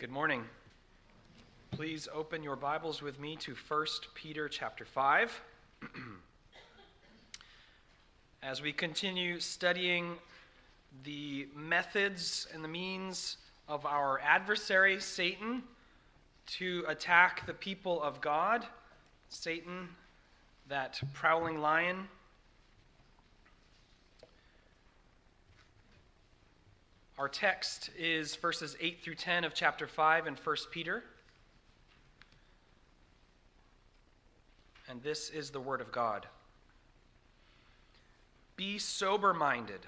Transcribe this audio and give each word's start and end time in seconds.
Good 0.00 0.10
morning. 0.10 0.44
Please 1.72 2.08
open 2.14 2.42
your 2.42 2.56
Bibles 2.56 3.02
with 3.02 3.20
me 3.20 3.36
to 3.36 3.54
1 3.68 3.86
Peter 4.14 4.48
chapter 4.48 4.86
5. 4.86 5.42
As 8.42 8.62
we 8.62 8.72
continue 8.72 9.38
studying 9.40 10.14
the 11.04 11.48
methods 11.54 12.48
and 12.54 12.64
the 12.64 12.68
means 12.68 13.36
of 13.68 13.84
our 13.84 14.18
adversary, 14.20 14.98
Satan, 15.02 15.64
to 16.52 16.82
attack 16.88 17.44
the 17.44 17.52
people 17.52 18.02
of 18.02 18.22
God, 18.22 18.64
Satan, 19.28 19.86
that 20.66 20.98
prowling 21.12 21.60
lion, 21.60 22.08
Our 27.20 27.28
text 27.28 27.90
is 27.98 28.34
verses 28.36 28.78
8 28.80 29.02
through 29.02 29.16
10 29.16 29.44
of 29.44 29.52
chapter 29.52 29.86
5 29.86 30.26
in 30.26 30.36
1 30.42 30.56
Peter. 30.70 31.04
And 34.88 35.02
this 35.02 35.28
is 35.28 35.50
the 35.50 35.60
Word 35.60 35.82
of 35.82 35.92
God. 35.92 36.24
Be 38.56 38.78
sober 38.78 39.34
minded, 39.34 39.80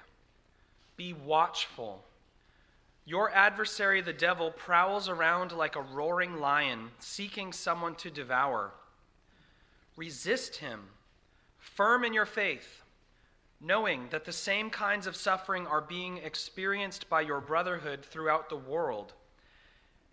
be 0.95 1.13
watchful. 1.13 2.05
Your 3.03 3.31
adversary, 3.31 4.01
the 4.01 4.13
devil, 4.13 4.51
prowls 4.51 5.09
around 5.09 5.53
like 5.53 5.75
a 5.75 5.81
roaring 5.81 6.39
lion, 6.39 6.91
seeking 6.99 7.51
someone 7.51 7.95
to 7.95 8.11
devour. 8.11 8.73
Resist 9.97 10.57
him, 10.57 10.81
firm 11.57 12.03
in 12.03 12.13
your 12.13 12.27
faith 12.27 12.82
knowing 13.63 14.07
that 14.11 14.25
the 14.25 14.31
same 14.31 14.69
kinds 14.69 15.07
of 15.07 15.15
suffering 15.15 15.65
are 15.65 15.81
being 15.81 16.17
experienced 16.17 17.09
by 17.09 17.21
your 17.21 17.39
brotherhood 17.39 18.03
throughout 18.03 18.49
the 18.49 18.57
world. 18.57 19.13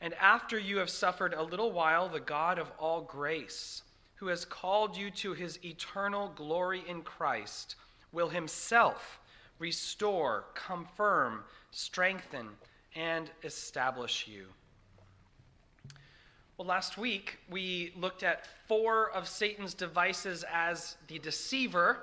And 0.01 0.15
after 0.15 0.59
you 0.59 0.79
have 0.79 0.89
suffered 0.89 1.35
a 1.35 1.43
little 1.43 1.73
while, 1.73 2.09
the 2.09 2.21
God 2.21 2.59
of 2.59 2.71
all 2.79 3.02
grace, 3.02 3.83
who 4.15 4.29
has 4.29 4.45
called 4.45 4.97
you 4.97 5.11
to 5.11 5.33
his 5.33 5.59
eternal 5.65 6.33
glory 6.37 6.85
in 6.87 7.02
Christ, 7.02 7.74
will 8.13 8.29
himself 8.29 9.19
restore, 9.59 10.45
confirm, 10.55 11.43
strengthen, 11.73 12.49
and 12.95 13.30
establish 13.43 14.29
you. 14.29 14.46
Well, 16.57 16.69
last 16.69 16.99
week 16.99 17.39
we 17.51 17.93
looked 17.96 18.23
at 18.23 18.46
four 18.69 19.11
of 19.11 19.29
Satan's 19.29 19.74
devices 19.74 20.45
as 20.52 20.96
the 21.09 21.19
deceiver 21.19 21.99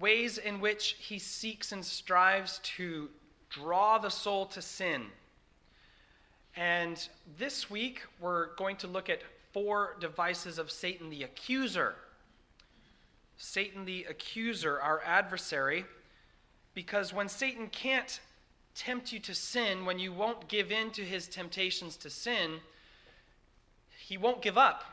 ways 0.00 0.38
in 0.38 0.60
which 0.60 0.96
he 0.98 1.18
seeks 1.18 1.72
and 1.72 1.84
strives 1.84 2.60
to 2.76 3.08
draw 3.50 3.98
the 3.98 4.10
soul 4.10 4.46
to 4.46 4.62
sin. 4.62 5.06
And 6.56 7.08
this 7.38 7.70
week, 7.70 8.02
we're 8.20 8.54
going 8.56 8.76
to 8.76 8.86
look 8.86 9.08
at 9.08 9.22
four 9.52 9.96
devices 10.00 10.58
of 10.58 10.70
Satan 10.70 11.10
the 11.10 11.22
accuser. 11.22 11.94
Satan 13.36 13.84
the 13.84 14.04
accuser, 14.08 14.80
our 14.80 15.00
adversary, 15.04 15.84
because 16.74 17.12
when 17.12 17.28
Satan 17.28 17.68
can't 17.68 18.20
tempt 18.74 19.12
you 19.12 19.18
to 19.20 19.34
sin, 19.34 19.84
when 19.84 19.98
you 19.98 20.12
won't 20.12 20.48
give 20.48 20.72
in 20.72 20.90
to 20.90 21.02
his 21.02 21.28
temptations 21.28 21.96
to 21.96 22.10
sin, 22.10 22.60
he 23.96 24.16
won't 24.16 24.42
give 24.42 24.58
up. 24.58 24.84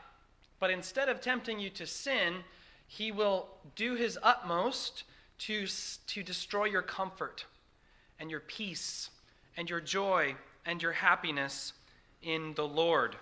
But 0.58 0.70
instead 0.70 1.08
of 1.08 1.20
tempting 1.20 1.58
you 1.58 1.70
to 1.70 1.86
sin, 1.86 2.44
he 2.86 3.12
will 3.12 3.48
do 3.74 3.94
his 3.94 4.18
utmost 4.22 5.04
to, 5.38 5.66
to 6.06 6.22
destroy 6.22 6.64
your 6.64 6.82
comfort 6.82 7.44
and 8.18 8.30
your 8.30 8.40
peace 8.40 9.10
and 9.56 9.68
your 9.68 9.80
joy 9.80 10.34
and 10.64 10.82
your 10.82 10.92
happiness 10.92 11.72
in 12.22 12.54
the 12.54 12.66
Lord. 12.66 13.16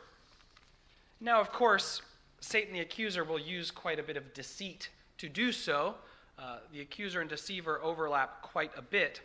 Now, 1.20 1.40
of 1.40 1.52
course, 1.52 2.02
Satan 2.40 2.74
the 2.74 2.80
accuser 2.80 3.24
will 3.24 3.38
use 3.38 3.70
quite 3.70 3.98
a 3.98 4.02
bit 4.02 4.16
of 4.16 4.34
deceit 4.34 4.90
to 5.18 5.28
do 5.28 5.52
so. 5.52 5.94
Uh, 6.38 6.58
the 6.72 6.80
accuser 6.80 7.20
and 7.20 7.30
deceiver 7.30 7.80
overlap 7.82 8.42
quite 8.42 8.72
a 8.76 8.82
bit. 8.82 9.20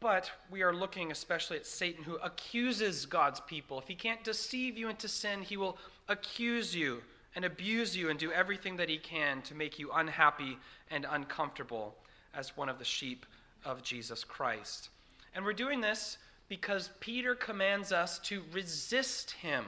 But 0.00 0.30
we 0.50 0.62
are 0.62 0.74
looking 0.74 1.10
especially 1.10 1.56
at 1.56 1.66
Satan 1.66 2.04
who 2.04 2.16
accuses 2.16 3.06
God's 3.06 3.40
people. 3.40 3.78
If 3.78 3.88
he 3.88 3.94
can't 3.94 4.22
deceive 4.22 4.76
you 4.76 4.88
into 4.88 5.08
sin, 5.08 5.42
he 5.42 5.56
will 5.56 5.78
accuse 6.08 6.74
you 6.74 7.02
and 7.36 7.44
abuse 7.44 7.94
you 7.94 8.08
and 8.08 8.18
do 8.18 8.32
everything 8.32 8.76
that 8.78 8.88
he 8.88 8.96
can 8.96 9.42
to 9.42 9.54
make 9.54 9.78
you 9.78 9.90
unhappy 9.92 10.58
and 10.90 11.06
uncomfortable 11.08 11.94
as 12.34 12.56
one 12.56 12.70
of 12.70 12.78
the 12.78 12.84
sheep 12.84 13.26
of 13.64 13.82
Jesus 13.82 14.24
Christ. 14.24 14.88
And 15.34 15.44
we're 15.44 15.52
doing 15.52 15.82
this 15.82 16.16
because 16.48 16.90
Peter 16.98 17.34
commands 17.34 17.92
us 17.92 18.18
to 18.20 18.42
resist 18.52 19.32
him. 19.32 19.66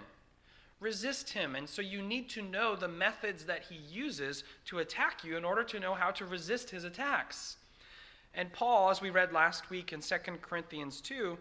Resist 0.80 1.30
him. 1.30 1.56
And 1.56 1.68
so 1.68 1.82
you 1.82 2.00
need 2.00 2.30
to 2.30 2.42
know 2.42 2.74
the 2.74 2.88
methods 2.88 3.44
that 3.44 3.64
he 3.68 3.76
uses 3.76 4.44
to 4.66 4.78
attack 4.78 5.22
you 5.22 5.36
in 5.36 5.44
order 5.44 5.64
to 5.64 5.78
know 5.78 5.92
how 5.92 6.10
to 6.12 6.24
resist 6.24 6.70
his 6.70 6.84
attacks. 6.84 7.56
And 8.34 8.52
Paul, 8.52 8.90
as 8.90 9.02
we 9.02 9.10
read 9.10 9.32
last 9.32 9.68
week 9.68 9.92
in 9.92 10.00
2 10.00 10.16
Corinthians 10.40 11.00
2, 11.00 11.36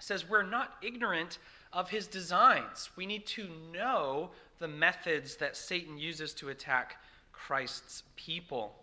says 0.00 0.28
we're 0.28 0.42
not 0.42 0.74
ignorant 0.82 1.38
of 1.72 1.88
his 1.88 2.06
designs. 2.06 2.90
We 2.96 3.06
need 3.06 3.26
to 3.28 3.48
know 3.72 4.30
the 4.58 4.68
methods 4.68 5.36
that 5.36 5.56
Satan 5.56 5.98
uses 5.98 6.32
to 6.34 6.48
attack 6.50 6.96
Christ's 7.32 8.04
people. 8.16 8.74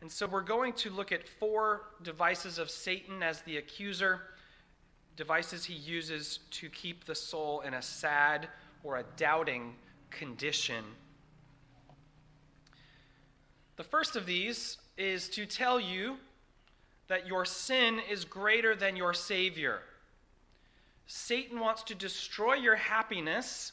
And 0.00 0.10
so 0.10 0.26
we're 0.26 0.40
going 0.40 0.72
to 0.74 0.90
look 0.90 1.12
at 1.12 1.28
four 1.28 1.82
devices 2.02 2.58
of 2.58 2.70
Satan 2.70 3.22
as 3.22 3.42
the 3.42 3.58
accuser, 3.58 4.22
devices 5.16 5.64
he 5.64 5.74
uses 5.74 6.40
to 6.52 6.70
keep 6.70 7.04
the 7.04 7.14
soul 7.14 7.60
in 7.60 7.74
a 7.74 7.82
sad 7.82 8.48
or 8.82 8.96
a 8.96 9.04
doubting 9.16 9.74
condition. 10.10 10.84
The 13.76 13.84
first 13.84 14.16
of 14.16 14.26
these 14.26 14.78
is 14.96 15.28
to 15.30 15.46
tell 15.46 15.78
you 15.78 16.16
that 17.08 17.26
your 17.26 17.44
sin 17.44 18.00
is 18.10 18.24
greater 18.24 18.74
than 18.74 18.96
your 18.96 19.12
Savior. 19.12 19.80
Satan 21.06 21.58
wants 21.58 21.82
to 21.84 21.94
destroy 21.94 22.54
your 22.54 22.76
happiness, 22.76 23.72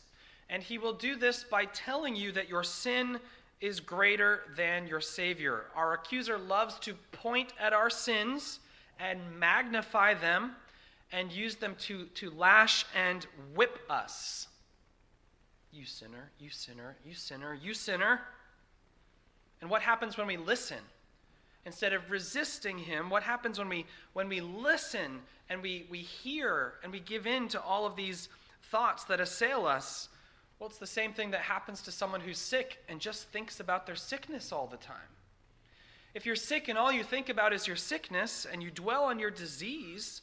and 0.50 0.64
he 0.64 0.78
will 0.78 0.94
do 0.94 1.16
this 1.16 1.44
by 1.44 1.66
telling 1.66 2.16
you 2.16 2.32
that 2.34 2.50
your 2.50 2.64
sin 2.64 3.20
is 3.60 3.80
greater 3.80 4.42
than 4.56 4.88
your 4.88 5.02
Savior. 5.02 5.66
Our 5.76 5.94
accuser 5.94 6.38
loves 6.38 6.80
to 6.80 6.94
point 7.12 7.54
at 7.60 7.74
our 7.74 7.90
sins 7.90 8.60
and 9.00 9.20
magnify 9.40 10.14
them 10.14 10.52
and 11.12 11.32
use 11.32 11.56
them 11.56 11.76
to, 11.80 12.06
to 12.06 12.30
lash 12.32 12.86
and 12.96 13.26
whip 13.56 13.80
us. 13.90 14.48
You 15.72 15.86
sinner, 15.86 16.32
you 16.40 16.50
sinner, 16.50 16.98
you 17.06 17.14
sinner, 17.14 17.54
you 17.54 17.74
sinner. 17.74 18.22
And 19.62 19.70
what 19.70 19.82
happens 19.82 20.18
when 20.18 20.28
we 20.28 20.38
listen? 20.38 20.80
instead 21.68 21.92
of 21.92 22.10
resisting 22.10 22.78
him 22.78 23.10
what 23.10 23.22
happens 23.22 23.60
when 23.60 23.68
we 23.68 23.86
when 24.14 24.30
we 24.30 24.40
listen 24.40 25.20
and 25.50 25.62
we 25.62 25.86
we 25.92 26.00
hear 26.00 26.76
and 26.82 26.94
we 26.94 27.00
give 27.02 27.28
in 27.28 27.50
to 27.50 27.62
all 27.62 27.86
of 27.86 27.98
these 27.98 28.30
thoughts 28.72 29.04
that 29.04 29.20
assail 29.20 29.66
us 29.66 30.08
well 30.60 30.70
it's 30.70 30.78
the 30.78 30.88
same 30.88 31.14
thing 31.14 31.32
that 31.32 31.42
happens 31.42 31.82
to 31.82 31.92
someone 31.92 32.22
who's 32.22 32.38
sick 32.38 32.84
and 32.90 33.00
just 33.00 33.28
thinks 33.30 33.60
about 33.60 33.86
their 33.86 33.96
sickness 33.96 34.52
all 34.52 34.68
the 34.68 34.78
time 34.78 34.96
if 36.14 36.26
you're 36.26 36.36
sick 36.36 36.68
and 36.68 36.78
all 36.78 36.92
you 36.92 37.04
think 37.04 37.30
about 37.30 37.54
is 37.54 37.68
your 37.68 37.76
sickness 37.76 38.46
and 38.52 38.64
you 38.64 38.72
dwell 38.72 39.04
on 39.04 39.20
your 39.20 39.32
disease 39.32 40.22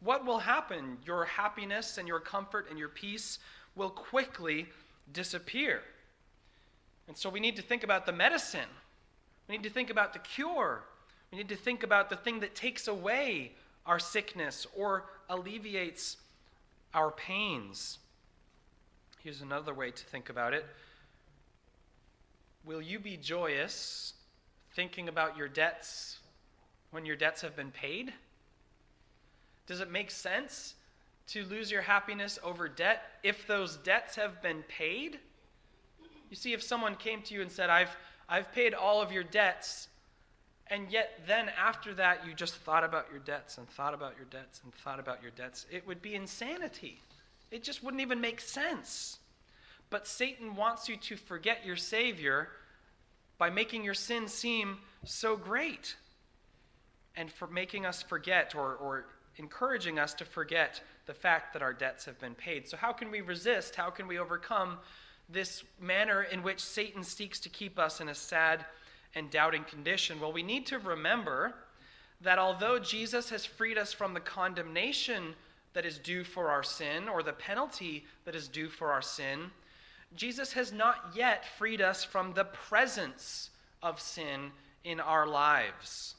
what 0.00 0.24
will 0.24 0.40
happen 0.40 0.98
your 1.04 1.24
happiness 1.24 1.98
and 1.98 2.08
your 2.08 2.20
comfort 2.20 2.66
and 2.70 2.78
your 2.78 2.88
peace 2.88 3.38
will 3.74 3.90
quickly 3.90 4.66
disappear 5.12 5.82
and 7.06 7.16
so 7.16 7.28
we 7.28 7.40
need 7.40 7.56
to 7.56 7.62
think 7.62 7.82
about 7.82 8.06
the 8.06 8.12
medicine 8.12 8.68
we 9.48 9.56
need 9.56 9.64
to 9.64 9.70
think 9.70 9.90
about 9.90 10.12
the 10.12 10.18
cure. 10.20 10.82
We 11.30 11.38
need 11.38 11.48
to 11.48 11.56
think 11.56 11.82
about 11.82 12.10
the 12.10 12.16
thing 12.16 12.40
that 12.40 12.54
takes 12.54 12.88
away 12.88 13.52
our 13.84 13.98
sickness 13.98 14.66
or 14.76 15.04
alleviates 15.28 16.16
our 16.94 17.10
pains. 17.10 17.98
Here's 19.24 19.40
another 19.40 19.72
way 19.72 19.90
to 19.90 20.04
think 20.04 20.28
about 20.28 20.52
it 20.52 20.66
Will 22.64 22.82
you 22.82 22.98
be 22.98 23.16
joyous 23.16 24.12
thinking 24.74 25.08
about 25.08 25.36
your 25.36 25.48
debts 25.48 26.18
when 26.90 27.06
your 27.06 27.16
debts 27.16 27.40
have 27.40 27.56
been 27.56 27.70
paid? 27.70 28.12
Does 29.66 29.80
it 29.80 29.90
make 29.90 30.10
sense 30.10 30.74
to 31.28 31.44
lose 31.44 31.70
your 31.70 31.80
happiness 31.80 32.38
over 32.44 32.68
debt 32.68 33.02
if 33.22 33.46
those 33.46 33.78
debts 33.78 34.14
have 34.16 34.42
been 34.42 34.62
paid? 34.68 35.18
You 36.28 36.36
see, 36.36 36.52
if 36.52 36.62
someone 36.62 36.94
came 36.94 37.22
to 37.22 37.34
you 37.34 37.40
and 37.40 37.50
said, 37.50 37.70
I've 37.70 37.96
I've 38.28 38.52
paid 38.52 38.74
all 38.74 39.00
of 39.00 39.10
your 39.10 39.24
debts. 39.24 39.88
And 40.68 40.90
yet, 40.90 41.20
then 41.26 41.50
after 41.58 41.94
that, 41.94 42.26
you 42.26 42.34
just 42.34 42.56
thought 42.56 42.84
about 42.84 43.06
your 43.10 43.20
debts 43.20 43.58
and 43.58 43.68
thought 43.68 43.94
about 43.94 44.16
your 44.16 44.26
debts 44.26 44.60
and 44.64 44.74
thought 44.74 44.98
about 44.98 45.22
your 45.22 45.30
debts. 45.30 45.66
It 45.70 45.86
would 45.86 46.00
be 46.00 46.14
insanity. 46.14 47.00
It 47.54 47.62
just 47.62 47.84
wouldn't 47.84 48.00
even 48.00 48.20
make 48.20 48.40
sense. 48.40 49.20
But 49.88 50.08
Satan 50.08 50.56
wants 50.56 50.88
you 50.88 50.96
to 50.96 51.16
forget 51.16 51.64
your 51.64 51.76
Savior 51.76 52.48
by 53.38 53.48
making 53.48 53.84
your 53.84 53.94
sin 53.94 54.26
seem 54.26 54.78
so 55.04 55.36
great 55.36 55.94
and 57.14 57.30
for 57.30 57.46
making 57.46 57.86
us 57.86 58.02
forget 58.02 58.56
or, 58.56 58.74
or 58.74 59.06
encouraging 59.36 60.00
us 60.00 60.14
to 60.14 60.24
forget 60.24 60.80
the 61.06 61.14
fact 61.14 61.52
that 61.52 61.62
our 61.62 61.72
debts 61.72 62.04
have 62.06 62.18
been 62.18 62.34
paid. 62.34 62.66
So, 62.66 62.76
how 62.76 62.92
can 62.92 63.08
we 63.08 63.20
resist? 63.20 63.76
How 63.76 63.88
can 63.88 64.08
we 64.08 64.18
overcome 64.18 64.78
this 65.28 65.62
manner 65.80 66.24
in 66.24 66.42
which 66.42 66.58
Satan 66.58 67.04
seeks 67.04 67.38
to 67.38 67.48
keep 67.48 67.78
us 67.78 68.00
in 68.00 68.08
a 68.08 68.16
sad 68.16 68.64
and 69.14 69.30
doubting 69.30 69.62
condition? 69.62 70.20
Well, 70.20 70.32
we 70.32 70.42
need 70.42 70.66
to 70.66 70.80
remember 70.80 71.54
that 72.20 72.40
although 72.40 72.80
Jesus 72.80 73.30
has 73.30 73.46
freed 73.46 73.78
us 73.78 73.92
from 73.92 74.12
the 74.12 74.18
condemnation 74.18 75.36
that 75.74 75.84
is 75.84 75.98
due 75.98 76.24
for 76.24 76.50
our 76.50 76.62
sin 76.62 77.08
or 77.08 77.22
the 77.22 77.32
penalty 77.32 78.04
that 78.24 78.34
is 78.34 78.48
due 78.48 78.68
for 78.68 78.92
our 78.92 79.02
sin, 79.02 79.50
Jesus 80.16 80.52
has 80.52 80.72
not 80.72 81.12
yet 81.14 81.44
freed 81.58 81.80
us 81.80 82.04
from 82.04 82.32
the 82.32 82.44
presence 82.44 83.50
of 83.82 84.00
sin 84.00 84.52
in 84.84 85.00
our 85.00 85.26
lives. 85.26 86.14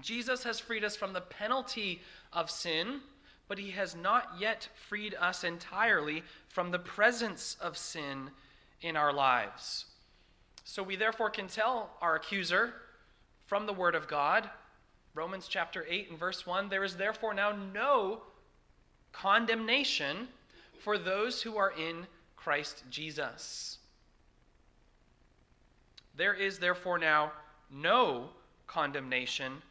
Jesus 0.00 0.44
has 0.44 0.58
freed 0.58 0.84
us 0.84 0.96
from 0.96 1.12
the 1.12 1.20
penalty 1.20 2.00
of 2.32 2.50
sin, 2.50 3.00
but 3.48 3.58
he 3.58 3.70
has 3.72 3.94
not 3.94 4.32
yet 4.38 4.68
freed 4.88 5.14
us 5.20 5.44
entirely 5.44 6.22
from 6.48 6.70
the 6.70 6.78
presence 6.78 7.56
of 7.60 7.76
sin 7.76 8.30
in 8.80 8.96
our 8.96 9.12
lives. 9.12 9.86
So 10.64 10.82
we 10.82 10.96
therefore 10.96 11.30
can 11.30 11.46
tell 11.46 11.90
our 12.00 12.16
accuser 12.16 12.74
from 13.46 13.66
the 13.66 13.72
Word 13.72 13.94
of 13.94 14.08
God, 14.08 14.48
Romans 15.14 15.46
chapter 15.48 15.84
8 15.88 16.10
and 16.10 16.18
verse 16.18 16.46
1 16.46 16.68
there 16.68 16.82
is 16.82 16.96
therefore 16.96 17.34
now 17.34 17.52
no 17.72 18.22
condemnation 19.14 20.28
for 20.80 20.98
those 20.98 21.42
who 21.42 21.56
are 21.56 21.72
in 21.72 22.06
Christ 22.36 22.84
Jesus. 22.90 23.78
There 26.16 26.34
is 26.34 26.58
therefore 26.58 26.98
now 26.98 27.32
no 27.70 28.28
condemnation 28.66 29.62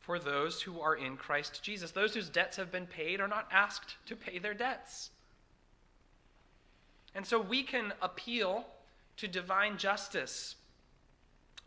for 0.00 0.18
those 0.18 0.62
who 0.62 0.80
are 0.80 0.96
in 0.96 1.16
Christ 1.16 1.62
Jesus. 1.62 1.90
Those 1.90 2.14
whose 2.14 2.28
debts 2.28 2.56
have 2.56 2.72
been 2.72 2.86
paid 2.86 3.20
are 3.20 3.28
not 3.28 3.48
asked 3.52 3.96
to 4.06 4.16
pay 4.16 4.38
their 4.38 4.54
debts. 4.54 5.10
And 7.14 7.24
so 7.26 7.40
we 7.40 7.62
can 7.62 7.92
appeal 8.00 8.64
to 9.18 9.28
divine 9.28 9.76
justice. 9.76 10.56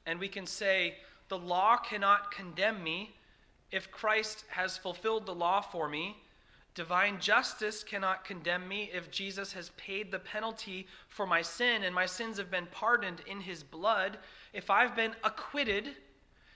And 0.05 0.19
we 0.19 0.27
can 0.27 0.45
say, 0.45 0.95
the 1.29 1.37
law 1.37 1.77
cannot 1.77 2.31
condemn 2.31 2.83
me 2.83 3.15
if 3.71 3.91
Christ 3.91 4.45
has 4.49 4.77
fulfilled 4.77 5.25
the 5.25 5.35
law 5.35 5.61
for 5.61 5.87
me. 5.87 6.17
Divine 6.75 7.21
justice 7.21 7.85
cannot 7.85 8.25
condemn 8.25 8.67
me 8.67 8.91
if 8.93 9.09
Jesus 9.09 9.53
has 9.53 9.69
paid 9.77 10.11
the 10.11 10.19
penalty 10.19 10.87
for 11.07 11.25
my 11.25 11.41
sin 11.41 11.83
and 11.83 11.95
my 11.95 12.05
sins 12.05 12.37
have 12.37 12.51
been 12.51 12.67
pardoned 12.67 13.21
in 13.25 13.39
his 13.39 13.63
blood. 13.63 14.17
If 14.51 14.69
I've 14.69 14.93
been 14.93 15.15
acquitted, 15.23 15.91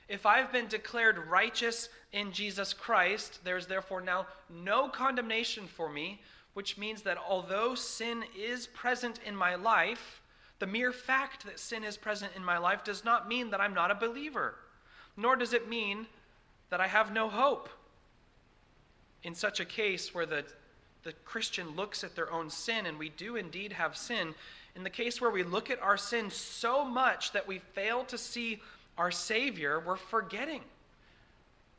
if 0.09 0.25
I've 0.25 0.51
been 0.51 0.67
declared 0.67 1.29
righteous 1.29 1.87
in 2.11 2.33
Jesus 2.33 2.73
Christ, 2.73 3.39
there's 3.45 3.65
therefore 3.65 4.01
now 4.01 4.27
no 4.49 4.89
condemnation 4.89 5.67
for 5.67 5.89
me, 5.89 6.19
which 6.53 6.77
means 6.77 7.01
that 7.03 7.17
although 7.17 7.73
sin 7.73 8.25
is 8.37 8.67
present 8.67 9.21
in 9.25 9.35
my 9.35 9.55
life, 9.55 10.21
the 10.59 10.67
mere 10.67 10.91
fact 10.91 11.45
that 11.45 11.61
sin 11.61 11.85
is 11.85 11.95
present 11.95 12.33
in 12.35 12.43
my 12.43 12.57
life 12.57 12.83
does 12.83 13.05
not 13.05 13.29
mean 13.29 13.51
that 13.51 13.61
I'm 13.61 13.73
not 13.73 13.91
a 13.91 13.95
believer, 13.95 14.55
nor 15.15 15.37
does 15.37 15.53
it 15.53 15.69
mean 15.69 16.07
that 16.71 16.81
I 16.81 16.87
have 16.87 17.13
no 17.13 17.29
hope. 17.29 17.69
In 19.23 19.35
such 19.35 19.59
a 19.59 19.65
case 19.65 20.13
where 20.13 20.25
the, 20.25 20.45
the 21.03 21.13
Christian 21.25 21.75
looks 21.75 22.03
at 22.03 22.15
their 22.15 22.31
own 22.31 22.49
sin, 22.49 22.85
and 22.85 22.97
we 22.97 23.09
do 23.09 23.35
indeed 23.35 23.73
have 23.73 23.97
sin, 23.97 24.33
in 24.75 24.83
the 24.83 24.89
case 24.89 25.19
where 25.19 25.31
we 25.31 25.43
look 25.43 25.69
at 25.69 25.81
our 25.81 25.97
sin 25.97 26.29
so 26.29 26.85
much 26.85 27.31
that 27.33 27.47
we 27.47 27.59
fail 27.59 28.03
to 28.05 28.17
see 28.17 28.61
our 28.97 29.11
Savior, 29.11 29.79
we're 29.79 29.95
forgetting 29.95 30.61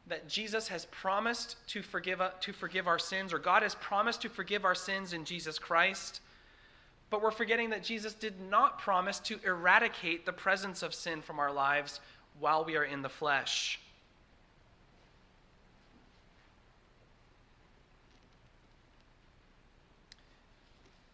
that 0.07 0.29
Jesus 0.29 0.69
has 0.69 0.87
promised 0.87 1.57
to 1.69 1.83
forgive, 1.83 2.21
to 2.41 2.53
forgive 2.53 2.89
our 2.89 2.99
sins, 2.99 3.33
or 3.33 3.39
God 3.39 3.63
has 3.63 3.75
promised 3.77 4.23
to 4.23 4.29
forgive 4.29 4.65
our 4.65 4.75
sins 4.75 5.13
in 5.13 5.25
Jesus 5.25 5.59
Christ. 5.59 6.21
But 7.11 7.23
we're 7.23 7.31
forgetting 7.31 7.71
that 7.71 7.85
Jesus 7.85 8.15
did 8.15 8.35
not 8.41 8.79
promise 8.79 9.19
to 9.21 9.39
eradicate 9.45 10.27
the 10.27 10.33
presence 10.33 10.83
of 10.83 10.95
sin 10.95 11.23
from 11.23 11.39
our 11.39 11.53
lives 11.53 12.01
while 12.39 12.65
we 12.65 12.77
are 12.77 12.85
in 12.85 13.03
the 13.03 13.09
flesh. 13.09 13.81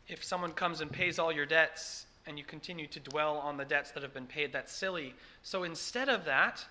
If 0.09 0.23
someone 0.23 0.53
comes 0.53 0.81
and 0.81 0.91
pays 0.91 1.19
all 1.19 1.33
your 1.33 1.47
debts, 1.47 2.07
and 2.27 2.39
you 2.39 2.45
continue 2.45 2.87
to 2.89 3.01
dwell 3.01 3.39
on 3.39 3.57
the 3.57 3.65
debts 3.65 3.93
that 3.93 4.03
have 4.03 4.13
been 4.13 4.27
paid. 4.27 4.53
That's 4.53 4.73
silly. 4.73 5.15
So 5.43 5.63
instead 5.63 6.09
of 6.09 6.25
that, 6.25 6.65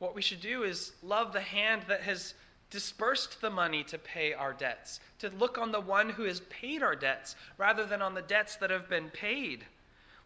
what 0.00 0.14
we 0.14 0.22
should 0.22 0.40
do 0.40 0.64
is 0.64 0.92
love 1.02 1.32
the 1.32 1.40
hand 1.40 1.82
that 1.88 2.02
has 2.02 2.34
dispersed 2.70 3.40
the 3.40 3.50
money 3.50 3.82
to 3.84 3.96
pay 3.96 4.32
our 4.32 4.52
debts, 4.52 5.00
to 5.20 5.30
look 5.30 5.56
on 5.56 5.72
the 5.72 5.80
one 5.80 6.10
who 6.10 6.24
has 6.24 6.40
paid 6.50 6.82
our 6.82 6.96
debts 6.96 7.36
rather 7.56 7.86
than 7.86 8.02
on 8.02 8.14
the 8.14 8.22
debts 8.22 8.56
that 8.56 8.70
have 8.70 8.88
been 8.88 9.08
paid. 9.10 9.64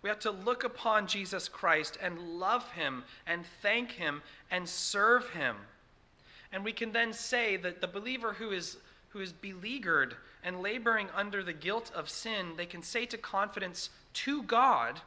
We 0.00 0.08
have 0.08 0.18
to 0.20 0.30
look 0.30 0.64
upon 0.64 1.06
Jesus 1.06 1.48
Christ 1.48 1.96
and 2.02 2.18
love 2.18 2.72
him 2.72 3.04
and 3.26 3.44
thank 3.60 3.92
him 3.92 4.22
and 4.50 4.68
serve 4.68 5.30
him. 5.30 5.56
And 6.50 6.64
we 6.64 6.72
can 6.72 6.92
then 6.92 7.12
say 7.12 7.56
that 7.58 7.80
the 7.80 7.86
believer 7.86 8.32
who 8.32 8.50
is 8.50 8.78
who 9.10 9.20
is 9.20 9.32
beleaguered 9.32 10.16
and 10.42 10.60
laboring 10.60 11.08
under 11.14 11.42
the 11.42 11.52
guilt 11.52 11.90
of 11.94 12.10
sin, 12.10 12.54
they 12.56 12.66
can 12.66 12.82
say 12.82 13.06
to 13.06 13.18
confidence 13.18 13.90
to 14.14 14.42
God, 14.42 15.00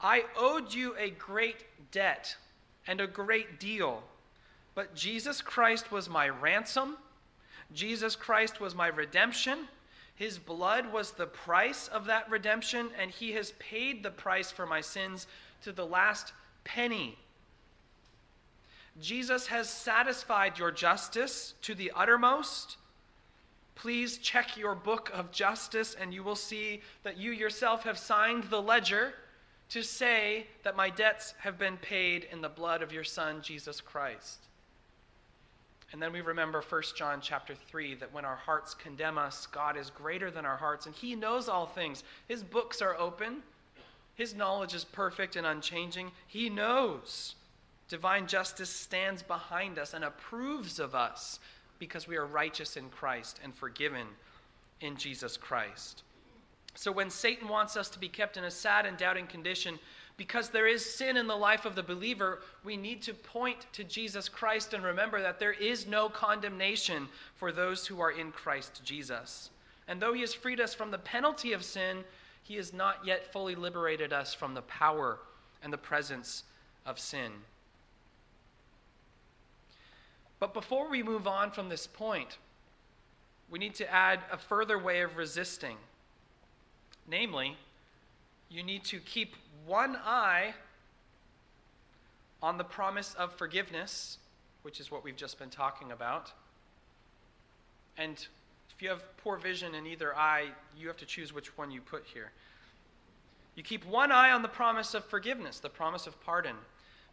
I 0.00 0.24
owed 0.36 0.72
you 0.74 0.94
a 0.96 1.10
great 1.10 1.64
debt 1.90 2.36
and 2.86 3.00
a 3.00 3.06
great 3.06 3.60
deal, 3.60 4.02
but 4.74 4.94
Jesus 4.94 5.42
Christ 5.42 5.90
was 5.90 6.08
my 6.08 6.28
ransom. 6.28 6.96
Jesus 7.74 8.16
Christ 8.16 8.60
was 8.60 8.74
my 8.74 8.86
redemption. 8.86 9.68
His 10.14 10.38
blood 10.38 10.92
was 10.92 11.12
the 11.12 11.26
price 11.26 11.88
of 11.88 12.06
that 12.06 12.28
redemption, 12.30 12.90
and 13.00 13.10
He 13.10 13.32
has 13.32 13.52
paid 13.58 14.02
the 14.02 14.10
price 14.10 14.50
for 14.50 14.66
my 14.66 14.80
sins 14.80 15.26
to 15.62 15.72
the 15.72 15.86
last 15.86 16.32
penny. 16.64 17.18
Jesus 19.00 19.46
has 19.46 19.68
satisfied 19.68 20.58
your 20.58 20.72
justice 20.72 21.54
to 21.62 21.74
the 21.74 21.92
uttermost 21.94 22.78
please 23.78 24.18
check 24.18 24.56
your 24.56 24.74
book 24.74 25.08
of 25.14 25.30
justice 25.30 25.94
and 25.98 26.12
you 26.12 26.22
will 26.24 26.36
see 26.36 26.80
that 27.04 27.16
you 27.16 27.30
yourself 27.30 27.84
have 27.84 27.96
signed 27.96 28.42
the 28.44 28.60
ledger 28.60 29.14
to 29.68 29.82
say 29.82 30.46
that 30.64 30.76
my 30.76 30.90
debts 30.90 31.34
have 31.38 31.58
been 31.58 31.76
paid 31.76 32.26
in 32.32 32.40
the 32.40 32.48
blood 32.48 32.82
of 32.82 32.92
your 32.92 33.04
son 33.04 33.40
Jesus 33.40 33.80
Christ. 33.80 34.40
And 35.92 36.02
then 36.02 36.12
we 36.12 36.20
remember 36.20 36.60
1 36.60 36.82
John 36.96 37.20
chapter 37.22 37.54
3 37.54 37.94
that 37.96 38.12
when 38.12 38.24
our 38.24 38.36
hearts 38.36 38.74
condemn 38.74 39.16
us, 39.16 39.46
God 39.46 39.76
is 39.76 39.90
greater 39.90 40.30
than 40.30 40.44
our 40.44 40.56
hearts 40.56 40.86
and 40.86 40.94
he 40.94 41.14
knows 41.14 41.48
all 41.48 41.66
things. 41.66 42.02
His 42.26 42.42
books 42.42 42.82
are 42.82 42.98
open. 42.98 43.42
His 44.16 44.34
knowledge 44.34 44.74
is 44.74 44.84
perfect 44.84 45.36
and 45.36 45.46
unchanging. 45.46 46.10
He 46.26 46.50
knows. 46.50 47.36
Divine 47.88 48.26
justice 48.26 48.70
stands 48.70 49.22
behind 49.22 49.78
us 49.78 49.94
and 49.94 50.04
approves 50.04 50.80
of 50.80 50.96
us 50.96 51.38
because 51.78 52.08
we 52.08 52.16
are 52.16 52.26
righteous 52.26 52.76
in 52.76 52.88
Christ 52.90 53.40
and 53.42 53.54
forgiven 53.54 54.06
in 54.80 54.96
Jesus 54.96 55.36
Christ. 55.36 56.02
So 56.74 56.92
when 56.92 57.10
Satan 57.10 57.48
wants 57.48 57.76
us 57.76 57.88
to 57.90 57.98
be 57.98 58.08
kept 58.08 58.36
in 58.36 58.44
a 58.44 58.50
sad 58.50 58.86
and 58.86 58.96
doubting 58.96 59.26
condition, 59.26 59.78
because 60.16 60.48
there 60.48 60.66
is 60.66 60.84
sin 60.84 61.16
in 61.16 61.26
the 61.26 61.36
life 61.36 61.64
of 61.64 61.74
the 61.74 61.82
believer, 61.82 62.40
we 62.64 62.76
need 62.76 63.02
to 63.02 63.14
point 63.14 63.66
to 63.72 63.84
Jesus 63.84 64.28
Christ 64.28 64.74
and 64.74 64.84
remember 64.84 65.20
that 65.22 65.38
there 65.38 65.52
is 65.52 65.86
no 65.86 66.08
condemnation 66.08 67.08
for 67.36 67.52
those 67.52 67.86
who 67.86 68.00
are 68.00 68.10
in 68.10 68.32
Christ 68.32 68.82
Jesus. 68.84 69.50
And 69.86 70.00
though 70.00 70.12
he 70.12 70.20
has 70.20 70.34
freed 70.34 70.60
us 70.60 70.74
from 70.74 70.90
the 70.90 70.98
penalty 70.98 71.52
of 71.52 71.64
sin, 71.64 72.04
he 72.42 72.56
has 72.56 72.72
not 72.72 73.04
yet 73.04 73.32
fully 73.32 73.54
liberated 73.54 74.12
us 74.12 74.34
from 74.34 74.54
the 74.54 74.62
power 74.62 75.18
and 75.62 75.72
the 75.72 75.78
presence 75.78 76.44
of 76.84 76.98
sin. 76.98 77.32
But 80.40 80.54
before 80.54 80.88
we 80.88 81.02
move 81.02 81.26
on 81.26 81.50
from 81.50 81.68
this 81.68 81.86
point, 81.86 82.38
we 83.50 83.58
need 83.58 83.74
to 83.76 83.92
add 83.92 84.20
a 84.30 84.38
further 84.38 84.78
way 84.78 85.00
of 85.00 85.16
resisting. 85.16 85.76
Namely, 87.08 87.56
you 88.50 88.62
need 88.62 88.84
to 88.84 89.00
keep 89.00 89.34
one 89.66 89.96
eye 89.96 90.54
on 92.42 92.56
the 92.56 92.64
promise 92.64 93.14
of 93.14 93.32
forgiveness, 93.34 94.18
which 94.62 94.80
is 94.80 94.90
what 94.90 95.02
we've 95.02 95.16
just 95.16 95.38
been 95.38 95.50
talking 95.50 95.90
about. 95.90 96.32
And 97.96 98.14
if 98.70 98.80
you 98.80 98.90
have 98.90 99.02
poor 99.16 99.36
vision 99.36 99.74
in 99.74 99.86
either 99.86 100.16
eye, 100.16 100.48
you 100.78 100.86
have 100.86 100.96
to 100.98 101.06
choose 101.06 101.32
which 101.32 101.56
one 101.58 101.70
you 101.70 101.80
put 101.80 102.04
here. 102.04 102.30
You 103.56 103.64
keep 103.64 103.84
one 103.86 104.12
eye 104.12 104.30
on 104.30 104.42
the 104.42 104.48
promise 104.48 104.94
of 104.94 105.04
forgiveness, 105.04 105.58
the 105.58 105.68
promise 105.68 106.06
of 106.06 106.20
pardon, 106.20 106.54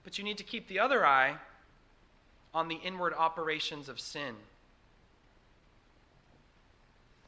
but 0.03 0.19
you 0.19 0.23
need 0.23 0.37
to 0.37 0.43
keep 0.43 0.67
the 0.67 0.79
other 0.79 1.03
eye 1.03 1.37
on 2.55 2.69
the 2.69 2.75
inward 2.75 3.13
operations 3.13 3.89
of 3.89 3.99
sin. 3.99 4.33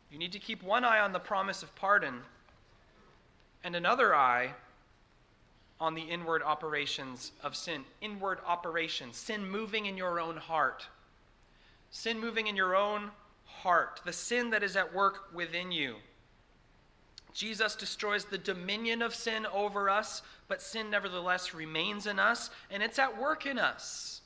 You 0.09 0.17
need 0.17 0.31
to 0.31 0.39
keep 0.39 0.63
one 0.63 0.85
eye 0.85 0.99
on 0.99 1.11
the 1.11 1.19
promise 1.19 1.61
of 1.61 1.75
pardon 1.75 2.21
and 3.61 3.75
another 3.75 4.15
eye 4.15 4.53
on 5.81 5.95
the 5.95 6.01
inward 6.01 6.41
operations 6.41 7.33
of 7.43 7.57
sin. 7.57 7.83
Inward 7.99 8.39
operations, 8.47 9.17
sin 9.17 9.47
moving 9.47 9.85
in 9.85 9.97
your 9.97 10.19
own 10.19 10.37
heart. 10.37 10.87
sin 11.89 12.19
moving 12.19 12.47
in 12.47 12.55
your 12.55 12.75
own 12.75 13.11
heart, 13.45 14.01
the 14.05 14.13
sin 14.13 14.49
that 14.51 14.63
is 14.63 14.75
at 14.75 14.93
work 14.93 15.33
within 15.33 15.71
you. 15.71 15.95
Jesus 17.33 17.75
destroys 17.75 18.25
the 18.25 18.37
dominion 18.37 19.01
of 19.01 19.13
sin 19.13 19.45
over 19.47 19.89
us, 19.89 20.21
but 20.47 20.61
sin 20.61 20.89
nevertheless 20.89 21.53
remains 21.53 22.07
in 22.07 22.19
us, 22.19 22.49
and 22.71 22.81
it's 22.81 22.99
at 22.99 23.19
work 23.19 23.45
in 23.45 23.59
us. 23.59 24.21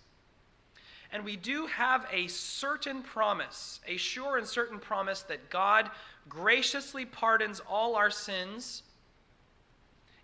And 1.11 1.25
we 1.25 1.35
do 1.35 1.65
have 1.67 2.07
a 2.11 2.27
certain 2.27 3.01
promise, 3.01 3.81
a 3.85 3.97
sure 3.97 4.37
and 4.37 4.47
certain 4.47 4.79
promise 4.79 5.23
that 5.23 5.49
God 5.49 5.89
graciously 6.29 7.05
pardons 7.05 7.61
all 7.69 7.95
our 7.95 8.09
sins, 8.09 8.83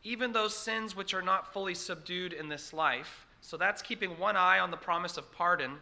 even 0.04 0.32
those 0.32 0.56
sins 0.56 0.96
which 0.96 1.14
are 1.14 1.22
not 1.22 1.52
fully 1.52 1.74
subdued 1.74 2.32
in 2.32 2.48
this 2.48 2.72
life. 2.72 3.26
So 3.42 3.58
that's 3.58 3.82
keeping 3.82 4.18
one 4.18 4.38
eye 4.38 4.60
on 4.60 4.72
the 4.72 4.78
promise 4.78 5.18
of 5.18 5.30
pardon. 5.34 5.74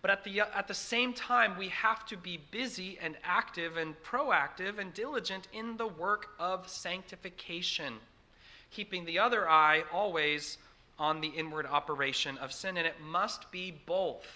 But 0.00 0.10
at 0.10 0.24
the, 0.24 0.40
at 0.40 0.68
the 0.68 0.74
same 0.74 1.12
time, 1.12 1.58
we 1.58 1.68
have 1.68 2.06
to 2.06 2.16
be 2.16 2.40
busy 2.50 2.98
and 3.02 3.16
active 3.24 3.76
and 3.76 4.00
proactive 4.02 4.78
and 4.78 4.94
diligent 4.94 5.48
in 5.52 5.76
the 5.76 5.88
work 5.88 6.28
of 6.38 6.68
sanctification, 6.68 7.94
keeping 8.70 9.04
the 9.04 9.18
other 9.18 9.48
eye 9.48 9.82
always 9.92 10.58
on 10.98 11.20
the 11.20 11.28
inward 11.28 11.66
operation 11.66 12.36
of 12.38 12.52
sin. 12.52 12.76
And 12.76 12.86
it 12.86 13.00
must 13.00 13.50
be 13.50 13.70
both. 13.86 14.26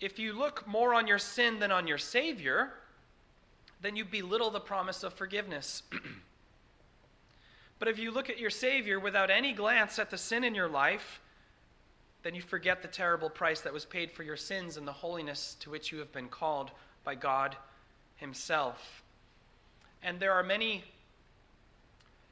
If 0.00 0.18
you 0.18 0.32
look 0.32 0.66
more 0.66 0.94
on 0.94 1.06
your 1.06 1.18
sin 1.18 1.58
than 1.58 1.72
on 1.72 1.86
your 1.86 1.98
Savior, 1.98 2.72
then 3.82 3.96
you 3.96 4.04
belittle 4.04 4.50
the 4.50 4.60
promise 4.60 5.02
of 5.02 5.12
forgiveness. 5.12 5.82
but 7.78 7.88
if 7.88 7.98
you 7.98 8.10
look 8.10 8.30
at 8.30 8.38
your 8.38 8.50
Savior 8.50 9.00
without 9.00 9.30
any 9.30 9.52
glance 9.52 9.98
at 9.98 10.10
the 10.10 10.18
sin 10.18 10.44
in 10.44 10.54
your 10.54 10.68
life, 10.68 11.20
then 12.22 12.34
you 12.34 12.42
forget 12.42 12.82
the 12.82 12.88
terrible 12.88 13.30
price 13.30 13.60
that 13.60 13.72
was 13.72 13.84
paid 13.84 14.10
for 14.10 14.22
your 14.22 14.36
sins 14.36 14.76
and 14.76 14.86
the 14.86 14.92
holiness 14.92 15.56
to 15.60 15.70
which 15.70 15.92
you 15.92 15.98
have 15.98 16.12
been 16.12 16.28
called 16.28 16.70
by 17.04 17.14
God 17.14 17.56
Himself. 18.16 19.02
And 20.02 20.20
there 20.20 20.32
are 20.32 20.42
many 20.42 20.84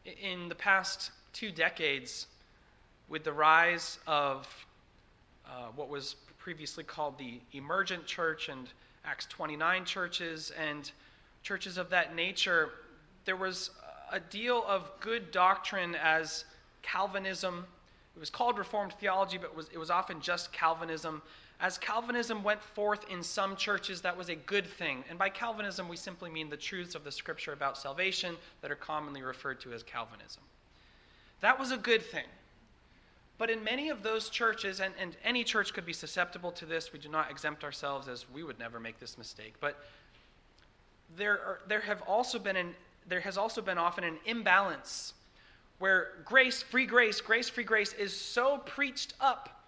in 0.05 0.49
the 0.49 0.55
past 0.55 1.11
two 1.37 1.51
decades, 1.51 2.27
with 3.09 3.23
the 3.25 3.33
rise 3.33 3.99
of 4.07 4.49
uh, 5.47 5.67
what 5.77 5.89
was 5.89 6.17
previously 6.39 6.83
called 6.83 7.19
the 7.19 7.41
emergent 7.53 8.07
church 8.07 8.49
and 8.49 8.69
Acts 9.05 9.27
29 9.27 9.85
churches 9.85 10.53
and 10.59 10.91
churches 11.43 11.79
of 11.79 11.91
that 11.91 12.17
nature, 12.17 12.71
there 13.25 13.37
was 13.37 13.71
a 14.11 14.19
deal 14.19 14.65
of 14.67 14.91
good 15.01 15.31
doctrine 15.31 15.95
as 15.95 16.45
Calvinism 16.83 17.65
it 18.17 18.21
was 18.21 18.31
called 18.31 18.59
Reformed 18.59 18.95
theology, 18.95 19.37
but 19.37 19.51
it 19.51 19.55
was, 19.55 19.69
it 19.73 19.79
was 19.79 19.91
often 19.91 20.23
just 20.23 20.51
Calvinism. 20.51 21.21
As 21.61 21.77
Calvinism 21.77 22.43
went 22.43 22.63
forth 22.63 23.05
in 23.11 23.23
some 23.23 23.57
churches, 23.57 24.01
that 24.01 24.17
was 24.17 24.31
a 24.31 24.35
good 24.35 24.67
thing. 24.67 25.05
And 25.11 25.19
by 25.19 25.29
Calvinism, 25.29 25.87
we 25.87 25.97
simply 25.97 26.31
mean 26.31 26.49
the 26.49 26.57
truths 26.57 26.95
of 26.95 27.05
the 27.05 27.13
scripture 27.13 27.53
about 27.53 27.77
salvation 27.77 28.37
that 28.63 28.71
are 28.71 28.77
commonly 28.77 29.21
referred 29.21 29.61
to 29.61 29.73
as 29.75 29.83
Calvinism. 29.83 30.43
That 31.41 31.59
was 31.59 31.71
a 31.71 31.77
good 31.77 32.03
thing. 32.03 32.25
But 33.39 33.51
in 33.51 33.63
many 33.63 33.91
of 33.91 34.03
those 34.03 34.31
churches, 34.31 34.81
and, 34.81 34.95
and 34.99 35.17
any 35.23 35.45
church 35.45 35.75
could 35.75 35.85
be 35.85 35.93
susceptible 35.93 36.53
to 36.53 36.65
this, 36.65 36.93
we 36.93 36.99
do 36.99 37.09
not 37.09 37.31
exempt 37.31 37.65
ourselves 37.65 38.09
as 38.09 38.25
we 38.31 38.43
would 38.43 38.59
never 38.59 38.81
make 38.81 38.99
this 38.99 39.19
mistake. 39.19 39.55
But 39.61 39.79
there, 41.17 41.33
are, 41.33 41.61
there, 41.69 41.81
have 41.81 42.03
also 42.03 42.39
been 42.39 42.57
an, 42.57 42.75
there 43.09 43.21
has 43.21 43.37
also 43.37 43.61
been 43.61 43.77
often 43.77 44.05
an 44.05 44.19
imbalance 44.25 45.13
where 45.79 46.13
grace, 46.25 46.63
free 46.63 46.87
grace, 46.87 47.21
grace, 47.21 47.51
free 47.51 47.65
grace 47.65 47.93
is 47.93 48.19
so 48.19 48.59
preached 48.59 49.13
up 49.21 49.65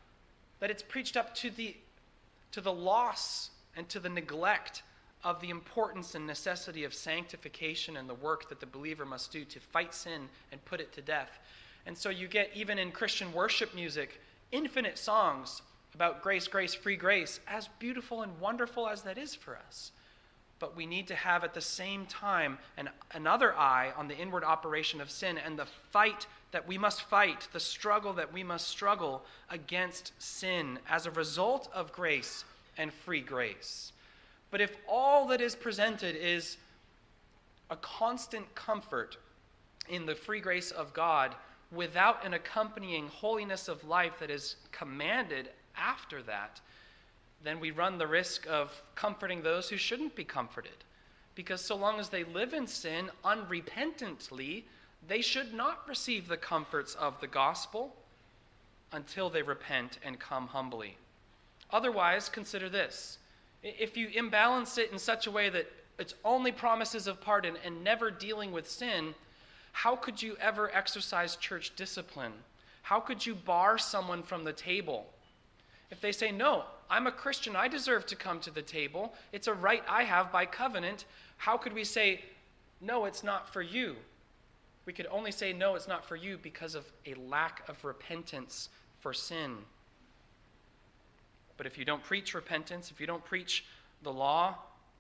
that 0.61 0.71
it's 0.71 0.83
preached 0.83 1.17
up 1.17 1.35
to 1.37 1.51
the, 1.51 1.77
to 2.53 2.63
the 2.63 2.73
loss 2.73 3.51
and 3.77 3.87
to 3.91 4.01
the 4.01 4.09
neglect 4.09 4.83
of 5.25 5.41
the 5.41 5.51
importance 5.51 6.15
and 6.15 6.27
necessity 6.27 6.85
of 6.85 6.95
sanctification 6.95 7.97
and 7.97 8.09
the 8.09 8.15
work 8.15 8.49
that 8.49 8.61
the 8.61 8.67
believer 8.67 9.05
must 9.05 9.33
do 9.33 9.45
to 9.45 9.61
fight 9.61 9.95
sin 9.95 10.29
and 10.53 10.65
put 10.65 10.81
it 10.81 10.93
to 10.93 11.03
death. 11.03 11.39
And 11.87 11.97
so 11.97 12.11
you 12.11 12.29
get, 12.29 12.51
even 12.55 12.79
in 12.79 12.93
Christian 12.93 13.33
worship 13.33 13.75
music, 13.75 14.21
infinite 14.53 14.99
songs 14.99 15.63
about 15.95 16.23
grace, 16.23 16.47
grace, 16.47 16.75
free 16.75 16.97
grace, 16.97 17.41
as 17.49 17.69
beautiful 17.79 18.23
and 18.23 18.39
wonderful 18.41 18.89
as 18.89 19.03
that 19.03 19.19
is 19.19 19.35
for 19.35 19.57
us 19.57 19.93
but 20.59 20.77
we 20.77 20.87
need 20.87 21.07
to 21.09 21.15
have 21.15 21.45
at 21.45 21.55
the 21.55 21.61
same 21.61 22.07
time 22.07 22.59
an, 22.77 22.89
another 23.15 23.55
eye 23.55 23.93
on 23.97 24.09
the 24.09 24.17
inward 24.17 24.45
operation 24.45 25.01
of 25.01 25.11
sin 25.11 25.39
and 25.39 25.59
the 25.59 25.67
fight 25.91 26.27
that 26.51 26.67
we 26.67 26.79
must 26.79 27.03
fight, 27.03 27.49
the 27.53 27.61
struggle 27.61 28.13
that 28.15 28.33
we 28.33 28.43
must 28.43 28.69
struggle 28.69 29.23
against 29.51 30.13
sin 30.19 30.79
as 30.89 31.07
a 31.07 31.11
result 31.11 31.69
of 31.73 31.93
grace 31.93 32.45
and 32.77 32.93
free 32.93 33.21
grace. 33.21 33.93
But 34.51 34.61
if 34.61 34.77
all 34.89 35.27
that 35.29 35.41
is 35.41 35.55
presented 35.55 36.17
is 36.17 36.57
a 37.71 37.77
constant 37.77 38.55
comfort 38.55 39.19
in 39.89 40.07
the 40.07 40.15
free 40.15 40.41
grace 40.41 40.71
of 40.71 40.93
God 40.93 41.35
without 41.71 42.25
an 42.25 42.35
accompanying 42.35 43.09
holiness 43.09 43.69
of 43.69 43.85
life 43.85 44.19
that 44.21 44.31
is 44.31 44.57
commanded 44.73 45.51
after 45.77 46.23
that, 46.23 46.61
then 47.43 47.61
we 47.61 47.71
run 47.71 47.99
the 47.99 48.07
risk 48.07 48.47
of 48.49 48.83
comforting 48.95 49.43
those 49.43 49.69
who 49.69 49.77
shouldn't 49.77 50.15
be 50.15 50.25
comforted. 50.25 50.85
Because 51.35 51.61
so 51.61 51.77
long 51.77 52.01
as 52.01 52.09
they 52.09 52.25
live 52.25 52.53
in 52.53 52.67
sin 52.67 53.11
unrepentantly, 53.25 54.65
they 55.07 55.21
should 55.21 55.55
not 55.55 55.87
receive 55.89 56.27
the 56.27 56.37
comforts 56.37 56.95
of 56.95 57.21
the 57.21 57.29
gospel 57.29 57.95
until 58.93 59.31
they 59.31 59.43
repent 59.43 59.99
and 60.05 60.19
come 60.19 60.49
humbly. 60.49 60.97
Otherwise, 61.71 62.29
consider 62.29 62.69
this. 62.69 63.19
If 63.63 63.97
you 63.97 64.09
imbalance 64.09 64.79
it 64.79 64.93
in 64.93 64.99
such 64.99 65.27
a 65.27 65.31
way 65.31 65.49
that 65.49 65.71
it's 65.99 66.15
only 66.25 66.53
promises 66.53 67.07
of 67.07 67.21
pardon 67.21 67.57
and 67.65 67.83
never 67.83 68.11
dealing 68.11 68.53
with 68.53 68.71
sin, 68.71 69.15
how 69.73 69.97
could 69.97 70.23
you 70.23 70.37
ever 70.41 70.71
exercise 70.75 71.37
church 71.37 71.75
discipline? 71.77 72.33
How 72.83 73.01
could 73.01 73.27
you 73.27 73.35
bar 73.35 73.79
someone 73.79 74.23
from 74.23 74.45
the 74.45 74.53
table? 74.53 75.07
If 75.91 76.01
they 76.01 76.13
say, 76.13 76.31
No, 76.31 76.65
I'm 76.89 77.07
a 77.07 77.13
Christian, 77.13 77.57
I 77.57 77.69
deserve 77.69 78.07
to 78.07 78.17
come 78.17 78.41
to 78.41 78.51
the 78.51 78.63
table, 78.63 79.15
it's 79.33 79.47
a 79.47 79.55
right 79.55 79.83
I 79.89 80.05
have 80.05 80.33
by 80.33 80.47
covenant, 80.47 81.05
how 81.37 81.57
could 81.57 81.73
we 81.73 81.85
say, 81.85 82.23
No, 82.81 83.05
it's 83.05 83.25
not 83.25 83.53
for 83.53 83.63
you? 83.63 83.97
We 84.87 84.93
could 84.93 85.07
only 85.11 85.33
say, 85.33 85.53
No, 85.53 85.75
it's 85.75 85.89
not 85.89 86.05
for 86.05 86.17
you 86.17 86.39
because 86.39 86.75
of 86.75 86.85
a 87.07 87.15
lack 87.15 87.69
of 87.69 87.85
repentance 87.85 88.69
for 89.01 89.13
sin. 89.13 89.59
But 91.59 91.67
if 91.67 91.77
you 91.77 91.85
don't 91.85 92.03
preach 92.03 92.33
repentance, 92.33 92.91
if 92.91 93.01
you 93.01 93.07
don't 93.07 93.25
preach 93.25 93.67
the 94.03 94.13
law, 94.13 94.55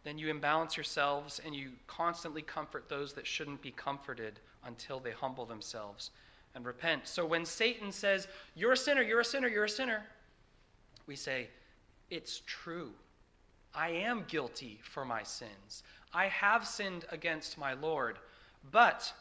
then 0.04 0.18
you 0.18 0.28
imbalance 0.28 0.76
yourselves 0.76 1.40
and 1.44 1.54
you 1.54 1.70
constantly 1.86 2.42
comfort 2.42 2.88
those 2.88 3.14
that 3.14 3.26
shouldn't 3.26 3.62
be 3.62 3.70
comforted 3.70 4.40
until 4.64 5.00
they 5.00 5.12
humble 5.12 5.46
themselves 5.46 6.10
and 6.54 6.66
repent. 6.66 7.06
So 7.06 7.24
when 7.24 7.44
Satan 7.44 7.92
says, 7.92 8.28
You're 8.54 8.72
a 8.72 8.76
sinner, 8.76 9.02
you're 9.02 9.20
a 9.20 9.24
sinner, 9.24 9.48
you're 9.48 9.64
a 9.64 9.68
sinner, 9.68 10.02
we 11.06 11.16
say, 11.16 11.48
It's 12.10 12.42
true. 12.46 12.90
I 13.74 13.90
am 13.90 14.24
guilty 14.26 14.80
for 14.82 15.04
my 15.04 15.22
sins. 15.22 15.82
I 16.12 16.26
have 16.26 16.66
sinned 16.66 17.04
against 17.10 17.58
my 17.58 17.74
Lord, 17.74 18.18
but 18.72 19.12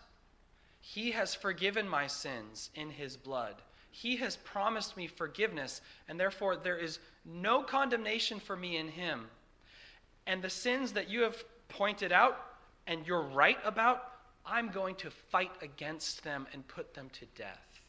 He 0.81 1.11
has 1.11 1.35
forgiven 1.35 1.87
my 1.87 2.07
sins 2.07 2.71
in 2.73 2.89
His 2.89 3.17
blood. 3.17 3.61
He 3.97 4.17
has 4.17 4.37
promised 4.37 4.95
me 4.95 5.07
forgiveness, 5.07 5.81
and 6.07 6.19
therefore 6.19 6.55
there 6.55 6.77
is 6.77 6.99
no 7.25 7.63
condemnation 7.63 8.39
for 8.39 8.55
me 8.55 8.77
in 8.77 8.89
Him. 8.89 9.25
And 10.27 10.39
the 10.39 10.51
sins 10.51 10.91
that 10.91 11.09
you 11.09 11.21
have 11.21 11.43
pointed 11.67 12.11
out 12.11 12.37
and 12.85 13.07
you're 13.07 13.23
right 13.23 13.57
about, 13.65 14.03
I'm 14.45 14.69
going 14.69 14.93
to 14.97 15.09
fight 15.09 15.49
against 15.63 16.23
them 16.23 16.45
and 16.53 16.67
put 16.67 16.93
them 16.93 17.09
to 17.13 17.25
death. 17.35 17.79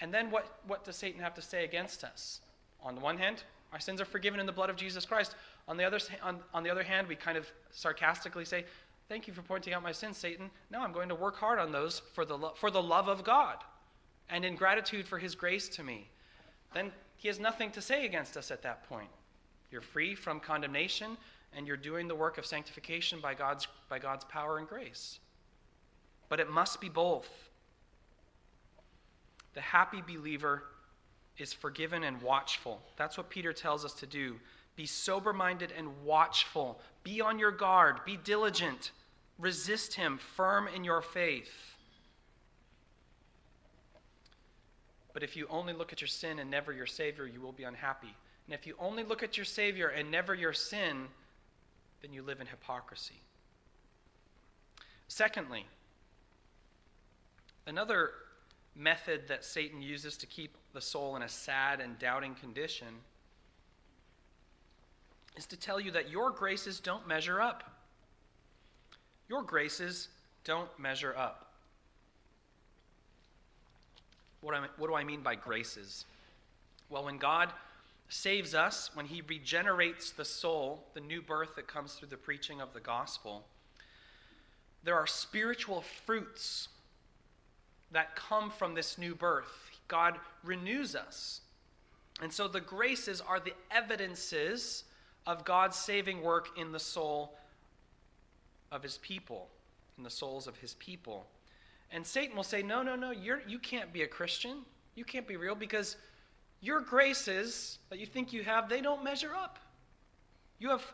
And 0.00 0.14
then 0.14 0.30
what, 0.30 0.60
what 0.66 0.82
does 0.82 0.96
Satan 0.96 1.20
have 1.20 1.34
to 1.34 1.42
say 1.42 1.64
against 1.64 2.04
us? 2.04 2.40
On 2.82 2.94
the 2.94 3.02
one 3.02 3.18
hand, 3.18 3.44
our 3.70 3.80
sins 3.80 4.00
are 4.00 4.06
forgiven 4.06 4.40
in 4.40 4.46
the 4.46 4.52
blood 4.52 4.70
of 4.70 4.76
Jesus 4.76 5.04
Christ. 5.04 5.34
On 5.68 5.76
the 5.76 5.84
other, 5.84 5.98
on, 6.22 6.38
on 6.54 6.62
the 6.62 6.70
other 6.70 6.82
hand, 6.82 7.06
we 7.06 7.16
kind 7.16 7.36
of 7.36 7.46
sarcastically 7.70 8.46
say, 8.46 8.64
Thank 9.10 9.26
you 9.26 9.34
for 9.34 9.42
pointing 9.42 9.74
out 9.74 9.82
my 9.82 9.92
sins, 9.92 10.16
Satan. 10.16 10.50
Now 10.70 10.82
I'm 10.82 10.92
going 10.92 11.10
to 11.10 11.14
work 11.14 11.36
hard 11.36 11.58
on 11.58 11.70
those 11.70 12.00
for 12.14 12.24
the, 12.24 12.38
lo- 12.38 12.54
for 12.56 12.70
the 12.70 12.82
love 12.82 13.08
of 13.08 13.24
God 13.24 13.58
and 14.32 14.44
in 14.44 14.56
gratitude 14.56 15.06
for 15.06 15.18
his 15.18 15.34
grace 15.34 15.68
to 15.68 15.84
me. 15.84 16.08
Then 16.74 16.90
he 17.16 17.28
has 17.28 17.38
nothing 17.38 17.70
to 17.72 17.82
say 17.82 18.06
against 18.06 18.36
us 18.36 18.50
at 18.50 18.62
that 18.62 18.88
point. 18.88 19.10
You're 19.70 19.82
free 19.82 20.14
from 20.14 20.40
condemnation 20.40 21.16
and 21.54 21.66
you're 21.66 21.76
doing 21.76 22.08
the 22.08 22.14
work 22.14 22.38
of 22.38 22.46
sanctification 22.46 23.20
by 23.20 23.34
God's, 23.34 23.68
by 23.88 23.98
God's 23.98 24.24
power 24.24 24.58
and 24.58 24.66
grace. 24.66 25.20
But 26.30 26.40
it 26.40 26.50
must 26.50 26.80
be 26.80 26.88
both. 26.88 27.28
The 29.54 29.60
happy 29.60 30.00
believer 30.00 30.64
is 31.36 31.52
forgiven 31.52 32.04
and 32.04 32.20
watchful. 32.22 32.80
That's 32.96 33.18
what 33.18 33.28
Peter 33.28 33.52
tells 33.52 33.84
us 33.84 33.92
to 33.94 34.06
do. 34.06 34.36
Be 34.76 34.86
sober 34.86 35.34
minded 35.34 35.72
and 35.76 35.88
watchful. 36.04 36.80
Be 37.04 37.20
on 37.20 37.38
your 37.38 37.50
guard. 37.50 38.04
Be 38.06 38.16
diligent. 38.16 38.92
Resist 39.38 39.94
him, 39.94 40.18
firm 40.36 40.68
in 40.74 40.84
your 40.84 41.02
faith. 41.02 41.50
But 45.12 45.22
if 45.22 45.36
you 45.36 45.46
only 45.50 45.72
look 45.72 45.92
at 45.92 46.00
your 46.00 46.08
sin 46.08 46.38
and 46.38 46.50
never 46.50 46.72
your 46.72 46.86
Savior, 46.86 47.26
you 47.26 47.40
will 47.40 47.52
be 47.52 47.64
unhappy. 47.64 48.14
And 48.46 48.54
if 48.54 48.66
you 48.66 48.74
only 48.78 49.04
look 49.04 49.22
at 49.22 49.36
your 49.36 49.44
Savior 49.44 49.88
and 49.88 50.10
never 50.10 50.34
your 50.34 50.52
sin, 50.52 51.08
then 52.00 52.12
you 52.12 52.22
live 52.22 52.40
in 52.40 52.46
hypocrisy. 52.46 53.20
Secondly, 55.08 55.66
another 57.66 58.10
method 58.74 59.28
that 59.28 59.44
Satan 59.44 59.82
uses 59.82 60.16
to 60.16 60.26
keep 60.26 60.56
the 60.72 60.80
soul 60.80 61.16
in 61.16 61.22
a 61.22 61.28
sad 61.28 61.80
and 61.80 61.98
doubting 61.98 62.34
condition 62.34 62.88
is 65.36 65.46
to 65.46 65.56
tell 65.56 65.78
you 65.78 65.90
that 65.90 66.10
your 66.10 66.30
graces 66.30 66.80
don't 66.80 67.06
measure 67.06 67.40
up. 67.40 67.70
Your 69.28 69.42
graces 69.42 70.08
don't 70.44 70.68
measure 70.78 71.14
up. 71.16 71.41
What, 74.42 74.54
I, 74.54 74.66
what 74.76 74.88
do 74.88 74.94
I 74.94 75.04
mean 75.04 75.22
by 75.22 75.34
graces? 75.34 76.04
Well, 76.90 77.04
when 77.04 77.16
God 77.16 77.50
saves 78.08 78.54
us, 78.54 78.90
when 78.92 79.06
He 79.06 79.22
regenerates 79.22 80.10
the 80.10 80.24
soul, 80.24 80.84
the 80.92 81.00
new 81.00 81.22
birth 81.22 81.54
that 81.56 81.66
comes 81.66 81.94
through 81.94 82.08
the 82.08 82.16
preaching 82.16 82.60
of 82.60 82.74
the 82.74 82.80
gospel, 82.80 83.44
there 84.84 84.96
are 84.96 85.06
spiritual 85.06 85.84
fruits 86.04 86.68
that 87.92 88.16
come 88.16 88.50
from 88.50 88.74
this 88.74 88.98
new 88.98 89.14
birth. 89.14 89.70
God 89.88 90.18
renews 90.42 90.94
us. 90.96 91.40
And 92.20 92.32
so 92.32 92.48
the 92.48 92.60
graces 92.60 93.20
are 93.20 93.40
the 93.40 93.54
evidences 93.70 94.84
of 95.26 95.44
God's 95.44 95.76
saving 95.76 96.22
work 96.22 96.48
in 96.58 96.72
the 96.72 96.80
soul 96.80 97.34
of 98.70 98.82
his 98.82 98.98
people, 98.98 99.48
in 99.98 100.04
the 100.04 100.10
souls 100.10 100.46
of 100.46 100.56
his 100.56 100.74
people. 100.74 101.26
And 101.92 102.06
Satan 102.06 102.34
will 102.34 102.42
say, 102.42 102.62
No, 102.62 102.82
no, 102.82 102.96
no, 102.96 103.10
you're, 103.10 103.42
you 103.46 103.58
can't 103.58 103.92
be 103.92 104.02
a 104.02 104.08
Christian. 104.08 104.58
You 104.94 105.04
can't 105.04 105.28
be 105.28 105.36
real 105.36 105.54
because 105.54 105.96
your 106.60 106.80
graces 106.80 107.78
that 107.90 107.98
you 107.98 108.06
think 108.06 108.32
you 108.32 108.42
have, 108.44 108.68
they 108.68 108.80
don't 108.80 109.04
measure 109.04 109.34
up. 109.34 109.58
You 110.58 110.70
have 110.70 110.84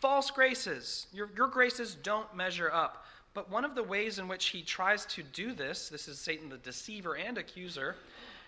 false 0.00 0.30
graces. 0.30 1.06
Your, 1.12 1.30
your 1.36 1.48
graces 1.48 1.94
don't 1.94 2.34
measure 2.36 2.70
up. 2.72 3.06
But 3.32 3.50
one 3.50 3.64
of 3.64 3.74
the 3.74 3.82
ways 3.82 4.18
in 4.18 4.28
which 4.28 4.46
he 4.46 4.62
tries 4.62 5.06
to 5.06 5.22
do 5.22 5.52
this, 5.52 5.88
this 5.88 6.06
is 6.08 6.18
Satan 6.18 6.48
the 6.48 6.58
deceiver 6.58 7.16
and 7.16 7.36
accuser, 7.36 7.96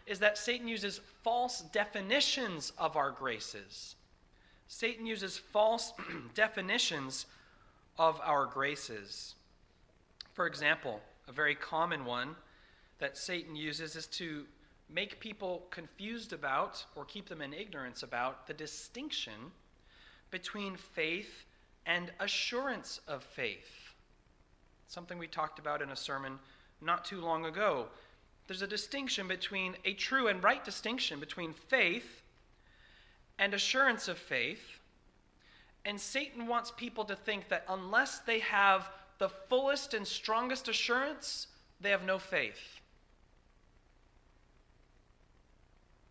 is 0.06 0.20
that 0.20 0.38
Satan 0.38 0.68
uses 0.68 1.00
false 1.25 1.62
definitions 1.72 2.72
of 2.78 2.96
our 2.96 3.10
graces. 3.10 3.96
Satan 4.68 5.06
uses 5.06 5.38
false 5.38 5.92
definitions 6.34 7.26
of 7.98 8.20
our 8.22 8.46
graces. 8.46 9.34
For 10.34 10.46
example, 10.46 11.00
a 11.28 11.33
very 11.33 11.54
common 11.54 12.04
one 12.04 12.37
that 12.99 13.16
Satan 13.16 13.56
uses 13.56 13.97
is 13.97 14.06
to 14.06 14.47
make 14.88 15.21
people 15.21 15.66
confused 15.71 16.33
about 16.33 16.85
or 16.95 17.04
keep 17.04 17.28
them 17.28 17.42
in 17.42 17.52
ignorance 17.52 18.02
about 18.02 18.47
the 18.47 18.54
distinction 18.54 19.52
between 20.30 20.76
faith 20.76 21.45
and 21.85 22.11
assurance 22.21 23.00
of 23.09 23.23
faith 23.23 23.87
something 24.88 25.18
we 25.18 25.26
talked 25.26 25.59
about 25.59 25.83
in 25.83 25.90
a 25.90 25.97
sermon 25.97 26.38
not 26.80 27.04
too 27.04 27.21
long 27.21 27.45
ago. 27.47 27.87
There's 28.47 28.62
a 28.62 28.66
distinction 28.66 29.26
between 29.26 29.76
a 29.85 29.95
true 29.95 30.28
and 30.28 30.42
right 30.42 30.64
distinction 30.64 31.18
between 31.18 31.52
faith 31.52 32.23
and 33.38 33.54
assurance 33.54 34.09
of 34.09 34.18
faith. 34.18 34.78
And 35.85 36.00
Satan 36.00 36.47
wants 36.47 36.73
people 36.76 37.04
to 37.04 37.16
think 37.16 37.49
that 37.49 37.64
unless 37.68 38.21
they 38.21 38.40
have 38.40 38.88
the 39.18 39.28
fullest 39.28 39.94
and 39.94 40.06
strongest 40.06 40.68
assurance, 40.68 41.46
they 41.80 41.90
have 41.90 42.04
no 42.04 42.18
faith. 42.18 42.80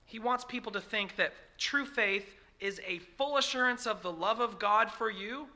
He 0.05 0.19
wants 0.19 0.45
people 0.45 0.71
to 0.71 0.81
think 0.81 1.15
that 1.15 1.33
true 1.57 1.85
faith 1.85 2.35
is 2.59 2.79
a 2.87 2.99
full 3.17 3.37
assurance 3.37 3.85
of 3.85 4.01
the 4.01 4.11
love 4.11 4.39
of 4.39 4.59
God 4.59 4.89
for 4.91 5.09
you 5.09 5.47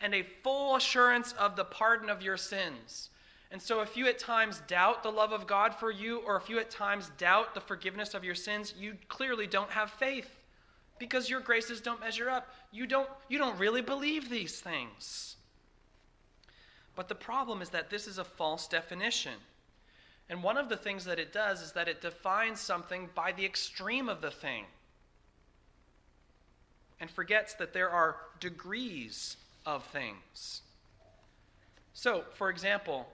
and 0.00 0.14
a 0.14 0.26
full 0.42 0.76
assurance 0.76 1.32
of 1.32 1.56
the 1.56 1.64
pardon 1.64 2.10
of 2.10 2.22
your 2.22 2.36
sins. 2.36 3.10
And 3.50 3.60
so, 3.62 3.80
if 3.80 3.96
you 3.96 4.06
at 4.08 4.18
times 4.18 4.62
doubt 4.66 5.02
the 5.02 5.12
love 5.12 5.32
of 5.32 5.46
God 5.46 5.74
for 5.74 5.90
you, 5.90 6.18
or 6.26 6.36
if 6.36 6.48
you 6.48 6.58
at 6.58 6.70
times 6.70 7.10
doubt 7.18 7.54
the 7.54 7.60
forgiveness 7.60 8.12
of 8.12 8.24
your 8.24 8.34
sins, 8.34 8.74
you 8.76 8.96
clearly 9.08 9.46
don't 9.46 9.70
have 9.70 9.90
faith 9.90 10.28
because 10.98 11.30
your 11.30 11.40
graces 11.40 11.80
don't 11.80 12.00
measure 12.00 12.28
up. 12.28 12.48
You 12.72 12.86
don't, 12.86 13.08
you 13.28 13.38
don't 13.38 13.58
really 13.58 13.80
believe 13.80 14.28
these 14.28 14.60
things. 14.60 15.36
But 16.96 17.08
the 17.08 17.14
problem 17.14 17.62
is 17.62 17.70
that 17.70 17.90
this 17.90 18.06
is 18.06 18.18
a 18.18 18.24
false 18.24 18.68
definition. 18.68 19.34
And 20.28 20.42
one 20.42 20.56
of 20.56 20.68
the 20.68 20.76
things 20.76 21.04
that 21.04 21.18
it 21.18 21.32
does 21.32 21.60
is 21.60 21.72
that 21.72 21.88
it 21.88 22.00
defines 22.00 22.60
something 22.60 23.10
by 23.14 23.32
the 23.32 23.44
extreme 23.44 24.08
of 24.08 24.20
the 24.20 24.30
thing 24.30 24.64
and 27.00 27.10
forgets 27.10 27.54
that 27.54 27.72
there 27.72 27.90
are 27.90 28.16
degrees 28.40 29.36
of 29.66 29.84
things. 29.84 30.62
So, 31.92 32.24
for 32.34 32.48
example, 32.48 33.06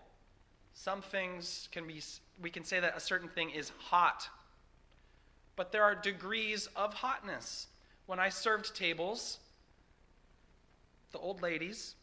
some 0.75 1.03
things 1.03 1.69
can 1.73 1.87
be, 1.87 2.01
we 2.41 2.51
can 2.51 2.65
say 2.65 2.81
that 2.81 2.97
a 2.97 3.01
certain 3.01 3.29
thing 3.29 3.51
is 3.51 3.73
hot, 3.79 4.29
but 5.57 5.73
there 5.73 5.83
are 5.83 5.95
degrees 5.95 6.69
of 6.77 6.95
hotness. 6.95 7.67
When 8.07 8.19
I 8.19 8.29
served 8.29 8.75
tables, 8.75 9.39
the 11.13 11.19
old 11.19 11.43
ladies, 11.43 11.95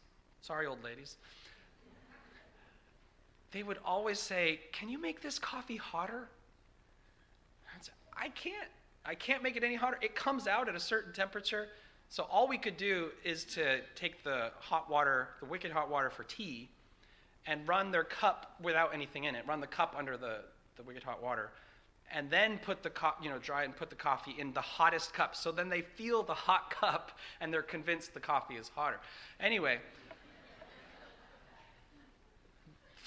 sorry, 0.42 0.66
old 0.66 0.84
ladies, 0.84 1.16
they 3.52 3.62
would 3.62 3.78
always 3.84 4.18
say, 4.18 4.60
Can 4.72 4.88
you 4.88 5.00
make 5.00 5.22
this 5.22 5.38
coffee 5.38 5.76
hotter? 5.76 6.28
I 8.20 8.28
can't. 8.30 8.68
I 9.04 9.14
can't 9.14 9.42
make 9.42 9.56
it 9.56 9.64
any 9.64 9.76
hotter. 9.76 9.98
It 10.02 10.14
comes 10.14 10.46
out 10.46 10.68
at 10.68 10.74
a 10.74 10.80
certain 10.80 11.12
temperature. 11.12 11.68
So 12.10 12.24
all 12.24 12.48
we 12.48 12.58
could 12.58 12.76
do 12.76 13.10
is 13.24 13.44
to 13.44 13.80
take 13.94 14.22
the 14.24 14.50
hot 14.58 14.90
water, 14.90 15.28
the 15.40 15.46
wicked 15.46 15.70
hot 15.70 15.90
water 15.90 16.10
for 16.10 16.24
tea, 16.24 16.68
and 17.46 17.66
run 17.66 17.90
their 17.90 18.04
cup 18.04 18.56
without 18.60 18.92
anything 18.92 19.24
in 19.24 19.34
it. 19.34 19.46
Run 19.46 19.60
the 19.60 19.66
cup 19.66 19.94
under 19.96 20.16
the, 20.16 20.40
the 20.76 20.82
wicked 20.82 21.02
hot 21.02 21.22
water, 21.22 21.50
and 22.12 22.30
then 22.30 22.58
put 22.58 22.82
the 22.82 22.90
co- 22.90 23.14
you 23.22 23.30
know 23.30 23.38
dry 23.38 23.64
and 23.64 23.74
put 23.76 23.88
the 23.88 23.96
coffee 23.96 24.34
in 24.38 24.52
the 24.52 24.60
hottest 24.60 25.14
cup. 25.14 25.36
So 25.36 25.52
then 25.52 25.68
they 25.68 25.82
feel 25.82 26.22
the 26.22 26.34
hot 26.34 26.70
cup 26.80 27.12
and 27.40 27.52
they're 27.52 27.62
convinced 27.62 28.14
the 28.14 28.20
coffee 28.20 28.54
is 28.54 28.70
hotter. 28.74 28.98
Anyway. 29.40 29.78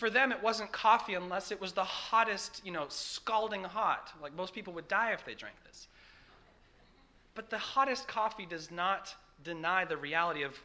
For 0.02 0.10
them, 0.10 0.32
it 0.32 0.42
wasn't 0.42 0.72
coffee 0.72 1.14
unless 1.14 1.52
it 1.52 1.62
was 1.62 1.74
the 1.74 1.84
hottest, 1.84 2.64
you 2.66 2.72
know, 2.72 2.86
scalding 2.90 3.64
hot. 3.64 4.12
Like 4.20 4.36
most 4.36 4.52
people 4.52 4.74
would 4.74 4.88
die 4.88 5.12
if 5.12 5.24
they 5.24 5.36
drank 5.36 5.58
this. 5.64 5.90
But 7.36 7.52
the 7.52 7.60
hottest 7.60 8.08
coffee 8.08 8.48
does 8.48 8.72
not 8.72 9.14
deny 9.44 9.86
the 9.86 9.98
reality 9.98 10.42
of 10.42 10.60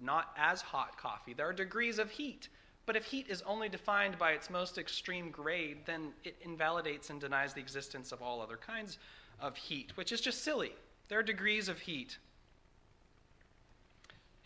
not 0.00 0.34
as 0.36 0.60
hot 0.60 0.98
coffee. 0.98 1.34
There 1.34 1.48
are 1.48 1.52
degrees 1.52 2.00
of 2.00 2.10
heat. 2.10 2.48
But 2.84 2.96
if 2.96 3.04
heat 3.04 3.28
is 3.28 3.42
only 3.42 3.68
defined 3.68 4.18
by 4.18 4.32
its 4.32 4.50
most 4.50 4.76
extreme 4.76 5.30
grade, 5.30 5.76
then 5.86 6.08
it 6.24 6.34
invalidates 6.42 7.10
and 7.10 7.20
denies 7.20 7.54
the 7.54 7.60
existence 7.60 8.10
of 8.10 8.20
all 8.20 8.42
other 8.42 8.56
kinds 8.56 8.98
of 9.40 9.56
heat, 9.56 9.96
which 9.96 10.10
is 10.10 10.20
just 10.20 10.42
silly. 10.42 10.72
There 11.06 11.20
are 11.20 11.22
degrees 11.22 11.68
of 11.68 11.78
heat. 11.78 12.18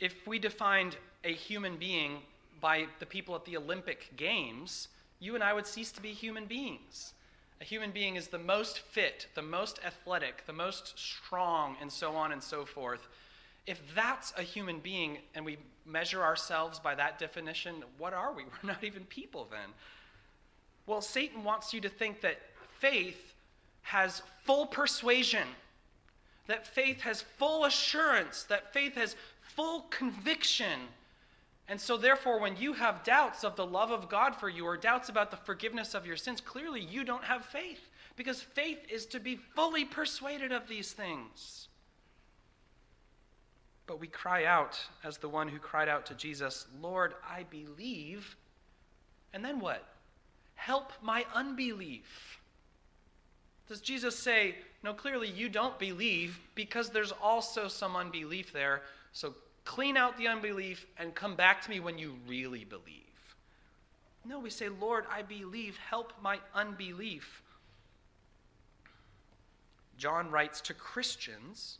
If 0.00 0.26
we 0.26 0.38
defined 0.38 0.98
a 1.24 1.32
human 1.32 1.78
being 1.78 2.18
by 2.64 2.86
the 2.98 3.04
people 3.04 3.34
at 3.34 3.44
the 3.44 3.58
Olympic 3.58 4.16
Games, 4.16 4.88
you 5.20 5.34
and 5.34 5.44
I 5.44 5.52
would 5.52 5.66
cease 5.66 5.92
to 5.92 6.00
be 6.00 6.14
human 6.14 6.46
beings. 6.46 7.12
A 7.60 7.64
human 7.64 7.90
being 7.90 8.16
is 8.16 8.28
the 8.28 8.38
most 8.38 8.78
fit, 8.78 9.26
the 9.34 9.42
most 9.42 9.80
athletic, 9.84 10.46
the 10.46 10.54
most 10.54 10.98
strong, 10.98 11.76
and 11.82 11.92
so 11.92 12.16
on 12.16 12.32
and 12.32 12.42
so 12.42 12.64
forth. 12.64 13.06
If 13.66 13.82
that's 13.94 14.32
a 14.38 14.42
human 14.42 14.78
being 14.78 15.18
and 15.34 15.44
we 15.44 15.58
measure 15.84 16.22
ourselves 16.22 16.78
by 16.78 16.94
that 16.94 17.18
definition, 17.18 17.84
what 17.98 18.14
are 18.14 18.32
we? 18.32 18.44
We're 18.62 18.70
not 18.72 18.82
even 18.82 19.04
people 19.04 19.46
then. 19.50 19.68
Well, 20.86 21.02
Satan 21.02 21.44
wants 21.44 21.74
you 21.74 21.82
to 21.82 21.90
think 21.90 22.22
that 22.22 22.40
faith 22.78 23.34
has 23.82 24.22
full 24.44 24.64
persuasion, 24.64 25.48
that 26.46 26.66
faith 26.66 27.02
has 27.02 27.20
full 27.20 27.66
assurance, 27.66 28.44
that 28.44 28.72
faith 28.72 28.94
has 28.94 29.16
full 29.42 29.82
conviction 29.90 30.80
and 31.66 31.80
so, 31.80 31.96
therefore, 31.96 32.40
when 32.40 32.56
you 32.56 32.74
have 32.74 33.04
doubts 33.04 33.42
of 33.42 33.56
the 33.56 33.66
love 33.66 33.90
of 33.90 34.10
God 34.10 34.36
for 34.36 34.50
you 34.50 34.66
or 34.66 34.76
doubts 34.76 35.08
about 35.08 35.30
the 35.30 35.38
forgiveness 35.38 35.94
of 35.94 36.06
your 36.06 36.16
sins, 36.16 36.40
clearly 36.40 36.80
you 36.80 37.04
don't 37.04 37.24
have 37.24 37.44
faith 37.44 37.88
because 38.16 38.42
faith 38.42 38.80
is 38.90 39.06
to 39.06 39.20
be 39.20 39.36
fully 39.56 39.84
persuaded 39.84 40.52
of 40.52 40.68
these 40.68 40.92
things. 40.92 41.68
But 43.86 43.98
we 43.98 44.06
cry 44.06 44.44
out 44.44 44.78
as 45.02 45.18
the 45.18 45.28
one 45.28 45.48
who 45.48 45.58
cried 45.58 45.88
out 45.88 46.06
to 46.06 46.14
Jesus, 46.14 46.66
Lord, 46.80 47.14
I 47.28 47.44
believe. 47.44 48.36
And 49.32 49.44
then 49.44 49.58
what? 49.58 49.86
Help 50.54 50.92
my 51.02 51.24
unbelief. 51.34 52.38
Does 53.68 53.80
Jesus 53.80 54.18
say, 54.18 54.56
No, 54.82 54.92
clearly 54.92 55.30
you 55.30 55.48
don't 55.48 55.78
believe 55.78 56.38
because 56.54 56.90
there's 56.90 57.12
also 57.12 57.68
some 57.68 57.96
unbelief 57.96 58.52
there, 58.52 58.82
so 59.12 59.34
clean 59.64 59.96
out 59.96 60.16
the 60.16 60.28
unbelief, 60.28 60.86
and 60.98 61.14
come 61.14 61.34
back 61.36 61.62
to 61.62 61.70
me 61.70 61.80
when 61.80 61.98
you 61.98 62.14
really 62.26 62.64
believe. 62.64 63.02
No, 64.24 64.38
we 64.38 64.50
say, 64.50 64.68
Lord, 64.68 65.04
I 65.10 65.22
believe, 65.22 65.76
help 65.76 66.12
my 66.22 66.38
unbelief. 66.54 67.42
John 69.98 70.30
writes 70.30 70.60
to 70.62 70.74
Christians 70.74 71.78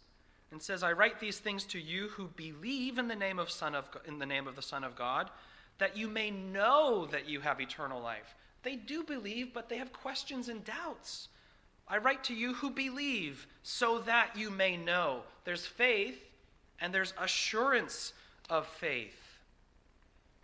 and 0.51 0.63
says, 0.63 0.83
I 0.83 0.93
write 0.93 1.21
these 1.21 1.39
things 1.39 1.65
to 1.65 1.81
you 1.81 2.09
who 2.09 2.29
believe 2.37 2.99
in 2.99 3.09
the 3.09 3.17
name 3.17 3.39
of, 3.39 3.51
Son 3.51 3.75
of, 3.75 3.89
in 4.07 4.19
the, 4.19 4.27
name 4.27 4.47
of 4.47 4.57
the 4.57 4.63
Son 4.63 4.85
of 4.85 4.95
God, 4.95 5.31
that 5.79 5.97
you 5.97 6.07
may 6.07 6.31
know 6.31 7.07
that 7.11 7.29
you 7.29 7.41
have 7.41 7.61
eternal 7.61 8.01
life. 8.01 8.35
They 8.63 8.77
do 8.77 9.03
believe, 9.03 9.53
but 9.53 9.69
they 9.69 9.79
have 9.79 9.93
questions 9.93 10.49
and 10.49 10.65
doubts. 10.65 11.29
I 11.89 11.99
write 11.99 12.25
to 12.25 12.35
you 12.35 12.55
who 12.55 12.71
believe, 12.71 13.47
so 13.63 13.99
that 14.01 14.37
you 14.37 14.51
may 14.51 14.77
know. 14.77 15.23
There's 15.45 15.67
faith 15.67 16.19
and 16.85 16.93
there's 16.93 17.15
assurance 17.19 18.13
of 18.51 18.67
faith. 18.67 19.39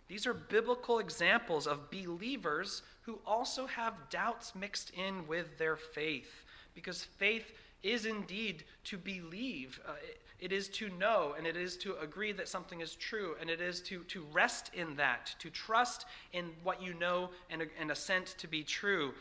These 0.07 0.25
are 0.25 0.33
biblical 0.33 0.97
examples 0.97 1.67
of 1.67 1.91
believers 1.91 2.81
who 3.03 3.19
also 3.27 3.67
have 3.67 3.93
doubts 4.09 4.55
mixed 4.55 4.89
in 4.95 5.27
with 5.27 5.59
their 5.59 5.75
faith, 5.75 6.43
because 6.73 7.03
faith 7.03 7.51
is 7.83 8.07
indeed 8.07 8.63
to 8.85 8.97
believe. 8.97 9.79
Uh, 9.87 9.91
it, 10.03 10.21
it 10.39 10.51
is 10.51 10.67
to 10.69 10.89
know, 10.97 11.35
and 11.37 11.45
it 11.45 11.55
is 11.55 11.77
to 11.77 11.95
agree 11.97 12.31
that 12.31 12.47
something 12.47 12.81
is 12.81 12.95
true, 12.95 13.35
and 13.39 13.47
it 13.47 13.61
is 13.61 13.79
to, 13.81 14.03
to 14.05 14.25
rest 14.33 14.71
in 14.73 14.95
that, 14.95 15.35
to 15.37 15.51
trust 15.51 16.07
in 16.33 16.49
what 16.63 16.81
you 16.81 16.95
know 16.95 17.29
and, 17.51 17.67
and 17.79 17.91
assent 17.91 18.33
to 18.39 18.47
be 18.47 18.63
true. 18.63 19.13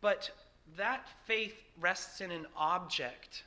But 0.00 0.32
that 0.76 1.06
faith 1.26 1.54
rests 1.80 2.20
in 2.20 2.32
an 2.32 2.46
object. 2.56 3.44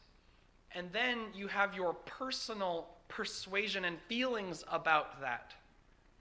And 0.78 0.92
then 0.92 1.18
you 1.34 1.48
have 1.48 1.74
your 1.74 1.94
personal 1.94 2.86
persuasion 3.08 3.84
and 3.84 4.00
feelings 4.02 4.64
about 4.72 5.20
that, 5.22 5.56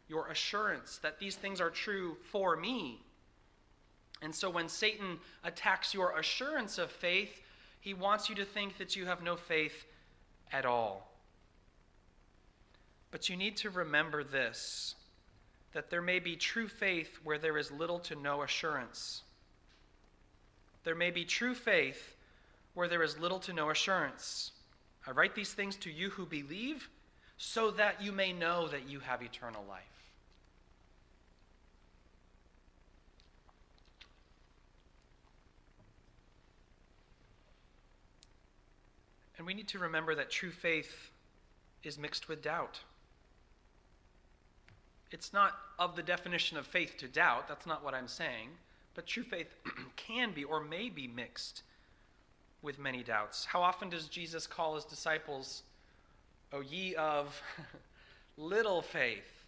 your 0.08 0.28
assurance 0.28 0.96
that 1.02 1.18
these 1.18 1.36
things 1.36 1.60
are 1.60 1.68
true 1.68 2.16
for 2.32 2.56
me. 2.56 3.02
And 4.22 4.34
so 4.34 4.48
when 4.48 4.70
Satan 4.70 5.18
attacks 5.44 5.92
your 5.92 6.18
assurance 6.18 6.78
of 6.78 6.90
faith, 6.90 7.42
he 7.80 7.92
wants 7.92 8.30
you 8.30 8.34
to 8.36 8.46
think 8.46 8.78
that 8.78 8.96
you 8.96 9.04
have 9.04 9.22
no 9.22 9.36
faith 9.36 9.84
at 10.50 10.64
all. 10.64 11.12
But 13.10 13.28
you 13.28 13.36
need 13.36 13.58
to 13.58 13.68
remember 13.68 14.24
this 14.24 14.94
that 15.74 15.90
there 15.90 16.00
may 16.00 16.18
be 16.18 16.34
true 16.34 16.68
faith 16.68 17.18
where 17.22 17.36
there 17.36 17.58
is 17.58 17.70
little 17.70 17.98
to 17.98 18.14
no 18.14 18.40
assurance. 18.42 19.22
There 20.84 20.94
may 20.94 21.10
be 21.10 21.26
true 21.26 21.54
faith 21.54 22.15
where 22.76 22.88
there 22.88 23.02
is 23.02 23.18
little 23.18 23.38
to 23.38 23.54
no 23.54 23.70
assurance. 23.70 24.50
I 25.06 25.10
write 25.12 25.34
these 25.34 25.54
things 25.54 25.76
to 25.76 25.90
you 25.90 26.10
who 26.10 26.26
believe 26.26 26.90
so 27.38 27.70
that 27.70 28.02
you 28.02 28.12
may 28.12 28.34
know 28.34 28.68
that 28.68 28.86
you 28.86 29.00
have 29.00 29.22
eternal 29.22 29.64
life. 29.66 29.82
And 39.38 39.46
we 39.46 39.54
need 39.54 39.68
to 39.68 39.78
remember 39.78 40.14
that 40.14 40.30
true 40.30 40.50
faith 40.50 41.10
is 41.82 41.96
mixed 41.96 42.28
with 42.28 42.42
doubt. 42.42 42.80
It's 45.10 45.32
not 45.32 45.52
of 45.78 45.96
the 45.96 46.02
definition 46.02 46.58
of 46.58 46.66
faith 46.66 46.98
to 46.98 47.08
doubt, 47.08 47.48
that's 47.48 47.64
not 47.64 47.82
what 47.82 47.94
I'm 47.94 48.08
saying, 48.08 48.50
but 48.94 49.06
true 49.06 49.22
faith 49.22 49.54
can 49.96 50.32
be 50.32 50.44
or 50.44 50.60
may 50.60 50.90
be 50.90 51.06
mixed 51.06 51.62
with 52.66 52.78
many 52.80 53.04
doubts. 53.04 53.44
How 53.44 53.62
often 53.62 53.88
does 53.88 54.08
Jesus 54.08 54.46
call 54.46 54.74
his 54.74 54.84
disciples, 54.84 55.62
O 56.52 56.60
ye 56.60 56.96
of 56.96 57.40
little 58.36 58.82
faith? 58.82 59.44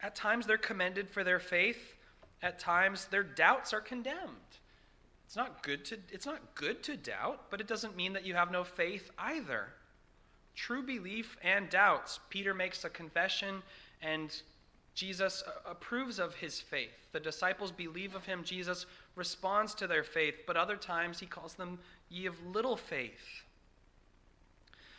At 0.00 0.14
times 0.14 0.46
they're 0.46 0.56
commended 0.56 1.10
for 1.10 1.24
their 1.24 1.40
faith, 1.40 1.96
at 2.42 2.60
times 2.60 3.06
their 3.06 3.24
doubts 3.24 3.72
are 3.72 3.80
condemned. 3.80 4.52
It's 5.26 5.36
not 5.36 5.62
good 5.62 5.84
to, 5.86 5.98
it's 6.10 6.26
not 6.26 6.54
good 6.54 6.82
to 6.84 6.96
doubt, 6.96 7.50
but 7.50 7.60
it 7.60 7.66
doesn't 7.66 7.96
mean 7.96 8.12
that 8.12 8.24
you 8.24 8.34
have 8.34 8.52
no 8.52 8.62
faith 8.62 9.10
either. 9.18 9.66
True 10.54 10.82
belief 10.82 11.36
and 11.42 11.68
doubts. 11.68 12.20
Peter 12.30 12.54
makes 12.54 12.84
a 12.84 12.90
confession, 12.90 13.62
and 14.00 14.42
Jesus 14.94 15.42
approves 15.66 16.18
of 16.18 16.34
his 16.34 16.60
faith. 16.60 16.90
The 17.12 17.20
disciples 17.20 17.70
believe 17.70 18.14
of 18.14 18.24
him. 18.24 18.44
Jesus 18.44 18.86
responds 19.16 19.74
to 19.76 19.86
their 19.86 20.04
faith, 20.04 20.34
but 20.46 20.56
other 20.56 20.76
times 20.76 21.18
he 21.18 21.26
calls 21.26 21.54
them 21.54 21.78
ye 22.10 22.26
of 22.26 22.34
little 22.46 22.76
faith. 22.76 23.42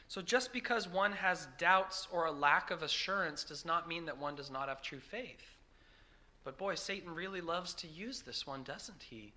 So 0.08 0.21
just 0.21 0.51
because 0.51 0.88
one 0.88 1.12
has 1.13 1.47
doubts 1.58 2.08
or 2.12 2.25
a 2.25 2.32
lack 2.32 2.71
of 2.71 2.84
assurance 2.84 3.43
does 3.43 3.65
not 3.65 3.88
mean 3.88 4.06
that 4.06 4.17
one 4.17 4.36
does 4.36 4.51
not 4.51 4.67
have 4.67 4.82
true 4.82 4.99
faith. 4.99 5.58
But 6.43 6.58
boy, 6.58 6.75
Satan 6.75 7.13
really 7.13 7.41
loves 7.41 7.73
to 7.75 7.88
use 7.88 8.21
this 8.21 8.45
one, 8.45 8.63
doesn't 8.63 9.03
he? 9.03 9.34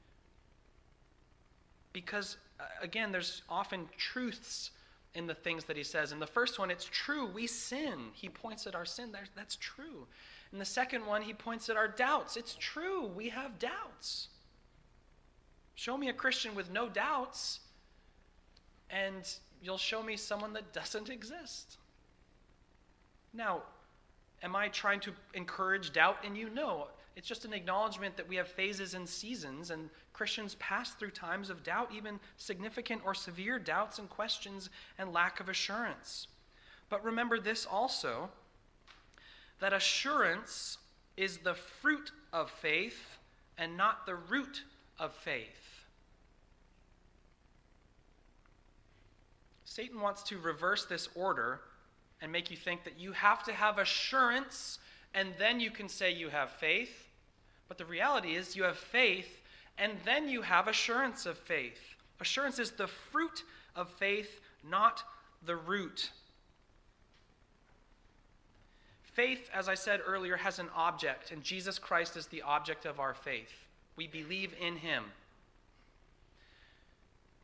because, 1.97 2.37
uh, 2.61 2.65
again, 2.83 3.11
there's 3.11 3.41
often 3.49 3.89
truths 3.97 4.71
in 5.15 5.27
the 5.27 5.35
things 5.35 5.65
that 5.65 5.79
he 5.79 5.83
says. 5.83 6.13
In 6.13 6.19
the 6.19 6.27
first 6.27 6.59
one, 6.59 6.71
it's 6.71 6.85
true, 6.93 7.25
we 7.25 7.47
sin. 7.47 8.11
He 8.13 8.29
points 8.29 8.67
at 8.67 8.75
our 8.75 8.85
sin, 8.85 9.17
that's 9.35 9.57
true. 9.57 10.07
In 10.53 10.59
the 10.59 10.65
second 10.65 11.05
one, 11.07 11.23
he 11.23 11.33
points 11.33 11.69
at 11.69 11.77
our 11.77 11.89
doubts. 11.89 12.37
It's 12.37 12.57
true, 12.59 13.07
we 13.07 13.29
have 13.31 13.59
doubts. 13.59 14.29
Show 15.75 15.97
me 15.97 16.09
a 16.09 16.13
Christian 16.13 16.55
with 16.55 16.71
no 16.71 16.89
doubts, 16.89 17.61
and 18.91 19.29
you'll 19.63 19.77
show 19.79 20.03
me 20.03 20.17
someone 20.17 20.53
that 20.55 20.73
doesn't 20.73 21.11
exist. 21.11 21.77
Now, 23.35 23.63
am 24.43 24.57
I 24.57 24.69
trying 24.69 25.01
to 25.01 25.13
encourage 25.35 25.93
doubt 25.93 26.25
in 26.25 26.35
you? 26.35 26.49
No. 26.51 26.89
It's 27.17 27.27
just 27.27 27.47
an 27.47 27.55
acknowledgement 27.55 28.17
that 28.19 28.29
we 28.29 28.37
have 28.37 28.47
phases 28.47 28.93
and 28.93 29.09
seasons, 29.09 29.71
and 29.71 29.89
Christians 30.13 30.55
pass 30.57 30.93
through 30.93 31.13
times 31.13 31.49
of 31.49 31.63
doubt, 31.63 31.91
even 31.95 32.21
significant 32.37 33.03
or 33.05 33.15
severe 33.15 33.59
doubts 33.59 33.99
and 33.99 34.09
questions 34.09 34.69
and 34.99 35.13
lack 35.13 35.41
of 35.41 35.49
assurance. 35.49 36.29
But 36.91 37.03
remember 37.03 37.41
this 37.41 37.67
also 37.67 38.31
that 39.61 39.73
assurance 39.73 40.79
is 41.17 41.39
the 41.39 41.55
fruit 41.55 42.13
of 42.33 42.51
faith 42.51 43.19
and 43.59 43.77
not 43.77 44.07
the 44.07 44.15
root 44.15 44.65
of 44.99 45.15
faith. 45.15 45.85
Satan 49.65 50.01
wants 50.01 50.23
to 50.25 50.39
reverse 50.39 50.85
this 50.87 51.09
order 51.15 51.61
and 52.21 52.33
make 52.33 52.51
you 52.51 52.57
think 52.57 52.85
that 52.85 52.99
you 52.99 53.13
have 53.13 53.43
to 53.45 53.53
have 53.53 53.79
assurance 53.79 54.79
and 55.15 55.33
then 55.39 55.61
you 55.61 55.71
can 55.71 55.89
say 55.89 56.13
you 56.13 56.29
have 56.29 56.51
faith. 56.51 57.09
But 57.69 57.79
the 57.79 57.85
reality 57.87 58.37
is, 58.37 58.55
you 58.55 58.65
have 58.65 58.77
faith, 58.77 59.41
and 59.79 59.93
then 60.05 60.29
you 60.29 60.43
have 60.43 60.69
assurance 60.69 61.27
of 61.27 61.39
faith. 61.39 61.81
Assurance 62.21 62.59
is 62.59 62.71
the 62.73 62.87
fruit 62.87 63.43
of 63.75 63.91
faith, 63.91 64.41
not 64.63 65.03
the 65.45 65.57
root. 65.57 66.11
Faith, 69.17 69.51
as 69.53 69.69
I 69.69 69.75
said 69.75 70.01
earlier, 70.07 70.37
has 70.37 70.61
an 70.61 70.69
object, 70.77 71.33
and 71.33 71.43
Jesus 71.43 71.79
Christ 71.79 72.17
is 72.17 72.29
the 72.29 72.43
object 72.43 72.87
of 72.87 73.01
our 73.01 73.15
faith. 73.15 73.53
We 73.97 74.07
believe 74.07 74.55
in 74.61 74.77
him. 74.77 75.05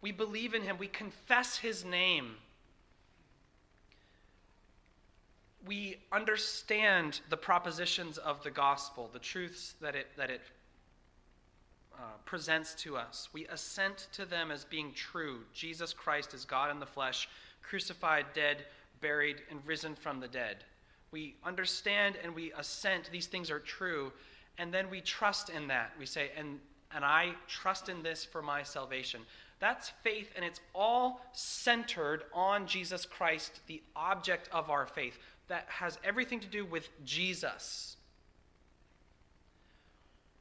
We 0.01 0.13
believe 0.13 0.55
in 0.55 0.63
him. 0.63 0.77
We 0.79 0.87
confess 0.87 1.57
his 1.57 1.85
name. 1.85 2.37
we 5.67 5.97
understand 6.11 7.21
the 7.31 7.37
propositions 7.37 8.19
of 8.19 8.43
the 8.43 8.51
gospel, 8.51 9.09
the 9.13 9.19
truths 9.19 9.75
that 9.81 9.95
it, 9.95 10.09
that 10.17 10.31
it 10.31 10.41
uh, 11.95 12.03
presents 12.25 12.75
to 12.75 12.97
us. 12.97 13.29
We 13.33 13.47
assent 13.47 14.09
to 14.15 14.25
them 14.25 14.51
as 14.51 14.65
being 14.65 14.93
true. 14.93 15.41
Jesus 15.55 15.93
Christ 15.93 16.35
is 16.35 16.45
God 16.45 16.71
in 16.71 16.81
the 16.81 16.87
flesh, 16.87 17.29
crucified, 17.63 18.27
dead, 18.35 18.65
buried, 19.01 19.43
and 19.51 19.61
risen 19.65 19.95
from 19.95 20.21
the 20.21 20.29
dead. 20.29 20.65
We 21.13 21.37
understand 21.45 22.17
and 22.23 22.35
we 22.35 22.53
assent 22.59 23.11
these 23.13 23.27
things 23.27 23.51
are 23.51 23.61
true, 23.61 24.13
and 24.59 24.73
then 24.73 24.91
we 24.91 25.01
trust 25.01 25.51
in 25.51 25.69
that. 25.69 25.93
We 25.99 26.07
say, 26.07 26.31
and, 26.37 26.59
and 26.95 27.05
I 27.05 27.35
trust 27.47 27.89
in 27.89 28.03
this 28.03 28.25
for 28.25 28.43
my 28.43 28.63
salvation. 28.63 29.21
That's 29.61 29.91
faith, 30.03 30.31
and 30.35 30.45
it's 30.45 30.61
all 30.75 31.21
centered 31.33 32.25
on 32.33 32.67
Jesus 32.67 33.05
Christ, 33.05 33.61
the 33.67 33.83
object 33.95 34.49
of 34.53 34.71
our 34.71 34.87
faith 34.87 35.19
that 35.49 35.67
has 35.69 35.99
everything 36.03 36.41
to 36.41 36.49
do 36.49 36.65
with 36.65 36.89
Jesus. 37.05 37.97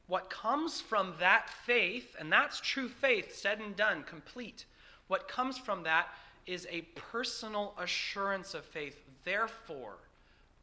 What 0.08 0.30
comes 0.30 0.82
from 0.82 1.14
that 1.20 1.50
faith, 1.66 2.16
and 2.20 2.32
that's 2.32 2.60
true 2.60 2.90
faith, 2.90 3.36
said 3.36 3.60
and 3.60 3.76
done, 3.76 4.04
complete, 4.04 4.66
what 5.08 5.28
comes 5.28 5.58
from 5.58 5.84
that 5.84 6.08
is 6.48 6.68
a 6.72 6.82
personal 6.96 7.74
assurance 7.78 8.54
of 8.54 8.66
faith. 8.66 9.00
Therefore, 9.24 9.98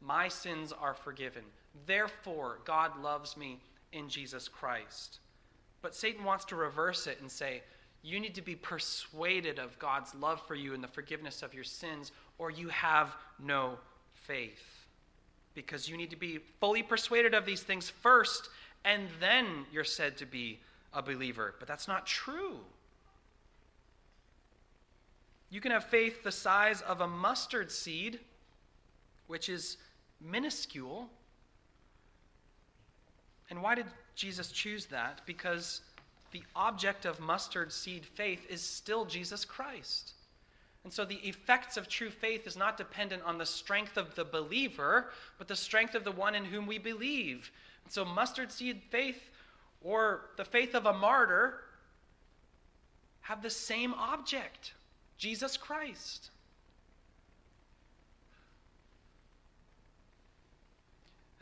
my 0.01 0.27
sins 0.27 0.71
are 0.71 0.93
forgiven. 0.93 1.43
Therefore, 1.85 2.59
God 2.65 3.01
loves 3.01 3.37
me 3.37 3.59
in 3.91 4.09
Jesus 4.09 4.47
Christ. 4.47 5.19
But 5.81 5.95
Satan 5.95 6.23
wants 6.23 6.45
to 6.45 6.55
reverse 6.55 7.07
it 7.07 7.19
and 7.21 7.29
say, 7.29 7.61
you 8.01 8.19
need 8.19 8.35
to 8.35 8.41
be 8.41 8.55
persuaded 8.55 9.59
of 9.59 9.77
God's 9.77 10.15
love 10.15 10.41
for 10.47 10.55
you 10.55 10.73
and 10.73 10.83
the 10.83 10.87
forgiveness 10.87 11.43
of 11.43 11.53
your 11.53 11.65
sins, 11.65 12.11
or 12.37 12.49
you 12.49 12.69
have 12.69 13.15
no 13.39 13.77
faith. 14.13 14.85
Because 15.53 15.89
you 15.89 15.97
need 15.97 16.09
to 16.11 16.15
be 16.15 16.39
fully 16.59 16.81
persuaded 16.81 17.33
of 17.33 17.45
these 17.45 17.61
things 17.61 17.89
first, 17.89 18.49
and 18.85 19.09
then 19.19 19.65
you're 19.71 19.83
said 19.83 20.15
to 20.17 20.25
be 20.25 20.59
a 20.93 21.01
believer. 21.01 21.55
But 21.59 21.67
that's 21.67 21.87
not 21.87 22.05
true. 22.05 22.59
You 25.49 25.59
can 25.59 25.71
have 25.71 25.83
faith 25.83 26.23
the 26.23 26.31
size 26.31 26.81
of 26.81 27.01
a 27.01 27.07
mustard 27.07 27.71
seed, 27.71 28.19
which 29.27 29.49
is 29.49 29.77
minuscule. 30.21 31.09
And 33.49 33.61
why 33.61 33.75
did 33.75 33.85
Jesus 34.15 34.51
choose 34.51 34.85
that? 34.87 35.21
Because 35.25 35.81
the 36.31 36.43
object 36.55 37.05
of 37.05 37.19
mustard 37.19 37.71
seed 37.71 38.05
faith 38.05 38.45
is 38.49 38.61
still 38.61 39.05
Jesus 39.05 39.45
Christ. 39.45 40.13
And 40.83 40.93
so 40.93 41.03
the 41.03 41.15
effects 41.27 41.75
of 41.75 41.87
true 41.87 42.09
faith 42.09 42.47
is 42.47 42.55
not 42.55 42.77
dependent 42.77 43.23
on 43.23 43.37
the 43.37 43.45
strength 43.45 43.97
of 43.97 44.15
the 44.15 44.23
believer, 44.23 45.11
but 45.37 45.47
the 45.47 45.55
strength 45.55 45.95
of 45.95 46.03
the 46.03 46.11
one 46.11 46.35
in 46.35 46.45
whom 46.45 46.65
we 46.65 46.77
believe. 46.77 47.51
And 47.83 47.91
so 47.91 48.05
mustard 48.05 48.51
seed 48.51 48.81
faith 48.89 49.29
or 49.81 50.29
the 50.37 50.45
faith 50.45 50.75
of 50.75 50.85
a 50.85 50.93
martyr 50.93 51.61
have 53.21 53.41
the 53.41 53.49
same 53.49 53.93
object 53.95 54.73
Jesus 55.17 55.57
Christ. 55.57 56.29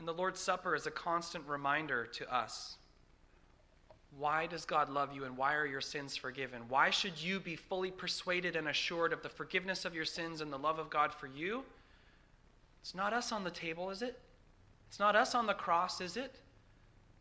And 0.07 0.15
the 0.15 0.21
Lord's 0.21 0.39
Supper 0.39 0.73
is 0.73 0.87
a 0.87 0.91
constant 0.91 1.45
reminder 1.49 2.05
to 2.05 2.33
us. 2.33 2.77
Why 4.17 4.45
does 4.45 4.63
God 4.63 4.89
love 4.89 5.13
you 5.13 5.25
and 5.25 5.35
why 5.35 5.53
are 5.55 5.65
your 5.65 5.81
sins 5.81 6.15
forgiven? 6.15 6.61
Why 6.69 6.91
should 6.91 7.21
you 7.21 7.41
be 7.41 7.57
fully 7.57 7.91
persuaded 7.91 8.55
and 8.55 8.69
assured 8.69 9.11
of 9.11 9.21
the 9.21 9.27
forgiveness 9.27 9.83
of 9.83 9.93
your 9.93 10.05
sins 10.05 10.39
and 10.39 10.49
the 10.49 10.57
love 10.57 10.79
of 10.79 10.89
God 10.89 11.13
for 11.13 11.27
you? 11.27 11.65
It's 12.79 12.95
not 12.95 13.11
us 13.11 13.33
on 13.33 13.43
the 13.43 13.51
table, 13.51 13.89
is 13.89 14.01
it? 14.01 14.17
It's 14.87 14.97
not 14.97 15.17
us 15.17 15.35
on 15.35 15.45
the 15.45 15.53
cross, 15.53 15.99
is 15.99 16.15
it? 16.15 16.39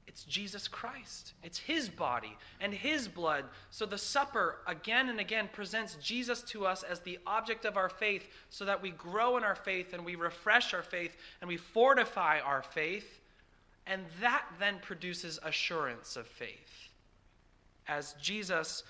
It's 0.07 0.25
Jesus 0.25 0.69
Christ. 0.69 1.33
It's 1.43 1.59
His 1.59 1.89
body 1.89 2.37
and 2.61 2.73
His 2.73 3.09
blood. 3.09 3.45
So 3.71 3.87
the 3.87 3.99
supper 3.99 4.59
again 4.67 5.09
and 5.09 5.21
again 5.21 5.49
presents 5.53 5.97
Jesus 6.01 6.43
to 6.43 6.65
us 6.67 6.83
as 6.83 7.01
the 7.01 7.19
object 7.27 7.65
of 7.65 7.77
our 7.77 7.89
faith 7.89 8.29
so 8.49 8.65
that 8.65 8.81
we 8.81 8.91
grow 8.91 9.37
in 9.37 9.45
our 9.45 9.57
faith 9.57 9.93
and 9.93 10.05
we 10.05 10.15
refresh 10.15 10.73
our 10.73 10.83
faith 10.83 11.17
and 11.41 11.49
we 11.49 11.57
fortify 11.57 12.41
our 12.41 12.63
faith. 12.63 13.21
And 13.87 14.03
that 14.21 14.45
then 14.59 14.79
produces 14.81 15.39
assurance 15.45 16.17
of 16.17 16.27
faith 16.27 16.89
as 17.89 18.15
Jesus 18.21 18.83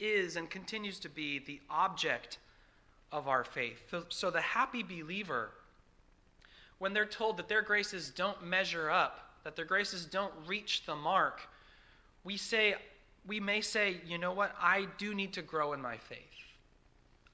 is 0.00 0.36
and 0.36 0.50
continues 0.50 0.98
to 1.00 1.08
be 1.08 1.38
the 1.38 1.60
object 1.70 2.38
of 3.12 3.28
our 3.28 3.44
faith. 3.44 3.94
So 4.08 4.30
the 4.30 4.40
happy 4.40 4.82
believer, 4.82 5.50
when 6.78 6.92
they're 6.92 7.04
told 7.04 7.36
that 7.36 7.48
their 7.48 7.62
graces 7.62 8.10
don't 8.10 8.44
measure 8.44 8.90
up, 8.90 9.31
that 9.44 9.56
their 9.56 9.64
graces 9.64 10.06
don't 10.06 10.32
reach 10.46 10.84
the 10.86 10.96
mark, 10.96 11.40
we 12.24 12.36
say, 12.36 12.74
we 13.26 13.40
may 13.40 13.60
say, 13.60 14.00
you 14.06 14.18
know 14.18 14.32
what, 14.32 14.54
I 14.60 14.86
do 14.98 15.14
need 15.14 15.32
to 15.34 15.42
grow 15.42 15.72
in 15.72 15.80
my 15.80 15.96
faith. 15.96 16.18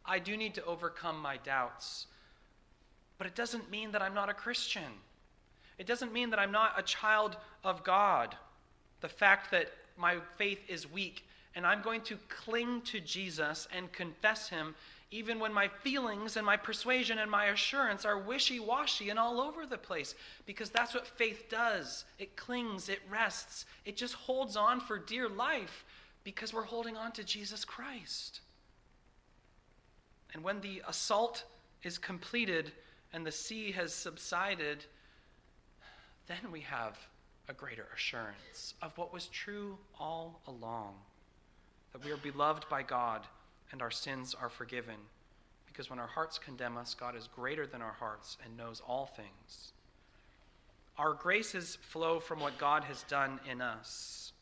I 0.05 0.19
do 0.19 0.37
need 0.37 0.55
to 0.55 0.65
overcome 0.65 1.21
my 1.21 1.37
doubts. 1.39 2.07
But 3.19 3.27
it 3.27 3.35
doesn't 3.35 3.71
mean 3.71 3.93
that 3.93 4.03
I'm 4.03 4.15
not 4.15 4.31
a 4.31 4.35
Christian. 4.35 4.91
It 5.77 5.87
doesn't 5.87 6.13
mean 6.13 6.31
that 6.31 6.39
I'm 6.39 6.53
not 6.53 6.79
a 6.79 6.83
child 6.83 7.37
of 7.63 7.85
God. 7.85 8.35
The 9.01 9.09
fact 9.09 9.51
that 9.51 9.71
my 9.97 10.19
faith 10.37 10.61
is 10.69 10.91
weak 10.91 11.25
and 11.55 11.67
I'm 11.67 11.83
going 11.83 12.03
to 12.03 12.17
cling 12.29 12.83
to 12.83 13.01
Jesus 13.01 13.67
and 13.75 13.93
confess 13.93 14.49
him 14.49 14.75
even 15.11 15.39
when 15.39 15.53
my 15.53 15.69
feelings 15.69 16.37
and 16.37 16.45
my 16.45 16.57
persuasion 16.57 17.19
and 17.19 17.31
my 17.31 17.47
assurance 17.47 18.05
are 18.05 18.19
wishy 18.19 18.61
washy 18.61 19.09
and 19.09 19.19
all 19.19 19.41
over 19.41 19.65
the 19.65 19.79
place, 19.79 20.15
because 20.45 20.71
that's 20.71 20.95
what 20.95 21.07
faith 21.07 21.49
does. 21.49 22.05
It 22.19 22.37
clings, 22.37 22.89
it 22.89 23.01
rests, 23.11 23.65
it 23.87 23.97
just 23.97 24.15
holds 24.15 24.57
on 24.57 24.81
for 24.81 24.99
dear 24.99 25.29
life 25.29 25.85
because 26.25 26.53
we're 26.53 26.63
holding 26.63 26.97
on 26.97 27.13
to 27.13 27.25
Jesus 27.25 27.65
Christ. 27.65 28.41
And 30.35 30.45
when 30.45 30.61
the 30.61 30.83
assault 30.87 31.45
is 31.83 31.97
completed 31.97 32.73
and 33.15 33.25
the 33.25 33.33
sea 33.33 33.73
has 33.73 33.95
subsided, 33.95 34.85
then 36.27 36.53
we 36.53 36.61
have 36.61 36.99
a 37.49 37.55
greater 37.55 37.87
assurance 37.95 38.75
of 38.83 38.97
what 38.99 39.11
was 39.11 39.29
true 39.29 39.79
all 39.99 40.43
along 40.47 40.95
that 41.93 42.05
we 42.05 42.11
are 42.11 42.19
beloved 42.19 42.67
by 42.69 42.83
God 42.83 43.23
and 43.73 43.83
our 43.83 43.91
sins 43.91 44.35
are 44.41 44.49
forgiven. 44.49 44.97
Because 45.67 45.91
when 45.91 45.99
our 45.99 46.07
hearts 46.07 46.39
condemn 46.39 46.77
us, 46.77 46.95
God 46.95 47.17
is 47.17 47.29
greater 47.35 47.67
than 47.67 47.83
our 47.83 47.93
hearts 47.93 48.37
and 48.45 48.57
knows 48.57 48.83
all 48.87 49.07
things. 49.07 49.73
Our 50.97 51.13
graces 51.13 51.79
flow 51.81 52.19
from 52.19 52.41
what 52.41 52.59
God 52.59 52.83
has 52.85 53.05
done 53.05 53.39
in 53.49 53.61
us, 53.61 54.33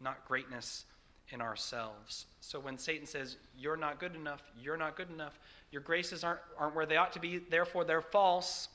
not 0.00 0.26
greatness 0.28 0.84
in 1.30 1.40
ourselves. 1.40 2.26
So 2.40 2.60
when 2.60 2.76
Satan 2.76 3.06
says, 3.06 3.36
You're 3.58 3.76
not 3.76 3.98
good 3.98 4.14
enough, 4.14 4.42
you're 4.62 4.76
not 4.76 4.96
good 4.96 5.10
enough, 5.10 5.38
your 5.70 5.80
graces 5.80 6.24
aren't, 6.24 6.40
aren't 6.58 6.74
where 6.74 6.86
they 6.86 6.96
ought 6.96 7.12
to 7.12 7.20
be, 7.20 7.38
therefore 7.38 7.84
they're 7.84 8.02
false, 8.02 8.68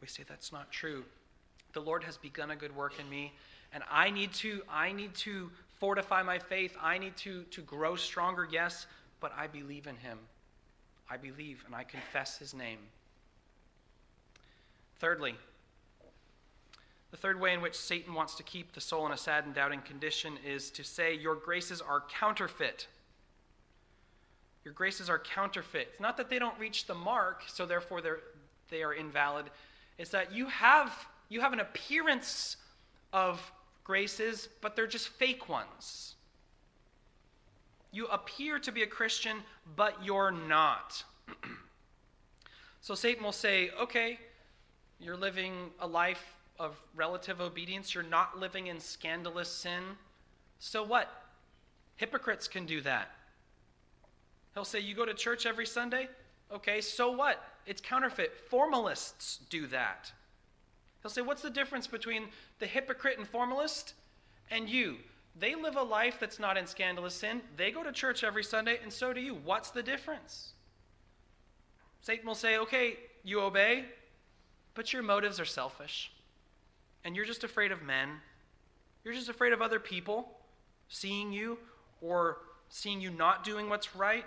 we 0.00 0.08
say 0.08 0.24
that's 0.28 0.52
not 0.52 0.70
true. 0.70 1.04
The 1.72 1.80
Lord 1.80 2.04
has 2.04 2.16
begun 2.16 2.50
a 2.50 2.56
good 2.56 2.74
work 2.74 2.98
in 2.98 3.08
me, 3.08 3.32
and 3.72 3.82
I 3.90 4.10
need 4.10 4.32
to, 4.34 4.62
I 4.68 4.92
need 4.92 5.14
to 5.16 5.50
fortify 5.78 6.22
my 6.22 6.38
faith. 6.38 6.76
I 6.80 6.98
need 6.98 7.16
to, 7.18 7.42
to 7.44 7.62
grow 7.62 7.96
stronger, 7.96 8.48
yes, 8.50 8.86
but 9.20 9.32
I 9.36 9.46
believe 9.46 9.86
in 9.86 9.96
him. 9.96 10.18
I 11.10 11.16
believe 11.16 11.62
and 11.66 11.74
I 11.74 11.84
confess 11.84 12.38
his 12.38 12.52
name. 12.52 12.78
Thirdly, 14.98 15.36
the 17.10 17.16
third 17.16 17.40
way 17.40 17.54
in 17.54 17.60
which 17.60 17.76
Satan 17.76 18.14
wants 18.14 18.34
to 18.36 18.42
keep 18.42 18.72
the 18.72 18.80
soul 18.80 19.06
in 19.06 19.12
a 19.12 19.16
sad 19.16 19.44
and 19.44 19.54
doubting 19.54 19.80
condition 19.82 20.34
is 20.44 20.70
to 20.70 20.82
say, 20.82 21.14
Your 21.14 21.34
graces 21.34 21.80
are 21.80 22.02
counterfeit. 22.08 22.88
Your 24.64 24.74
graces 24.74 25.08
are 25.08 25.18
counterfeit. 25.18 25.88
It's 25.92 26.00
not 26.00 26.16
that 26.16 26.28
they 26.28 26.40
don't 26.40 26.58
reach 26.58 26.86
the 26.86 26.94
mark, 26.94 27.44
so 27.46 27.66
therefore 27.66 28.00
they're, 28.00 28.20
they 28.68 28.82
are 28.82 28.92
invalid. 28.92 29.46
It's 29.96 30.10
that 30.10 30.32
you 30.32 30.46
have, 30.46 30.92
you 31.28 31.40
have 31.40 31.52
an 31.52 31.60
appearance 31.60 32.56
of 33.12 33.52
graces, 33.84 34.48
but 34.60 34.74
they're 34.74 34.88
just 34.88 35.08
fake 35.08 35.48
ones. 35.48 36.15
You 37.96 38.08
appear 38.08 38.58
to 38.58 38.70
be 38.70 38.82
a 38.82 38.86
Christian, 38.86 39.38
but 39.74 40.04
you're 40.04 40.30
not. 40.30 41.02
so 42.82 42.94
Satan 42.94 43.24
will 43.24 43.32
say, 43.32 43.70
okay, 43.80 44.18
you're 45.00 45.16
living 45.16 45.70
a 45.80 45.86
life 45.86 46.36
of 46.58 46.78
relative 46.94 47.40
obedience, 47.40 47.94
you're 47.94 48.04
not 48.04 48.38
living 48.38 48.66
in 48.66 48.80
scandalous 48.80 49.48
sin. 49.48 49.82
So 50.58 50.82
what? 50.82 51.08
Hypocrites 51.96 52.46
can 52.46 52.66
do 52.66 52.82
that. 52.82 53.12
He'll 54.52 54.66
say, 54.66 54.80
You 54.80 54.94
go 54.94 55.06
to 55.06 55.14
church 55.14 55.46
every 55.46 55.64
Sunday? 55.64 56.10
Okay, 56.52 56.82
so 56.82 57.10
what? 57.10 57.42
It's 57.64 57.80
counterfeit. 57.80 58.34
Formalists 58.50 59.38
do 59.48 59.66
that. 59.68 60.12
He'll 61.00 61.10
say, 61.10 61.22
What's 61.22 61.40
the 61.40 61.48
difference 61.48 61.86
between 61.86 62.24
the 62.58 62.66
hypocrite 62.66 63.16
and 63.16 63.26
formalist 63.26 63.94
and 64.50 64.68
you? 64.68 64.96
They 65.38 65.54
live 65.54 65.76
a 65.76 65.82
life 65.82 66.16
that's 66.18 66.38
not 66.38 66.56
in 66.56 66.66
scandalous 66.66 67.14
sin. 67.14 67.42
They 67.56 67.70
go 67.70 67.82
to 67.82 67.92
church 67.92 68.24
every 68.24 68.44
Sunday, 68.44 68.78
and 68.82 68.92
so 68.92 69.12
do 69.12 69.20
you. 69.20 69.34
What's 69.34 69.70
the 69.70 69.82
difference? 69.82 70.52
Satan 72.00 72.26
will 72.26 72.34
say, 72.34 72.58
okay, 72.58 72.96
you 73.22 73.40
obey, 73.40 73.84
but 74.74 74.92
your 74.92 75.02
motives 75.02 75.38
are 75.38 75.44
selfish. 75.44 76.12
And 77.04 77.14
you're 77.14 77.24
just 77.24 77.44
afraid 77.44 77.70
of 77.70 77.82
men. 77.82 78.08
You're 79.04 79.14
just 79.14 79.28
afraid 79.28 79.52
of 79.52 79.60
other 79.60 79.78
people 79.78 80.38
seeing 80.88 81.32
you 81.32 81.58
or 82.00 82.38
seeing 82.68 83.00
you 83.00 83.10
not 83.10 83.44
doing 83.44 83.68
what's 83.68 83.94
right. 83.94 84.24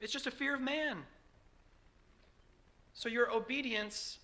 It's 0.00 0.12
just 0.12 0.26
a 0.26 0.30
fear 0.30 0.54
of 0.54 0.60
man. 0.60 0.98
So 2.94 3.08
your 3.08 3.30
obedience 3.32 4.18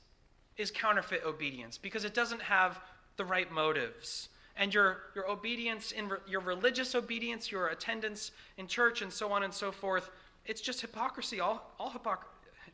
is 0.56 0.70
counterfeit 0.70 1.22
obedience 1.24 1.78
because 1.78 2.04
it 2.04 2.14
doesn't 2.14 2.42
have 2.42 2.80
the 3.16 3.24
right 3.24 3.50
motives 3.50 4.28
and 4.58 4.74
your, 4.74 4.98
your 5.14 5.30
obedience, 5.30 5.92
in 5.92 6.08
re, 6.08 6.18
your 6.28 6.40
religious 6.40 6.94
obedience, 6.94 7.50
your 7.50 7.68
attendance 7.68 8.32
in 8.58 8.66
church, 8.66 9.00
and 9.00 9.12
so 9.12 9.32
on 9.32 9.44
and 9.44 9.54
so 9.54 9.72
forth, 9.72 10.10
it's 10.44 10.60
just 10.60 10.80
hypocrisy. 10.80 11.40
All, 11.40 11.72
all 11.78 11.90
hypocr- 11.90 12.26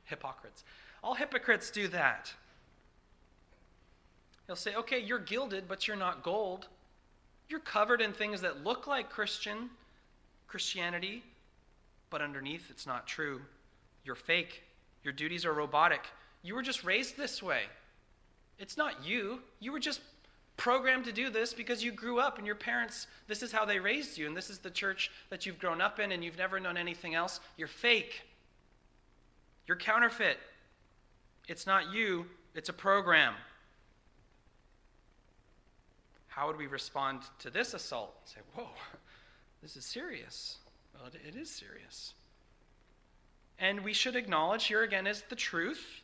hypocrites. 0.04 0.64
All 1.02 1.14
hypocrites 1.14 1.70
do 1.70 1.86
that. 1.88 2.32
He'll 4.46 4.56
say, 4.56 4.74
okay, 4.74 4.98
you're 4.98 5.18
gilded, 5.18 5.68
but 5.68 5.86
you're 5.86 5.96
not 5.96 6.22
gold. 6.22 6.66
You're 7.48 7.60
covered 7.60 8.00
in 8.00 8.12
things 8.12 8.40
that 8.40 8.64
look 8.64 8.86
like 8.86 9.10
Christian, 9.10 9.68
Christianity, 10.48 11.22
but 12.10 12.22
underneath 12.22 12.70
it's 12.70 12.86
not 12.86 13.06
true. 13.06 13.40
You're 14.04 14.14
fake. 14.14 14.62
Your 15.02 15.12
duties 15.12 15.44
are 15.44 15.52
robotic. 15.52 16.06
You 16.42 16.54
were 16.54 16.62
just 16.62 16.84
raised 16.84 17.16
this 17.16 17.42
way. 17.42 17.62
It's 18.58 18.76
not 18.76 19.04
you. 19.04 19.40
You 19.60 19.72
were 19.72 19.80
just 19.80 20.00
programmed 20.56 21.04
to 21.04 21.12
do 21.12 21.30
this 21.30 21.52
because 21.52 21.82
you 21.82 21.90
grew 21.90 22.18
up 22.20 22.38
and 22.38 22.46
your 22.46 22.56
parents, 22.56 23.06
this 23.26 23.42
is 23.42 23.50
how 23.50 23.64
they 23.64 23.78
raised 23.78 24.16
you, 24.16 24.26
and 24.26 24.36
this 24.36 24.50
is 24.50 24.58
the 24.58 24.70
church 24.70 25.10
that 25.30 25.46
you've 25.46 25.58
grown 25.58 25.80
up 25.80 25.98
in, 25.98 26.12
and 26.12 26.22
you've 26.22 26.38
never 26.38 26.60
known 26.60 26.76
anything 26.76 27.14
else. 27.14 27.40
You're 27.56 27.68
fake. 27.68 28.22
You're 29.66 29.76
counterfeit. 29.76 30.38
It's 31.48 31.66
not 31.66 31.92
you, 31.92 32.26
it's 32.54 32.68
a 32.68 32.72
program. 32.72 33.34
How 36.28 36.46
would 36.46 36.56
we 36.56 36.66
respond 36.66 37.20
to 37.40 37.50
this 37.50 37.74
assault? 37.74 38.14
Say, 38.24 38.40
whoa, 38.54 38.68
this 39.62 39.76
is 39.76 39.84
serious. 39.84 40.58
Well, 40.94 41.10
it 41.12 41.36
is 41.36 41.50
serious. 41.50 42.14
And 43.58 43.84
we 43.84 43.92
should 43.92 44.16
acknowledge 44.16 44.64
here 44.64 44.82
again 44.82 45.06
is 45.06 45.22
the 45.28 45.36
truth 45.36 46.02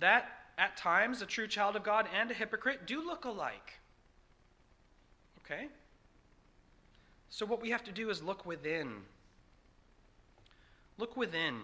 that 0.00 0.43
at 0.58 0.76
times 0.76 1.22
a 1.22 1.26
true 1.26 1.46
child 1.46 1.76
of 1.76 1.82
God 1.82 2.06
and 2.18 2.30
a 2.30 2.34
hypocrite 2.34 2.86
do 2.86 3.04
look 3.04 3.24
alike. 3.24 3.74
Okay? 5.44 5.68
So, 7.28 7.44
what 7.44 7.60
we 7.60 7.70
have 7.70 7.84
to 7.84 7.92
do 7.92 8.10
is 8.10 8.22
look 8.22 8.46
within. 8.46 9.02
Look 10.98 11.16
within. 11.16 11.62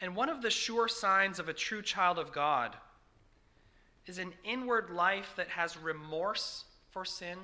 And 0.00 0.14
one 0.14 0.28
of 0.28 0.42
the 0.42 0.50
sure 0.50 0.88
signs 0.88 1.38
of 1.38 1.48
a 1.48 1.52
true 1.52 1.82
child 1.82 2.18
of 2.18 2.32
God 2.32 2.76
is 4.06 4.18
an 4.18 4.32
inward 4.44 4.90
life 4.90 5.32
that 5.36 5.48
has 5.48 5.76
remorse 5.76 6.64
for 6.90 7.04
sin 7.04 7.38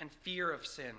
and 0.00 0.10
fear 0.10 0.50
of 0.50 0.66
sin. 0.66 0.94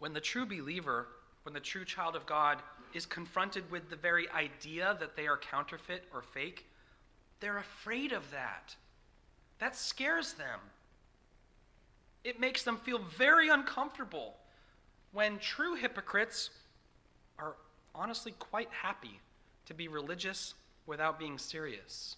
When 0.00 0.14
the 0.14 0.20
true 0.20 0.46
believer, 0.46 1.06
when 1.44 1.54
the 1.54 1.60
true 1.60 1.84
child 1.84 2.16
of 2.16 2.26
God 2.26 2.58
is 2.92 3.06
confronted 3.06 3.70
with 3.70 3.88
the 3.88 3.96
very 3.96 4.28
idea 4.30 4.96
that 4.98 5.14
they 5.14 5.28
are 5.28 5.36
counterfeit 5.36 6.04
or 6.12 6.22
fake, 6.22 6.66
they're 7.38 7.58
afraid 7.58 8.12
of 8.12 8.28
that. 8.32 8.74
That 9.58 9.76
scares 9.76 10.32
them. 10.32 10.58
It 12.24 12.40
makes 12.40 12.62
them 12.62 12.78
feel 12.78 12.98
very 12.98 13.50
uncomfortable 13.50 14.36
when 15.12 15.38
true 15.38 15.74
hypocrites 15.74 16.50
are 17.38 17.56
honestly 17.94 18.32
quite 18.32 18.70
happy 18.70 19.20
to 19.66 19.74
be 19.74 19.86
religious 19.86 20.54
without 20.86 21.18
being 21.18 21.36
serious. 21.36 22.16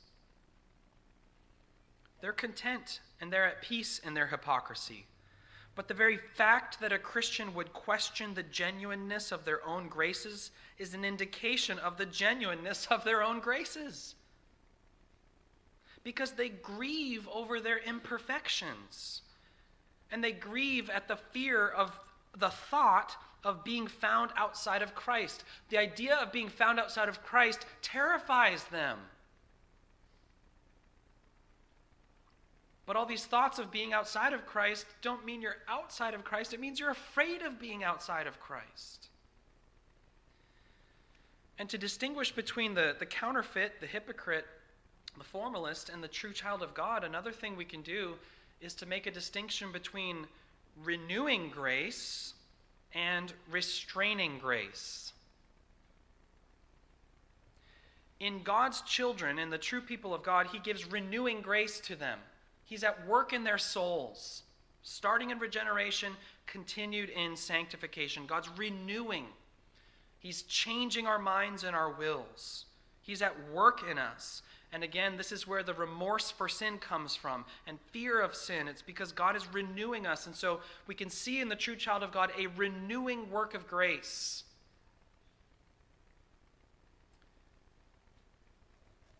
They're 2.21 2.33
content 2.33 3.01
and 3.21 3.33
they're 3.33 3.45
at 3.45 3.63
peace 3.63 3.99
in 3.99 4.15
their 4.15 4.29
hypocrisy. 4.29 5.07
But 5.75 5.89
the 5.89 5.95
very 5.95 6.19
fact 6.19 6.81
that 6.81 6.93
a 6.93 6.99
Christian 6.99 7.55
would 7.55 7.73
question 7.73 8.35
the 8.35 8.43
genuineness 8.43 9.33
of 9.33 9.45
their 9.45 9.65
own 9.67 9.89
graces 9.89 10.51
is 10.79 10.93
an 10.93 11.05
indication 11.05 11.79
of 11.79 11.97
the 11.97 12.07
genuineness 12.07 12.87
of 12.91 13.05
their 13.05 13.23
own 13.23 13.41
graces. 13.41 14.15
Because 16.05 16.33
they 16.33 16.51
grieve 16.51 17.27
over 17.33 17.61
their 17.61 17.79
imperfections. 17.79 19.23
And 20.11 20.23
they 20.23 20.33
grieve 20.33 20.91
at 20.91 21.09
the 21.09 21.17
fear 21.17 21.69
of 21.69 21.99
the 22.37 22.51
thought 22.51 23.17
of 23.45 23.65
being 23.65 23.87
found 23.87 24.31
outside 24.37 24.83
of 24.83 24.95
Christ. 24.95 25.45
The 25.71 25.79
idea 25.79 26.17
of 26.17 26.33
being 26.33 26.49
found 26.49 26.79
outside 26.79 27.09
of 27.09 27.23
Christ 27.23 27.65
terrifies 27.81 28.65
them. 28.65 28.99
But 32.85 32.97
all 32.97 33.07
these 33.07 33.25
thoughts 33.25 33.59
of 33.59 33.71
being 33.71 33.93
outside 33.93 34.33
of 34.33 34.47
Christ 34.47 34.87
don't 35.03 35.25
mean 35.25 35.41
you're 35.41 35.59
outside 35.69 36.15
of 36.15 36.25
Christ. 36.25 36.53
It 36.53 36.61
means 36.61 36.81
you're 36.81 36.91
afraid 36.91 37.43
of 37.43 37.61
being 37.61 37.85
outside 37.85 38.27
of 38.27 38.41
Christ. 38.41 39.09
And 41.59 41.69
to 41.69 41.79
distinguish 41.79 42.33
between 42.33 42.75
the, 42.75 42.97
the 42.99 43.07
counterfeit, 43.07 43.81
the 43.81 43.87
hypocrite, 43.87 44.47
the 45.17 45.25
formalist, 45.25 45.91
and 45.91 46.03
the 46.03 46.09
true 46.09 46.33
child 46.33 46.63
of 46.63 46.75
God, 46.75 47.05
another 47.05 47.31
thing 47.31 47.57
we 47.57 47.65
can 47.65 47.83
do 47.83 48.15
is 48.61 48.75
to 48.75 48.87
make 48.87 49.07
a 49.07 49.11
distinction 49.11 49.71
between 49.71 50.27
renewing 50.83 51.51
grace 51.51 52.35
and 52.95 53.33
restraining 53.51 54.39
grace. 54.39 55.13
In 58.19 58.43
God's 58.43 58.81
children, 58.83 59.39
in 59.39 59.51
the 59.51 59.59
true 59.59 59.81
people 59.81 60.15
of 60.15 60.23
God, 60.23 60.49
He 60.53 60.59
gives 60.59 60.91
renewing 60.91 61.43
grace 61.43 61.81
to 61.81 61.97
them. 61.97 62.19
He's 62.73 62.85
at 62.85 63.07
work 63.07 63.35
in 63.35 63.45
their 63.45 63.59
souls, 63.59 64.45
starting 64.83 65.29
in 65.29 65.39
regeneration, 65.39 66.13
continued 66.47 67.11
in 67.11 67.37
sanctification. 67.37 68.25
God's 68.25 68.49
renewing, 68.57 69.27
He's 70.21 70.41
changing 70.45 71.07
our 71.07 71.19
minds 71.19 71.65
and 71.65 71.77
our 71.77 71.91
wills. 71.91 72.65
He's 73.03 73.21
at 73.21 73.37
work 73.53 73.83
in 73.91 73.99
us. 73.99 74.41
And 74.73 74.83
again, 74.83 75.19
this 75.19 75.33
is 75.33 75.47
where 75.47 75.63
the 75.63 75.75
remorse 75.75 76.31
for 76.31 76.49
sin 76.49 76.79
comes 76.79 77.15
from 77.15 77.45
and 77.67 77.79
fear 77.91 78.23
of 78.23 78.35
sin. 78.35 78.69
It's 78.69 78.81
because 78.81 79.13
God 79.13 79.37
is 79.37 79.47
renewing 79.53 80.07
us. 80.07 80.25
And 80.25 80.35
so 80.35 80.61
we 80.87 80.95
can 80.95 81.11
see 81.11 81.43
in 81.43 81.51
the 81.51 81.57
true 81.57 81.77
child 81.77 82.03
of 82.03 82.11
God 82.11 82.31
a 82.39 82.47
renewing 82.47 83.31
work 83.31 83.53
of 83.53 83.69
grace. 83.69 84.42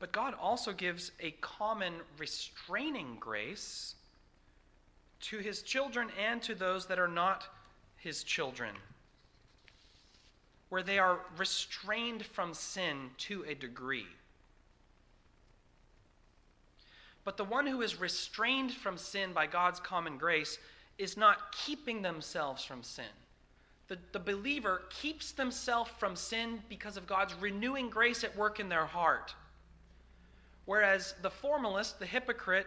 But 0.03 0.11
God 0.11 0.35
also 0.35 0.73
gives 0.73 1.13
a 1.21 1.31
common 1.41 1.95
restraining 2.19 3.19
grace 3.21 3.95
to 5.21 5.39
his 5.39 5.63
children 5.63 6.09
and 6.21 6.43
to 6.43 6.57
those 6.57 6.87
that 6.87 6.99
are 6.99 7.07
not 7.07 7.47
his 7.99 8.25
children, 8.25 8.75
where 10.71 10.83
they 10.83 10.99
are 10.99 11.21
restrained 11.39 12.27
from 12.27 12.53
sin 12.53 13.11
to 13.19 13.45
a 13.45 13.55
degree. 13.55 14.09
But 17.23 17.37
the 17.37 17.45
one 17.45 17.69
who 17.69 17.81
is 17.81 18.01
restrained 18.01 18.73
from 18.73 18.99
sin 18.99 19.33
by 19.33 19.47
God's 19.47 19.79
common 19.79 20.19
grace 20.19 20.59
is 20.99 21.17
not 21.17 21.53
keeping 21.53 22.03
themselves 22.03 22.65
from 22.65 22.83
sin. 22.83 23.05
The, 23.87 23.99
the 24.11 24.19
believer 24.19 24.83
keeps 24.91 25.31
themselves 25.31 25.93
from 25.97 26.17
sin 26.17 26.61
because 26.69 26.97
of 26.97 27.07
God's 27.07 27.35
renewing 27.35 27.89
grace 27.89 28.25
at 28.25 28.37
work 28.37 28.59
in 28.59 28.69
their 28.69 28.87
heart. 28.87 29.37
Whereas 30.65 31.15
the 31.23 31.31
formalist, 31.31 31.99
the 31.99 32.07
hypocrite, 32.07 32.67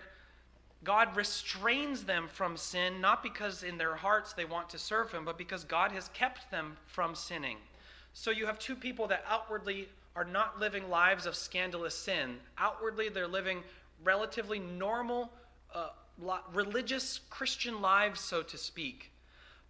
God 0.84 1.16
restrains 1.16 2.04
them 2.04 2.28
from 2.28 2.58
sin, 2.58 3.02
not 3.02 3.24
because 3.24 3.64
in 3.64 3.78
their 3.78 3.96
hearts 3.96 4.34
they 4.34 4.46
want 4.46 4.70
to 4.70 4.78
serve 4.78 5.12
Him, 5.12 5.26
but 5.26 5.38
because 5.38 5.64
God 5.64 5.92
has 5.92 6.10
kept 6.10 6.52
them 6.52 6.78
from 6.86 7.16
sinning. 7.16 7.58
So 8.14 8.32
you 8.32 8.46
have 8.46 8.60
two 8.60 8.76
people 8.76 9.08
that 9.08 9.24
outwardly 9.28 9.90
are 10.16 10.24
not 10.24 10.60
living 10.60 10.90
lives 10.90 11.26
of 11.26 11.36
scandalous 11.36 11.96
sin. 11.96 12.38
Outwardly, 12.58 13.10
they're 13.10 13.28
living 13.28 13.64
relatively 14.04 14.60
normal, 14.60 15.32
uh, 15.74 15.90
religious 16.54 17.20
Christian 17.30 17.82
lives, 17.82 18.22
so 18.22 18.42
to 18.44 18.58
speak. 18.58 19.12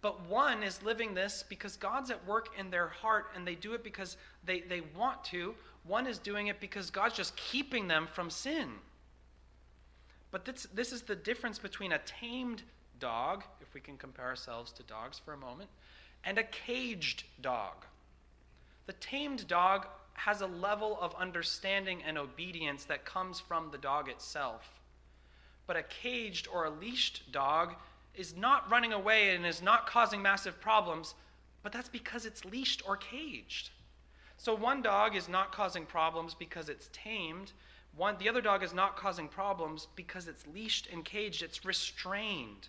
But 0.02 0.28
one 0.28 0.62
is 0.62 0.82
living 0.82 1.14
this 1.14 1.44
because 1.48 1.76
God's 1.76 2.10
at 2.10 2.26
work 2.26 2.48
in 2.58 2.70
their 2.70 2.88
heart 2.88 3.26
and 3.34 3.46
they 3.46 3.54
do 3.54 3.74
it 3.74 3.82
because 3.82 4.16
they, 4.44 4.60
they 4.60 4.82
want 4.96 5.24
to. 5.24 5.54
One 5.84 6.06
is 6.06 6.18
doing 6.18 6.48
it 6.48 6.60
because 6.60 6.90
God's 6.90 7.16
just 7.16 7.36
keeping 7.36 7.88
them 7.88 8.08
from 8.12 8.30
sin. 8.30 8.68
But 10.30 10.44
this, 10.44 10.66
this 10.74 10.92
is 10.92 11.02
the 11.02 11.16
difference 11.16 11.58
between 11.58 11.92
a 11.92 11.98
tamed 11.98 12.62
dog, 12.98 13.44
if 13.60 13.72
we 13.74 13.80
can 13.80 13.96
compare 13.96 14.26
ourselves 14.26 14.72
to 14.72 14.82
dogs 14.82 15.18
for 15.18 15.32
a 15.32 15.38
moment, 15.38 15.70
and 16.24 16.38
a 16.38 16.44
caged 16.44 17.24
dog. 17.40 17.86
The 18.86 18.92
tamed 18.94 19.46
dog 19.48 19.86
has 20.14 20.40
a 20.40 20.46
level 20.46 20.98
of 21.00 21.14
understanding 21.14 22.02
and 22.06 22.18
obedience 22.18 22.84
that 22.84 23.04
comes 23.04 23.38
from 23.38 23.70
the 23.70 23.78
dog 23.78 24.08
itself. 24.08 24.80
But 25.66 25.76
a 25.76 25.82
caged 25.82 26.48
or 26.48 26.64
a 26.64 26.70
leashed 26.70 27.32
dog 27.32 27.74
is 28.16 28.36
not 28.36 28.70
running 28.70 28.92
away 28.92 29.34
and 29.34 29.46
is 29.46 29.62
not 29.62 29.86
causing 29.86 30.22
massive 30.22 30.60
problems, 30.60 31.14
but 31.62 31.72
that's 31.72 31.88
because 31.88 32.26
it's 32.26 32.44
leashed 32.44 32.82
or 32.86 32.96
caged. 32.96 33.70
So 34.36 34.54
one 34.54 34.82
dog 34.82 35.16
is 35.16 35.28
not 35.28 35.52
causing 35.52 35.86
problems 35.86 36.34
because 36.34 36.68
it's 36.68 36.90
tamed. 36.92 37.52
One, 37.96 38.16
the 38.18 38.28
other 38.28 38.42
dog 38.42 38.62
is 38.62 38.74
not 38.74 38.96
causing 38.96 39.28
problems 39.28 39.88
because 39.96 40.28
it's 40.28 40.46
leashed 40.46 40.88
and 40.92 41.04
caged, 41.04 41.42
it's 41.42 41.64
restrained. 41.64 42.68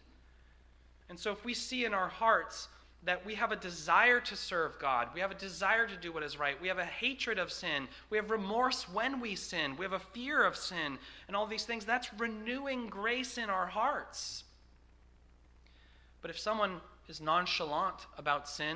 And 1.09 1.19
so 1.19 1.31
if 1.31 1.43
we 1.43 1.53
see 1.53 1.85
in 1.85 1.93
our 1.93 2.07
hearts 2.07 2.69
that 3.03 3.25
we 3.25 3.35
have 3.35 3.51
a 3.51 3.55
desire 3.55 4.19
to 4.19 4.35
serve 4.35 4.79
God, 4.79 5.09
we 5.13 5.19
have 5.19 5.31
a 5.31 5.35
desire 5.35 5.87
to 5.87 5.95
do 5.95 6.11
what 6.11 6.23
is 6.23 6.39
right, 6.39 6.59
we 6.61 6.67
have 6.67 6.79
a 6.79 6.85
hatred 6.85 7.39
of 7.39 7.51
sin, 7.51 7.87
we 8.09 8.17
have 8.17 8.31
remorse 8.31 8.89
when 8.89 9.19
we 9.19 9.35
sin, 9.35 9.75
we 9.77 9.85
have 9.85 9.93
a 9.93 9.99
fear 9.99 10.43
of 10.43 10.55
sin, 10.55 10.97
and 11.27 11.35
all 11.35 11.45
these 11.45 11.63
things, 11.63 11.85
that's 11.85 12.09
renewing 12.17 12.87
grace 12.87 13.37
in 13.37 13.49
our 13.49 13.67
hearts. 13.67 14.43
But 16.27 16.35
if 16.35 16.41
someone 16.41 16.81
is 17.07 17.21
nonchalant 17.21 18.05
about 18.17 18.49
sin, 18.49 18.75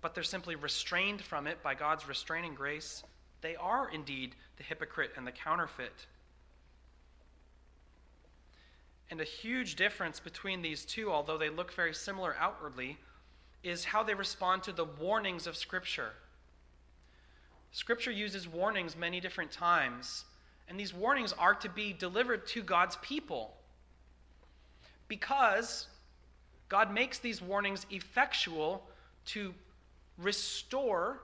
but 0.00 0.14
they're 0.14 0.24
simply 0.24 0.56
restrained 0.56 1.20
from 1.20 1.46
it 1.46 1.62
by 1.62 1.74
God's 1.74 2.08
restraining 2.08 2.54
grace, 2.54 3.02
they 3.42 3.56
are 3.56 3.90
indeed 3.90 4.34
the 4.56 4.62
hypocrite 4.62 5.10
and 5.14 5.26
the 5.26 5.32
counterfeit. 5.32 6.06
And 9.10 9.20
a 9.20 9.24
huge 9.24 9.76
difference 9.76 10.18
between 10.18 10.62
these 10.62 10.86
two, 10.86 11.12
although 11.12 11.36
they 11.36 11.50
look 11.50 11.74
very 11.74 11.92
similar 11.92 12.34
outwardly, 12.40 12.96
is 13.62 13.84
how 13.84 14.02
they 14.02 14.14
respond 14.14 14.62
to 14.62 14.72
the 14.72 14.86
warnings 14.86 15.46
of 15.46 15.58
Scripture. 15.58 16.12
Scripture 17.70 18.12
uses 18.12 18.48
warnings 18.48 18.96
many 18.96 19.20
different 19.20 19.52
times, 19.52 20.24
and 20.66 20.80
these 20.80 20.94
warnings 20.94 21.34
are 21.34 21.54
to 21.56 21.68
be 21.68 21.92
delivered 21.92 22.46
to 22.46 22.62
God's 22.62 22.96
people. 23.02 23.58
Because 25.06 25.86
God 26.68 26.92
makes 26.92 27.18
these 27.18 27.40
warnings 27.40 27.86
effectual 27.90 28.86
to 29.26 29.54
restore, 30.18 31.20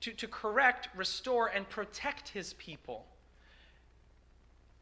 to, 0.00 0.12
to 0.12 0.26
correct, 0.26 0.88
restore, 0.96 1.48
and 1.48 1.68
protect 1.68 2.28
his 2.30 2.54
people. 2.54 3.06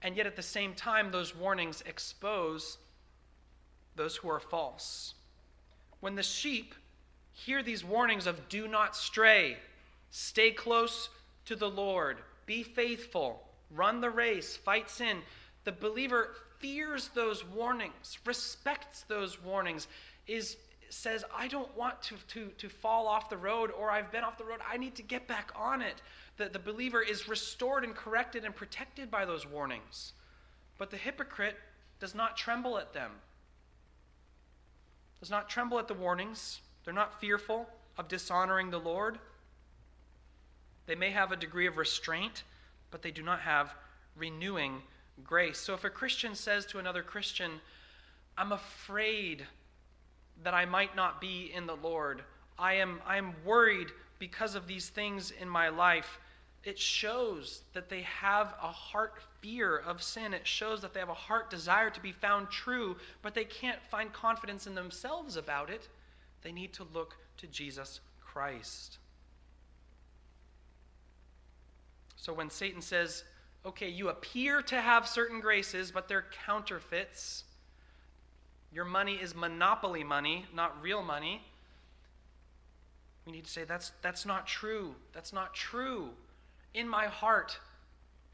And 0.02 0.16
yet, 0.16 0.26
at 0.26 0.36
the 0.36 0.42
same 0.42 0.74
time, 0.74 1.10
those 1.10 1.34
warnings 1.34 1.82
expose 1.86 2.78
those 3.96 4.16
who 4.16 4.28
are 4.28 4.40
false. 4.40 5.14
When 6.00 6.14
the 6.14 6.22
sheep 6.22 6.74
hear 7.32 7.62
these 7.62 7.84
warnings 7.84 8.26
of 8.26 8.48
do 8.48 8.68
not 8.68 8.96
stray, 8.96 9.56
stay 10.10 10.50
close 10.50 11.08
to 11.46 11.56
the 11.56 11.68
Lord, 11.68 12.18
be 12.44 12.62
faithful, 12.62 13.42
run 13.70 14.00
the 14.00 14.10
race, 14.10 14.56
fight 14.56 14.88
sin, 14.90 15.18
the 15.64 15.72
believer 15.72 16.30
fears 16.58 17.10
those 17.14 17.44
warnings, 17.44 18.18
respects 18.24 19.04
those 19.08 19.42
warnings, 19.42 19.88
is 20.26 20.56
says, 20.88 21.24
I 21.36 21.48
don't 21.48 21.74
want 21.76 22.00
to, 22.02 22.14
to, 22.28 22.46
to 22.58 22.68
fall 22.68 23.08
off 23.08 23.28
the 23.28 23.36
road 23.36 23.70
or 23.76 23.90
I've 23.90 24.12
been 24.12 24.24
off 24.24 24.38
the 24.38 24.44
road. 24.44 24.60
I 24.68 24.76
need 24.76 24.94
to 24.96 25.02
get 25.02 25.26
back 25.26 25.50
on 25.56 25.82
it. 25.82 26.00
The, 26.36 26.48
the 26.48 26.58
believer 26.58 27.02
is 27.02 27.28
restored 27.28 27.84
and 27.84 27.94
corrected 27.94 28.44
and 28.44 28.54
protected 28.54 29.10
by 29.10 29.24
those 29.24 29.46
warnings. 29.46 30.12
But 30.78 30.90
the 30.90 30.96
hypocrite 30.96 31.56
does 31.98 32.14
not 32.14 32.36
tremble 32.36 32.78
at 32.78 32.92
them, 32.92 33.10
does 35.20 35.30
not 35.30 35.48
tremble 35.48 35.78
at 35.78 35.88
the 35.88 35.94
warnings. 35.94 36.60
They're 36.84 36.94
not 36.94 37.20
fearful 37.20 37.68
of 37.98 38.08
dishonoring 38.08 38.70
the 38.70 38.78
Lord. 38.78 39.18
They 40.86 40.94
may 40.94 41.10
have 41.10 41.32
a 41.32 41.36
degree 41.36 41.66
of 41.66 41.78
restraint, 41.78 42.44
but 42.90 43.02
they 43.02 43.10
do 43.10 43.22
not 43.22 43.40
have 43.40 43.74
renewing 44.14 44.82
grace. 45.24 45.58
So 45.58 45.74
if 45.74 45.84
a 45.84 45.90
Christian 45.90 46.34
says 46.34 46.66
to 46.66 46.78
another 46.78 47.02
Christian, 47.02 47.52
I'm 48.36 48.52
afraid 48.52 49.46
that 50.42 50.54
I 50.54 50.64
might 50.64 50.94
not 50.94 51.20
be 51.20 51.50
in 51.54 51.66
the 51.66 51.76
Lord, 51.76 52.22
I 52.58 52.74
am, 52.74 53.00
I 53.06 53.16
am 53.16 53.34
worried 53.44 53.88
because 54.18 54.54
of 54.54 54.66
these 54.66 54.88
things 54.88 55.32
in 55.40 55.48
my 55.48 55.68
life, 55.68 56.18
it 56.64 56.78
shows 56.78 57.62
that 57.74 57.88
they 57.88 58.02
have 58.02 58.54
a 58.60 58.72
heart 58.72 59.22
fear 59.40 59.78
of 59.78 60.02
sin. 60.02 60.34
It 60.34 60.46
shows 60.46 60.80
that 60.82 60.92
they 60.92 61.00
have 61.00 61.08
a 61.08 61.14
heart 61.14 61.48
desire 61.48 61.90
to 61.90 62.00
be 62.00 62.10
found 62.10 62.50
true, 62.50 62.96
but 63.22 63.34
they 63.34 63.44
can't 63.44 63.80
find 63.84 64.12
confidence 64.12 64.66
in 64.66 64.74
themselves 64.74 65.36
about 65.36 65.70
it. 65.70 65.88
They 66.42 66.50
need 66.50 66.72
to 66.74 66.86
look 66.92 67.16
to 67.36 67.46
Jesus 67.46 68.00
Christ. 68.20 68.98
So 72.16 72.32
when 72.32 72.50
Satan 72.50 72.82
says, 72.82 73.22
okay, 73.66 73.88
you 73.88 74.08
appear 74.08 74.62
to 74.62 74.80
have 74.80 75.08
certain 75.08 75.40
graces, 75.40 75.90
but 75.90 76.08
they're 76.08 76.26
counterfeits. 76.46 77.44
Your 78.72 78.84
money 78.84 79.14
is 79.14 79.34
monopoly 79.34 80.04
money, 80.04 80.46
not 80.54 80.80
real 80.80 81.02
money. 81.02 81.42
We 83.26 83.32
need 83.32 83.44
to 83.44 83.50
say, 83.50 83.64
that's, 83.64 83.90
that's 84.02 84.24
not 84.24 84.46
true. 84.46 84.94
That's 85.12 85.32
not 85.32 85.52
true. 85.52 86.10
In 86.74 86.88
my 86.88 87.06
heart, 87.06 87.58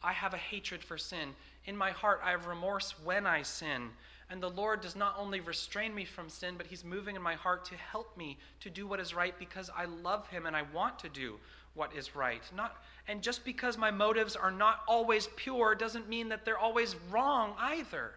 I 0.03 0.13
have 0.13 0.35
a 0.35 0.39
hatred 0.39 0.85
for 0.85 0.99
sin. 0.99 1.31
In 1.65 1.77
my 1.77 1.93
heart, 1.93 2.21
I 2.23 2.33
have 2.33 2.47
remorse 2.47 2.95
when 3.03 3.27
I 3.27 3.43
sin. 3.43 3.91
And 4.29 4.43
the 4.43 4.51
Lord 4.51 4.81
does 4.83 4.97
not 4.97 5.15
only 5.19 5.41
restrain 5.41 5.95
me 5.95 6.05
from 6.05 6.29
sin, 6.29 6.55
but 6.59 6.67
He's 6.67 6.85
moving 6.85 7.17
in 7.17 7.23
my 7.23 7.35
heart 7.35 7.65
to 7.67 7.75
help 7.77 8.17
me 8.17 8.39
to 8.61 8.71
do 8.71 8.87
what 8.87 9.01
is 9.01 9.15
right 9.15 9.39
because 9.39 9.71
I 9.75 9.87
love 9.87 10.29
Him 10.29 10.45
and 10.45 10.55
I 10.55 10.63
want 10.75 10.99
to 11.01 11.09
do 11.09 11.39
what 11.75 11.95
is 11.95 12.15
right. 12.15 12.43
Not, 12.55 12.77
and 13.09 13.23
just 13.23 13.45
because 13.45 13.79
my 13.79 13.91
motives 13.91 14.37
are 14.37 14.51
not 14.51 14.81
always 14.87 15.29
pure 15.37 15.75
doesn't 15.75 16.09
mean 16.09 16.29
that 16.29 16.45
they're 16.45 16.59
always 16.59 16.97
wrong 17.11 17.55
either. 17.59 18.13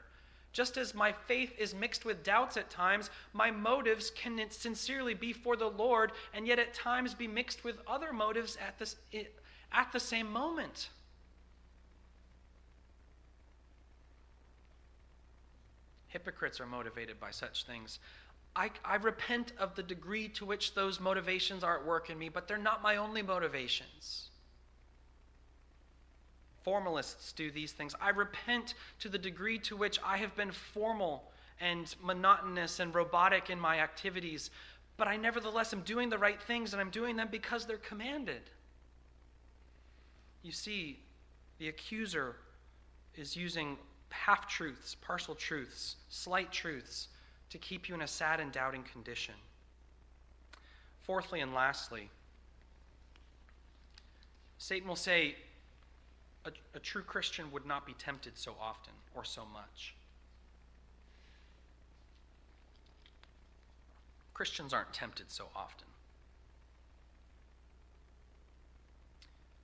Just 0.55 0.77
as 0.77 0.95
my 0.95 1.11
faith 1.11 1.51
is 1.57 1.75
mixed 1.75 2.05
with 2.05 2.23
doubts 2.23 2.55
at 2.55 2.69
times, 2.69 3.09
my 3.33 3.51
motives 3.51 4.09
can 4.11 4.39
sincerely 4.49 5.13
be 5.13 5.33
for 5.33 5.57
the 5.57 5.67
Lord 5.69 6.13
and 6.33 6.47
yet 6.47 6.59
at 6.59 6.73
times 6.73 7.13
be 7.13 7.27
mixed 7.27 7.65
with 7.65 7.75
other 7.85 8.13
motives 8.13 8.57
at, 8.65 8.79
this, 8.79 8.95
at 9.73 9.91
the 9.91 9.99
same 9.99 10.31
moment. 10.31 10.89
Hypocrites 16.07 16.61
are 16.61 16.65
motivated 16.65 17.19
by 17.19 17.31
such 17.31 17.65
things. 17.65 17.99
I, 18.55 18.71
I 18.85 18.95
repent 18.95 19.51
of 19.59 19.75
the 19.75 19.83
degree 19.83 20.29
to 20.29 20.45
which 20.45 20.75
those 20.75 20.99
motivations 20.99 21.63
are 21.63 21.77
at 21.77 21.85
work 21.85 22.09
in 22.09 22.17
me, 22.17 22.29
but 22.29 22.47
they're 22.47 22.57
not 22.57 22.81
my 22.81 22.95
only 22.95 23.21
motivations. 23.21 24.29
Formalists 26.63 27.33
do 27.33 27.51
these 27.51 27.73
things. 27.73 27.93
I 27.99 28.09
repent 28.09 28.75
to 28.99 29.09
the 29.09 29.17
degree 29.17 29.59
to 29.59 29.75
which 29.75 29.99
I 30.03 30.17
have 30.17 30.35
been 30.35 30.51
formal 30.51 31.31
and 31.59 31.93
monotonous 32.01 32.79
and 32.79 32.95
robotic 32.95 33.49
in 33.49 33.59
my 33.59 33.79
activities, 33.79 34.51
but 34.97 35.07
I 35.07 35.17
nevertheless 35.17 35.73
am 35.73 35.81
doing 35.81 36.09
the 36.09 36.17
right 36.17 36.41
things 36.41 36.73
and 36.73 36.81
I'm 36.81 36.89
doing 36.89 37.17
them 37.17 37.27
because 37.29 37.65
they're 37.65 37.77
commanded. 37.77 38.41
You 40.43 40.53
see, 40.53 40.99
the 41.59 41.67
accuser 41.67 42.37
is 43.15 43.35
using 43.35 43.77
half 44.09 44.47
truths, 44.47 44.95
partial 44.95 45.35
truths, 45.35 45.97
slight 46.09 46.51
truths 46.51 47.09
to 47.49 47.57
keep 47.57 47.87
you 47.87 47.95
in 47.95 48.01
a 48.01 48.07
sad 48.07 48.39
and 48.39 48.51
doubting 48.51 48.83
condition. 48.83 49.35
Fourthly 51.03 51.41
and 51.41 51.53
lastly, 51.53 52.09
Satan 54.57 54.87
will 54.87 54.95
say 54.95 55.35
a, 56.45 56.51
a, 56.73 56.79
true 56.79 57.01
Christian 57.01 57.51
would 57.51 57.65
not 57.65 57.85
be 57.85 57.93
tempted 57.93 58.37
so 58.37 58.55
often 58.59 58.93
or 59.13 59.23
so 59.23 59.43
much. 59.53 59.93
Christians 64.33 64.73
aren't 64.73 64.93
tempted 64.93 65.31
so 65.31 65.45
often. 65.55 65.87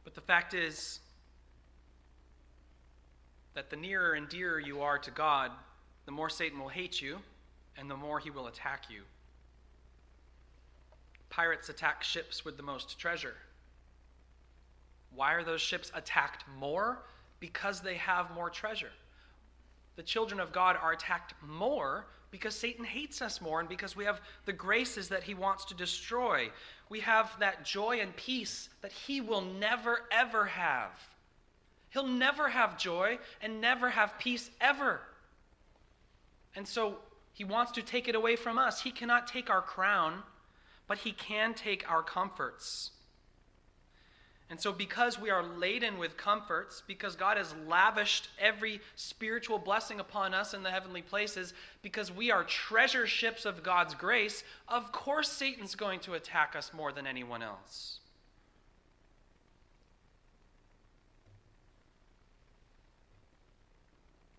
But 0.03 0.15
the 0.15 0.21
fact 0.21 0.53
is 0.53 0.99
that 3.53 3.69
the 3.69 3.75
nearer 3.75 4.13
and 4.13 4.29
dearer 4.29 4.59
you 4.59 4.82
are 4.82 4.97
to 4.99 5.11
God, 5.11 5.51
the 6.05 6.11
more 6.11 6.29
Satan 6.29 6.59
will 6.59 6.69
hate 6.69 7.01
you 7.01 7.19
and 7.78 7.89
the 7.89 7.97
more 7.97 8.19
he 8.19 8.30
will 8.30 8.47
attack 8.47 8.84
you. 8.89 9.01
Pirates 11.30 11.69
attack 11.69 12.03
ships 12.03 12.43
with 12.43 12.57
the 12.57 12.63
most 12.63 12.99
treasure. 12.99 13.36
Why 15.15 15.34
are 15.34 15.43
those 15.43 15.61
ships 15.61 15.91
attacked 15.93 16.45
more? 16.57 16.99
Because 17.39 17.82
they 17.82 17.95
have 17.95 18.32
more 18.32 18.49
treasure. 18.49 18.91
The 19.95 20.03
children 20.03 20.39
of 20.39 20.51
God 20.51 20.78
are 20.82 20.93
attacked 20.93 21.34
more 21.45 22.05
because 22.32 22.55
Satan 22.55 22.86
hates 22.86 23.22
us 23.22 23.41
more 23.41 23.59
and 23.59 23.67
because 23.67 23.95
we 23.95 24.05
have 24.05 24.22
the 24.45 24.53
graces 24.53 25.09
that 25.09 25.24
he 25.24 25.34
wants 25.34 25.65
to 25.65 25.74
destroy. 25.74 26.49
We 26.89 27.01
have 27.01 27.32
that 27.39 27.65
joy 27.65 27.99
and 27.99 28.15
peace 28.15 28.69
that 28.82 28.91
he 28.91 29.19
will 29.19 29.41
never, 29.41 30.03
ever 30.11 30.45
have. 30.45 30.91
He'll 31.89 32.07
never 32.07 32.47
have 32.47 32.78
joy 32.78 33.19
and 33.41 33.59
never 33.59 33.89
have 33.89 34.17
peace 34.17 34.49
ever. 34.61 35.01
And 36.55 36.65
so 36.65 36.99
he 37.34 37.43
wants 37.43 37.71
to 37.73 37.82
take 37.82 38.07
it 38.07 38.15
away 38.15 38.36
from 38.36 38.57
us. 38.57 38.82
He 38.82 38.91
cannot 38.91 39.27
take 39.27 39.49
our 39.49 39.61
crown, 39.61 40.23
but 40.88 40.99
he 40.99 41.11
can 41.11 41.53
take 41.53 41.89
our 41.89 42.03
comforts. 42.03 42.91
And 44.49 44.59
so, 44.59 44.73
because 44.73 45.17
we 45.17 45.29
are 45.29 45.41
laden 45.41 45.97
with 45.97 46.17
comforts, 46.17 46.84
because 46.86 47.15
God 47.15 47.38
has 47.38 47.55
lavished 47.69 48.27
every 48.38 48.82
spiritual 48.97 49.57
blessing 49.57 50.01
upon 50.01 50.34
us 50.34 50.53
in 50.53 50.61
the 50.61 50.69
heavenly 50.69 51.01
places, 51.01 51.53
because 51.82 52.11
we 52.11 52.32
are 52.32 52.43
treasure 52.43 53.07
ships 53.07 53.45
of 53.45 53.63
God's 53.63 53.93
grace, 53.93 54.43
of 54.67 54.91
course 54.91 55.32
Satan's 55.32 55.75
going 55.75 56.01
to 56.01 56.15
attack 56.15 56.53
us 56.57 56.73
more 56.73 56.91
than 56.91 57.07
anyone 57.07 57.41
else. 57.41 58.01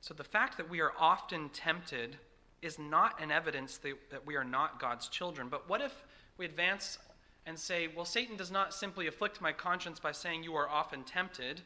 So, 0.03 0.12
the 0.12 0.24
fact 0.24 0.59
that 0.59 0.68
we 0.68 0.80
are 0.82 0.93
often 1.01 1.49
tempted 1.49 2.18
is 2.63 2.79
not 2.79 3.21
an 3.21 3.31
evidence 3.31 3.77
that, 3.79 3.95
that 4.11 4.27
we 4.27 4.37
are 4.37 4.45
not 4.45 4.81
God's 4.81 5.09
children. 5.09 5.49
But 5.51 5.69
what 5.69 5.81
if 5.81 5.93
we 6.39 6.47
advance 6.47 6.99
and 7.45 7.59
say, 7.59 7.89
well, 7.95 8.05
Satan 8.05 8.37
does 8.37 8.51
not 8.51 8.73
simply 8.73 9.09
afflict 9.09 9.41
my 9.41 9.53
conscience 9.53 9.99
by 9.99 10.13
saying 10.13 10.45
you 10.45 10.55
are 10.55 10.69
often 10.69 11.03
tempted. 11.03 11.61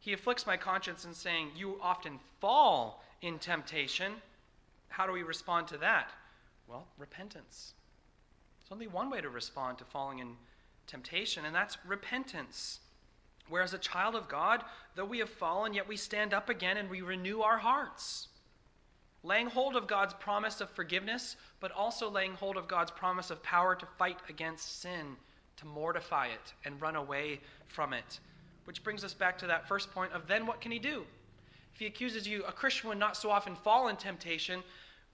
He 0.00 0.12
afflicts 0.12 0.46
my 0.46 0.56
conscience 0.56 1.04
in 1.04 1.14
saying 1.14 1.52
you 1.56 1.78
often 1.80 2.18
fall 2.40 3.04
in 3.22 3.38
temptation. 3.38 4.14
How 4.88 5.06
do 5.06 5.12
we 5.12 5.22
respond 5.22 5.68
to 5.68 5.78
that? 5.78 6.10
Well, 6.66 6.86
repentance. 6.98 7.74
There's 8.60 8.72
only 8.72 8.88
one 8.88 9.08
way 9.08 9.20
to 9.20 9.28
respond 9.28 9.78
to 9.78 9.84
falling 9.84 10.18
in 10.18 10.34
temptation, 10.86 11.44
and 11.44 11.54
that's 11.54 11.78
repentance. 11.86 12.80
Whereas 13.48 13.72
a 13.72 13.78
child 13.78 14.14
of 14.14 14.28
God, 14.28 14.64
though 14.94 15.04
we 15.04 15.20
have 15.20 15.30
fallen, 15.30 15.74
yet 15.74 15.88
we 15.88 15.96
stand 15.96 16.34
up 16.34 16.48
again 16.48 16.76
and 16.76 16.90
we 16.90 17.00
renew 17.00 17.40
our 17.40 17.58
hearts 17.58 18.28
laying 19.28 19.46
hold 19.46 19.76
of 19.76 19.86
God's 19.86 20.14
promise 20.14 20.60
of 20.60 20.70
forgiveness, 20.70 21.36
but 21.60 21.70
also 21.70 22.10
laying 22.10 22.32
hold 22.32 22.56
of 22.56 22.66
God's 22.66 22.90
promise 22.90 23.30
of 23.30 23.42
power 23.42 23.76
to 23.76 23.86
fight 23.98 24.18
against 24.28 24.80
sin, 24.80 25.16
to 25.58 25.66
mortify 25.66 26.28
it, 26.28 26.54
and 26.64 26.80
run 26.80 26.96
away 26.96 27.40
from 27.68 27.92
it. 27.92 28.20
Which 28.64 28.82
brings 28.82 29.04
us 29.04 29.14
back 29.14 29.38
to 29.38 29.46
that 29.46 29.68
first 29.68 29.92
point 29.92 30.12
of 30.12 30.26
then 30.26 30.46
what 30.46 30.60
can 30.60 30.72
he 30.72 30.78
do? 30.78 31.04
If 31.74 31.80
he 31.80 31.86
accuses 31.86 32.26
you, 32.26 32.42
a 32.44 32.52
Christian 32.52 32.88
would 32.88 32.98
not 32.98 33.16
so 33.16 33.30
often 33.30 33.54
fall 33.54 33.88
in 33.88 33.96
temptation, 33.96 34.62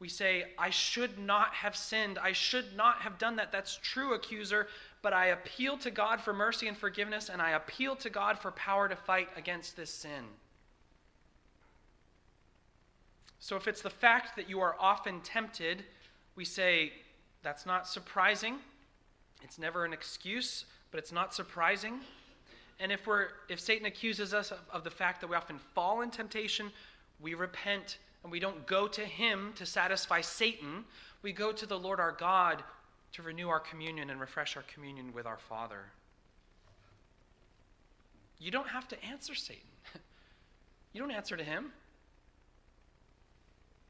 we 0.00 0.08
say, 0.08 0.52
I 0.58 0.70
should 0.70 1.18
not 1.18 1.54
have 1.54 1.76
sinned. 1.76 2.18
I 2.18 2.32
should 2.32 2.76
not 2.76 2.96
have 3.02 3.16
done 3.16 3.36
that. 3.36 3.52
That's 3.52 3.78
true, 3.82 4.14
accuser. 4.14 4.68
But 5.02 5.12
I 5.12 5.26
appeal 5.26 5.78
to 5.78 5.90
God 5.90 6.20
for 6.20 6.32
mercy 6.32 6.66
and 6.68 6.76
forgiveness, 6.76 7.28
and 7.28 7.40
I 7.40 7.50
appeal 7.50 7.94
to 7.96 8.10
God 8.10 8.38
for 8.38 8.50
power 8.52 8.88
to 8.88 8.96
fight 8.96 9.28
against 9.36 9.76
this 9.76 9.90
sin. 9.90 10.24
So 13.44 13.56
if 13.56 13.68
it's 13.68 13.82
the 13.82 13.90
fact 13.90 14.36
that 14.36 14.48
you 14.48 14.60
are 14.60 14.74
often 14.80 15.20
tempted, 15.20 15.84
we 16.34 16.46
say, 16.46 16.94
that's 17.42 17.66
not 17.66 17.86
surprising. 17.86 18.56
It's 19.42 19.58
never 19.58 19.84
an 19.84 19.92
excuse, 19.92 20.64
but 20.90 20.96
it's 20.96 21.12
not 21.12 21.34
surprising. 21.34 22.00
And 22.80 22.90
if, 22.90 23.06
we're, 23.06 23.26
if 23.50 23.60
Satan 23.60 23.84
accuses 23.84 24.32
us 24.32 24.50
of, 24.50 24.60
of 24.72 24.82
the 24.82 24.90
fact 24.90 25.20
that 25.20 25.28
we 25.28 25.36
often 25.36 25.58
fall 25.74 26.00
in 26.00 26.10
temptation, 26.10 26.72
we 27.20 27.34
repent 27.34 27.98
and 28.22 28.32
we 28.32 28.40
don't 28.40 28.66
go 28.66 28.88
to 28.88 29.02
him 29.02 29.52
to 29.56 29.66
satisfy 29.66 30.22
Satan. 30.22 30.82
We 31.20 31.32
go 31.32 31.52
to 31.52 31.66
the 31.66 31.78
Lord 31.78 32.00
our 32.00 32.12
God 32.12 32.64
to 33.12 33.22
renew 33.22 33.50
our 33.50 33.60
communion 33.60 34.08
and 34.08 34.18
refresh 34.18 34.56
our 34.56 34.64
communion 34.72 35.12
with 35.12 35.26
our 35.26 35.36
Father. 35.36 35.80
You 38.38 38.50
don't 38.50 38.68
have 38.68 38.88
to 38.88 39.04
answer 39.04 39.34
Satan. 39.34 39.68
You 40.94 41.00
don't 41.00 41.10
answer 41.10 41.36
to 41.36 41.42
him. 41.42 41.72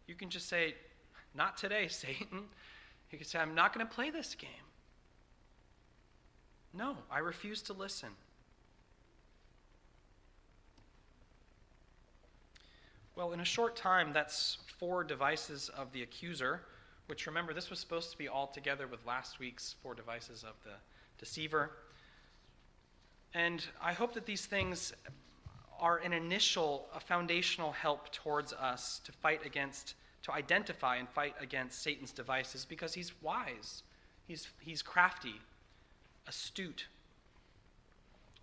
You 0.07 0.15
can 0.15 0.31
just 0.31 0.49
say, 0.49 0.75
Not 1.35 1.57
today, 1.57 1.89
Satan. 1.89 2.45
You 3.11 3.19
can 3.19 3.27
say, 3.27 3.39
I'm 3.39 3.55
not 3.55 3.75
going 3.75 3.87
to 3.87 3.93
play 3.93 4.11
this 4.11 4.35
game. 4.35 4.51
No, 6.73 6.97
I 7.11 7.21
refuse 7.21 7.63
to 7.63 7.73
listen. 7.73 8.09
Well, 13.15 13.33
in 13.33 13.39
a 13.39 13.45
short 13.45 13.77
time, 13.77 14.13
that's 14.13 14.59
four 14.79 15.05
devices 15.05 15.69
of 15.69 15.93
the 15.93 16.03
accuser, 16.03 16.63
which 17.07 17.29
remember, 17.29 17.55
this 17.55 17.71
was 17.71 17.79
supposed 17.79 18.11
to 18.11 18.19
be 18.19 18.27
all 18.27 18.49
together 18.49 18.89
with 18.89 19.07
last 19.07 19.39
week's 19.39 19.77
four 19.85 19.95
devices 19.95 20.43
of 20.43 20.55
the 20.65 20.73
deceiver. 21.19 21.71
And 23.33 23.65
I 23.81 23.93
hope 23.93 24.15
that 24.15 24.27
these 24.27 24.47
things 24.47 24.93
are 25.81 25.99
an 25.99 26.13
initial, 26.13 26.87
a 26.95 27.01
foundational 27.01 27.73
help 27.73 28.11
towards 28.13 28.53
us 28.53 29.01
to 29.05 29.13
fight 29.13 29.45
against, 29.45 29.95
to 30.23 30.33
identify 30.33 30.97
and 30.97 31.09
fight 31.09 31.35
against 31.41 31.83
Satan's 31.83 32.13
devices 32.13 32.65
because 32.65 32.95
he's 32.95 33.13
wise, 33.23 33.83
he's, 34.27 34.49
he's 34.61 34.83
crafty, 34.83 35.41
astute, 36.27 36.87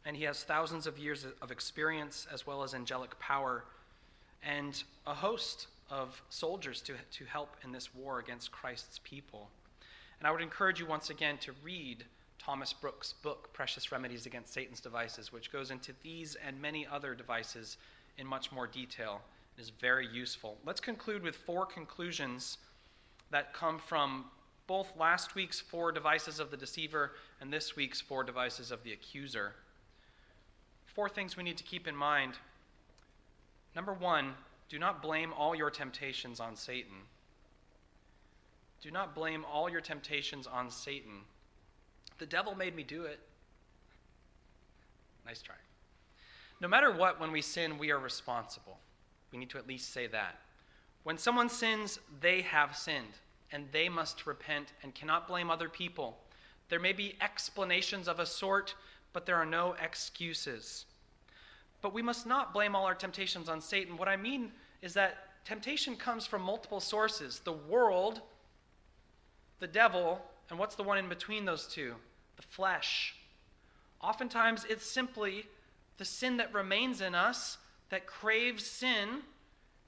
and 0.05 0.15
he 0.15 0.23
has 0.23 0.43
thousands 0.43 0.87
of 0.87 0.97
years 0.97 1.25
of 1.41 1.51
experience 1.51 2.27
as 2.31 2.47
well 2.47 2.63
as 2.63 2.73
angelic 2.73 3.17
power 3.19 3.63
and 4.43 4.83
a 5.05 5.13
host 5.13 5.67
of 5.89 6.21
soldiers 6.29 6.81
to, 6.81 6.93
to 7.11 7.25
help 7.25 7.55
in 7.63 7.71
this 7.71 7.93
war 7.93 8.19
against 8.19 8.51
Christ's 8.51 8.99
people. 9.03 9.49
And 10.19 10.27
I 10.27 10.31
would 10.31 10.41
encourage 10.41 10.79
you 10.79 10.85
once 10.85 11.09
again 11.09 11.37
to 11.39 11.51
read 11.63 12.05
Thomas 12.41 12.73
Brooks' 12.73 13.13
book, 13.13 13.53
Precious 13.53 13.91
Remedies 13.91 14.25
Against 14.25 14.53
Satan's 14.53 14.79
Devices, 14.79 15.31
which 15.31 15.51
goes 15.51 15.69
into 15.69 15.93
these 16.01 16.35
and 16.35 16.59
many 16.59 16.87
other 16.87 17.13
devices 17.13 17.77
in 18.17 18.25
much 18.25 18.51
more 18.51 18.67
detail. 18.67 19.21
Is 19.57 19.69
very 19.69 20.07
useful. 20.07 20.57
Let's 20.65 20.79
conclude 20.79 21.21
with 21.21 21.35
four 21.35 21.67
conclusions 21.67 22.57
that 23.29 23.53
come 23.53 23.77
from 23.77 24.25
both 24.65 24.87
last 24.97 25.35
week's 25.35 25.59
four 25.59 25.91
devices 25.91 26.39
of 26.39 26.49
the 26.49 26.57
deceiver 26.57 27.11
and 27.41 27.53
this 27.53 27.75
week's 27.75 28.01
four 28.01 28.23
devices 28.23 28.71
of 28.71 28.83
the 28.83 28.93
accuser. 28.93 29.53
Four 30.85 31.09
things 31.09 31.37
we 31.37 31.43
need 31.43 31.57
to 31.57 31.63
keep 31.63 31.87
in 31.87 31.95
mind 31.95 32.39
Number 33.75 33.93
one, 33.93 34.33
do 34.69 34.79
not 34.79 35.01
blame 35.01 35.33
all 35.33 35.55
your 35.55 35.69
temptations 35.69 36.39
on 36.39 36.55
Satan. 36.55 37.07
Do 38.81 38.91
not 38.91 39.15
blame 39.15 39.45
all 39.45 39.69
your 39.69 39.81
temptations 39.81 40.47
on 40.47 40.69
Satan. 40.69 41.21
The 42.21 42.27
devil 42.27 42.53
made 42.53 42.75
me 42.75 42.83
do 42.83 43.05
it. 43.05 43.19
Nice 45.25 45.41
try. 45.41 45.55
No 46.59 46.67
matter 46.67 46.91
what, 46.91 47.19
when 47.19 47.31
we 47.31 47.41
sin, 47.41 47.79
we 47.79 47.89
are 47.89 47.97
responsible. 47.97 48.77
We 49.31 49.39
need 49.39 49.49
to 49.49 49.57
at 49.57 49.67
least 49.67 49.91
say 49.91 50.05
that. 50.05 50.39
When 51.01 51.17
someone 51.17 51.49
sins, 51.49 51.97
they 52.19 52.41
have 52.41 52.77
sinned, 52.77 53.17
and 53.51 53.65
they 53.71 53.89
must 53.89 54.27
repent 54.27 54.71
and 54.83 54.93
cannot 54.93 55.27
blame 55.27 55.49
other 55.49 55.67
people. 55.67 56.19
There 56.69 56.79
may 56.79 56.93
be 56.93 57.15
explanations 57.21 58.07
of 58.07 58.19
a 58.19 58.25
sort, 58.27 58.75
but 59.13 59.25
there 59.25 59.37
are 59.37 59.43
no 59.43 59.75
excuses. 59.83 60.85
But 61.81 61.91
we 61.91 62.03
must 62.03 62.27
not 62.27 62.53
blame 62.53 62.75
all 62.75 62.85
our 62.85 62.93
temptations 62.93 63.49
on 63.49 63.61
Satan. 63.61 63.97
What 63.97 64.07
I 64.07 64.15
mean 64.15 64.51
is 64.83 64.93
that 64.93 65.43
temptation 65.43 65.95
comes 65.95 66.27
from 66.27 66.43
multiple 66.43 66.81
sources 66.81 67.39
the 67.39 67.51
world, 67.51 68.21
the 69.57 69.65
devil, 69.65 70.21
and 70.51 70.59
what's 70.59 70.75
the 70.75 70.83
one 70.83 70.99
in 70.99 71.09
between 71.09 71.45
those 71.45 71.65
two? 71.65 71.95
Flesh. 72.45 73.15
Oftentimes, 74.01 74.65
it's 74.69 74.85
simply 74.85 75.45
the 75.97 76.05
sin 76.05 76.37
that 76.37 76.53
remains 76.53 77.01
in 77.01 77.13
us 77.13 77.57
that 77.89 78.07
craves 78.07 78.65
sin, 78.65 79.21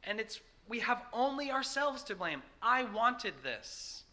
and 0.03 0.19
it's 0.19 0.39
we 0.67 0.79
have 0.79 1.03
only 1.11 1.51
ourselves 1.51 2.03
to 2.03 2.15
blame. 2.15 2.41
I 2.61 2.83
wanted 2.83 3.33
this. 3.43 4.03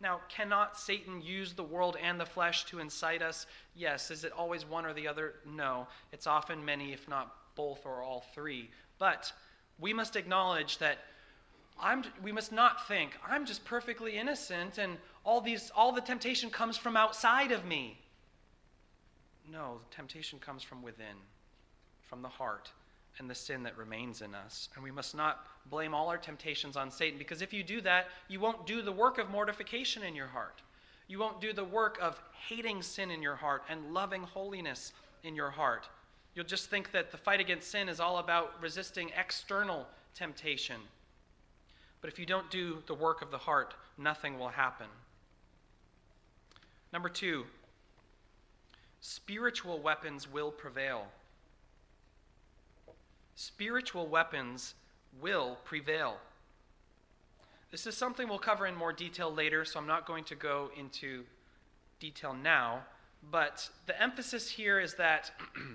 Now, 0.00 0.20
cannot 0.28 0.78
Satan 0.78 1.22
use 1.22 1.52
the 1.52 1.62
world 1.62 1.96
and 2.02 2.20
the 2.20 2.26
flesh 2.26 2.64
to 2.66 2.80
incite 2.80 3.22
us? 3.22 3.46
Yes. 3.74 4.10
Is 4.10 4.24
it 4.24 4.32
always 4.32 4.64
one 4.64 4.84
or 4.84 4.92
the 4.92 5.06
other? 5.06 5.34
No. 5.46 5.86
It's 6.12 6.26
often 6.26 6.64
many, 6.64 6.92
if 6.92 7.08
not 7.08 7.34
both 7.54 7.86
or 7.86 8.02
all 8.02 8.24
three. 8.34 8.70
But 8.98 9.32
we 9.78 9.92
must 9.92 10.16
acknowledge 10.16 10.78
that 10.78 10.98
I'm, 11.80 12.04
we 12.22 12.32
must 12.32 12.52
not 12.52 12.86
think, 12.86 13.12
I'm 13.28 13.44
just 13.44 13.64
perfectly 13.64 14.16
innocent 14.16 14.78
and 14.78 14.98
all, 15.24 15.40
these, 15.40 15.70
all 15.74 15.92
the 15.92 16.00
temptation 16.00 16.50
comes 16.50 16.76
from 16.76 16.96
outside 16.96 17.52
of 17.52 17.64
me. 17.64 17.98
No, 19.50 19.80
temptation 19.90 20.38
comes 20.38 20.62
from 20.62 20.82
within, 20.82 21.16
from 22.08 22.22
the 22.22 22.28
heart 22.28 22.70
and 23.18 23.28
the 23.28 23.34
sin 23.34 23.62
that 23.64 23.76
remains 23.76 24.22
in 24.22 24.34
us. 24.34 24.68
And 24.74 24.84
we 24.84 24.90
must 24.90 25.14
not 25.14 25.44
blame 25.68 25.94
all 25.94 26.08
our 26.08 26.18
temptations 26.18 26.76
on 26.76 26.90
Satan, 26.90 27.18
because 27.18 27.42
if 27.42 27.52
you 27.52 27.62
do 27.62 27.80
that, 27.82 28.06
you 28.28 28.40
won't 28.40 28.66
do 28.66 28.82
the 28.82 28.92
work 28.92 29.18
of 29.18 29.30
mortification 29.30 30.02
in 30.02 30.14
your 30.14 30.26
heart. 30.26 30.62
You 31.08 31.18
won't 31.18 31.40
do 31.40 31.52
the 31.52 31.64
work 31.64 31.98
of 32.00 32.20
hating 32.48 32.82
sin 32.82 33.10
in 33.10 33.22
your 33.22 33.36
heart 33.36 33.62
and 33.68 33.92
loving 33.92 34.22
holiness 34.22 34.92
in 35.24 35.34
your 35.34 35.50
heart. 35.50 35.88
You'll 36.34 36.46
just 36.46 36.70
think 36.70 36.90
that 36.92 37.10
the 37.10 37.18
fight 37.18 37.40
against 37.40 37.70
sin 37.70 37.88
is 37.88 38.00
all 38.00 38.18
about 38.18 38.54
resisting 38.62 39.10
external 39.18 39.86
temptation. 40.14 40.80
But 42.02 42.10
if 42.10 42.18
you 42.18 42.26
don't 42.26 42.50
do 42.50 42.82
the 42.86 42.94
work 42.94 43.22
of 43.22 43.30
the 43.30 43.38
heart, 43.38 43.74
nothing 43.96 44.38
will 44.38 44.48
happen. 44.48 44.88
Number 46.92 47.08
two, 47.08 47.46
spiritual 49.00 49.80
weapons 49.80 50.30
will 50.30 50.50
prevail 50.50 51.06
spiritual 53.34 54.06
weapons 54.06 54.74
will 55.20 55.58
prevail. 55.64 56.18
This 57.70 57.86
is 57.86 57.96
something 57.96 58.28
we'll 58.28 58.38
cover 58.38 58.66
in 58.66 58.74
more 58.74 58.92
detail 58.92 59.32
later, 59.32 59.64
so 59.64 59.80
I'm 59.80 59.86
not 59.86 60.06
going 60.06 60.24
to 60.24 60.34
go 60.34 60.70
into 60.78 61.24
detail 61.98 62.34
now. 62.34 62.82
But 63.30 63.68
the 63.86 64.00
emphasis 64.00 64.50
here 64.50 64.78
is 64.78 64.94
that 64.94 65.32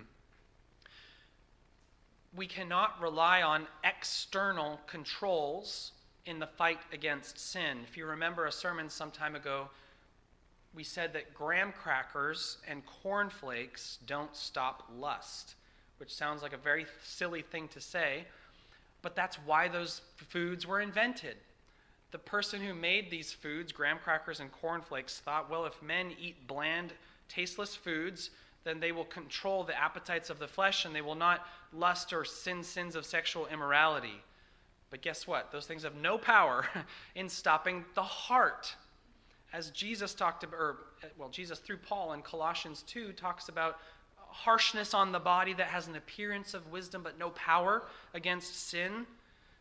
we 2.36 2.46
cannot 2.46 3.02
rely 3.02 3.42
on 3.42 3.68
external 3.84 4.80
controls 4.86 5.94
in 6.28 6.40
the 6.40 6.48
fight 6.48 6.80
against 6.94 7.40
sin. 7.40 7.80
If 7.88 7.98
you 7.98 8.06
remember 8.06 8.46
a 8.46 8.52
sermon 8.52 8.90
some 8.90 9.12
time 9.12 9.36
ago, 9.36 9.70
we 10.76 10.84
said 10.84 11.14
that 11.14 11.34
graham 11.34 11.72
crackers 11.72 12.58
and 12.68 12.84
cornflakes 12.86 13.98
don't 14.06 14.36
stop 14.36 14.84
lust 14.96 15.56
which 15.98 16.14
sounds 16.14 16.42
like 16.42 16.54
a 16.54 16.58
very 16.58 16.86
silly 17.04 17.42
thing 17.42 17.68
to 17.70 17.82
say, 17.82 18.26
but 19.02 19.16
that's 19.16 19.38
why 19.46 19.68
those 19.68 20.02
foods 20.16 20.66
were 20.66 20.82
invented. 20.82 21.38
The 22.12 22.20
person 22.20 22.62
who 22.62 22.74
made 22.74 23.10
these 23.10 23.34
foods, 23.34 23.72
graham 23.72 23.98
crackers 24.04 24.40
and 24.40 24.52
cornflakes, 24.52 25.20
thought, 25.20 25.50
well, 25.50 25.66
if 25.66 25.82
men 25.82 26.14
eat 26.20 26.48
bland, 26.48 26.94
tasteless 27.28 27.76
foods, 27.76 28.30
then 28.64 28.80
they 28.80 28.92
will 28.92 29.06
control 29.06 29.64
the 29.64 29.78
appetites 29.78 30.30
of 30.30 30.40
the 30.40 30.48
flesh 30.48 30.86
and 30.86 30.96
they 30.96 31.02
will 31.02 31.16
not 31.16 31.48
lust 31.74 32.14
or 32.14 32.24
sin 32.26 32.64
sins 32.64 32.96
of 32.96 33.06
sexual 33.06 33.48
immorality. 33.48 34.24
But 34.90 35.02
guess 35.02 35.28
what? 35.28 35.52
Those 35.52 35.66
things 35.66 35.84
have 35.84 35.96
no 35.96 36.18
power 36.18 36.66
in 37.16 37.30
stopping 37.30 37.86
the 37.96 38.04
heart. 38.04 38.76
As 39.54 39.72
Jesus 39.72 40.14
talked 40.14 40.44
about, 40.44 40.60
or, 40.60 40.78
well, 41.18 41.30
Jesus 41.30 41.60
through 41.60 41.78
Paul 41.78 42.14
in 42.14 42.22
Colossians 42.22 42.84
2 42.88 43.14
talks 43.14 43.50
about 43.50 43.80
harshness 44.16 44.94
on 44.94 45.12
the 45.12 45.20
body 45.20 45.54
that 45.54 45.68
has 45.68 45.88
an 45.88 45.96
appearance 45.96 46.54
of 46.54 46.72
wisdom 46.72 47.02
but 47.04 47.18
no 47.18 47.30
power 47.32 47.84
against 48.14 48.70
sin. 48.70 49.06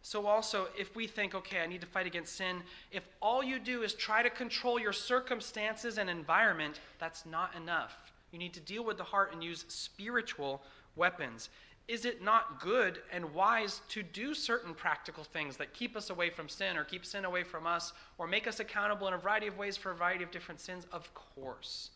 So, 0.03 0.27
also, 0.27 0.69
if 0.79 0.95
we 0.95 1.09
think, 1.09 1.35
okay, 1.35 1.61
I 1.61 1.67
need 1.67 1.81
to 1.81 1.87
fight 1.87 2.07
against 2.07 2.37
sin, 2.37 2.63
if 2.93 3.09
all 3.21 3.43
you 3.43 3.59
do 3.59 3.83
is 3.83 3.93
try 3.93 4.23
to 4.23 4.31
control 4.31 4.79
your 4.79 4.93
circumstances 4.93 5.99
and 5.99 6.09
environment, 6.09 6.81
that's 7.01 7.27
not 7.27 7.57
enough. 7.57 8.13
You 8.31 8.39
need 8.39 8.55
to 8.55 8.61
deal 8.61 8.85
with 8.85 8.99
the 8.99 9.05
heart 9.05 9.33
and 9.33 9.43
use 9.43 9.65
spiritual 9.67 10.63
weapons. 10.95 11.49
Is 11.89 12.05
it 12.05 12.21
not 12.21 12.61
good 12.61 12.99
and 13.13 13.33
wise 13.33 13.81
to 13.91 14.03
do 14.03 14.35
certain 14.35 14.75
practical 14.75 15.23
things 15.23 15.57
that 15.59 15.73
keep 15.73 15.97
us 15.97 16.11
away 16.11 16.31
from 16.31 16.49
sin 16.49 16.77
or 16.77 16.83
keep 16.83 17.07
sin 17.07 17.25
away 17.25 17.45
from 17.45 17.65
us 17.67 17.93
or 18.19 18.27
make 18.27 18.49
us 18.49 18.59
accountable 18.59 19.07
in 19.07 19.15
a 19.15 19.19
variety 19.19 19.47
of 19.47 19.57
ways 19.57 19.77
for 19.77 19.93
a 19.93 19.95
variety 19.95 20.25
of 20.25 20.33
different 20.33 20.61
sins? 20.61 20.85
Of 20.91 21.15
course. 21.15 21.91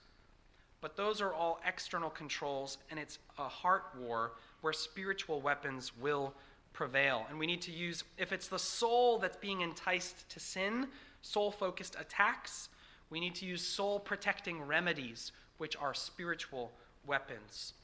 But 0.81 0.97
those 0.97 1.21
are 1.21 1.35
all 1.35 1.61
external 1.67 2.09
controls, 2.09 2.79
and 2.91 2.99
it's 3.01 3.19
a 3.37 3.49
heart 3.49 3.85
war 3.99 4.33
where 4.61 4.73
spiritual 4.73 5.41
weapons 5.41 5.93
will 5.97 6.35
prevail. 6.73 7.27
And 7.29 7.39
we 7.39 7.47
need 7.47 7.61
to 7.63 7.73
use, 7.73 8.05
if 8.17 8.33
it's 8.33 8.49
the 8.49 8.59
soul 8.59 9.19
that's 9.19 9.37
being 9.37 9.61
enticed 9.61 10.29
to 10.31 10.41
sin, 10.41 10.87
soul 11.21 11.51
focused 11.51 11.97
attacks, 11.99 12.69
we 13.11 13.19
need 13.19 13.35
to 13.37 13.45
use 13.45 13.67
soul 13.67 13.99
protecting 13.99 14.63
remedies, 14.63 15.33
which 15.59 15.77
are 15.77 15.95
spiritual 15.95 16.71
weapons. 17.05 17.75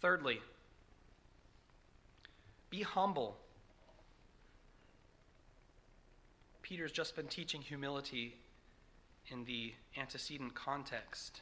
Thirdly, 0.00 0.40
be 2.70 2.82
humble. 2.82 3.36
Peter's 6.62 6.92
just 6.92 7.14
been 7.16 7.26
teaching 7.26 7.62
humility 7.62 8.36
in 9.28 9.44
the 9.44 9.72
antecedent 9.96 10.54
context. 10.54 11.40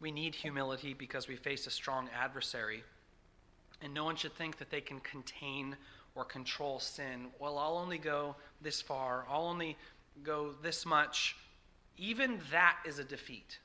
We 0.00 0.10
need 0.10 0.34
humility 0.34 0.94
because 0.94 1.28
we 1.28 1.36
face 1.36 1.66
a 1.66 1.70
strong 1.70 2.08
adversary. 2.18 2.82
And 3.82 3.94
no 3.94 4.04
one 4.04 4.16
should 4.16 4.34
think 4.34 4.58
that 4.58 4.70
they 4.70 4.80
can 4.80 5.00
contain 5.00 5.76
or 6.14 6.24
control 6.24 6.80
sin. 6.80 7.28
Well, 7.38 7.58
I'll 7.58 7.78
only 7.78 7.98
go 7.98 8.36
this 8.60 8.82
far, 8.82 9.24
I'll 9.30 9.46
only 9.46 9.76
go 10.22 10.54
this 10.62 10.84
much. 10.84 11.36
Even 11.96 12.40
that 12.50 12.76
is 12.86 12.98
a 12.98 13.04
defeat. 13.04 13.58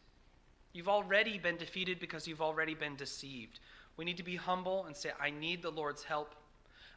You've 0.75 0.89
already 0.89 1.39
been 1.39 1.55
defeated 1.55 2.01
because 2.01 2.27
you've 2.27 2.41
already 2.41 2.73
been 2.73 2.97
deceived. 2.97 3.61
We 3.95 4.03
need 4.03 4.17
to 4.17 4.23
be 4.23 4.35
humble 4.35 4.83
and 4.83 4.93
say, 4.93 5.11
I 5.21 5.29
need 5.29 5.61
the 5.61 5.69
Lord's 5.69 6.03
help. 6.03 6.35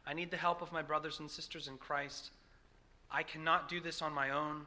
I 0.05 0.11
need 0.11 0.31
the 0.31 0.35
help 0.35 0.61
of 0.61 0.73
my 0.73 0.81
brothers 0.81 1.21
and 1.21 1.31
sisters 1.31 1.69
in 1.69 1.77
Christ. 1.77 2.31
I 3.09 3.23
cannot 3.23 3.69
do 3.69 3.79
this 3.79 4.01
on 4.01 4.11
my 4.11 4.31
own. 4.31 4.65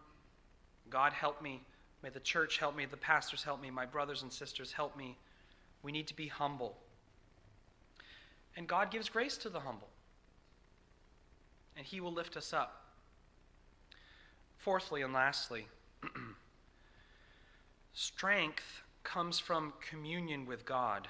God 0.88 1.12
help 1.12 1.42
me. 1.42 1.60
May 2.02 2.08
the 2.08 2.20
church 2.20 2.56
help 2.56 2.74
me. 2.74 2.86
The 2.86 2.96
pastors 2.96 3.44
help 3.44 3.60
me. 3.60 3.68
My 3.68 3.84
brothers 3.84 4.22
and 4.22 4.32
sisters 4.32 4.72
help 4.72 4.96
me. 4.96 5.18
We 5.82 5.92
need 5.92 6.06
to 6.06 6.16
be 6.16 6.28
humble. 6.28 6.78
And 8.56 8.66
God 8.66 8.90
gives 8.90 9.10
grace 9.10 9.36
to 9.38 9.50
the 9.50 9.60
humble, 9.60 9.88
and 11.76 11.84
He 11.84 12.00
will 12.00 12.12
lift 12.12 12.38
us 12.38 12.54
up. 12.54 12.86
Fourthly 14.56 15.02
and 15.02 15.12
lastly, 15.12 15.66
strength 17.92 18.82
comes 19.04 19.38
from 19.38 19.72
communion 19.88 20.46
with 20.46 20.64
God. 20.64 21.08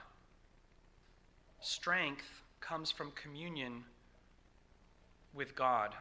Strength 1.61 2.43
comes 2.61 2.90
from 2.90 3.12
communion 3.12 3.84
with 5.34 5.55
God. 5.55 5.95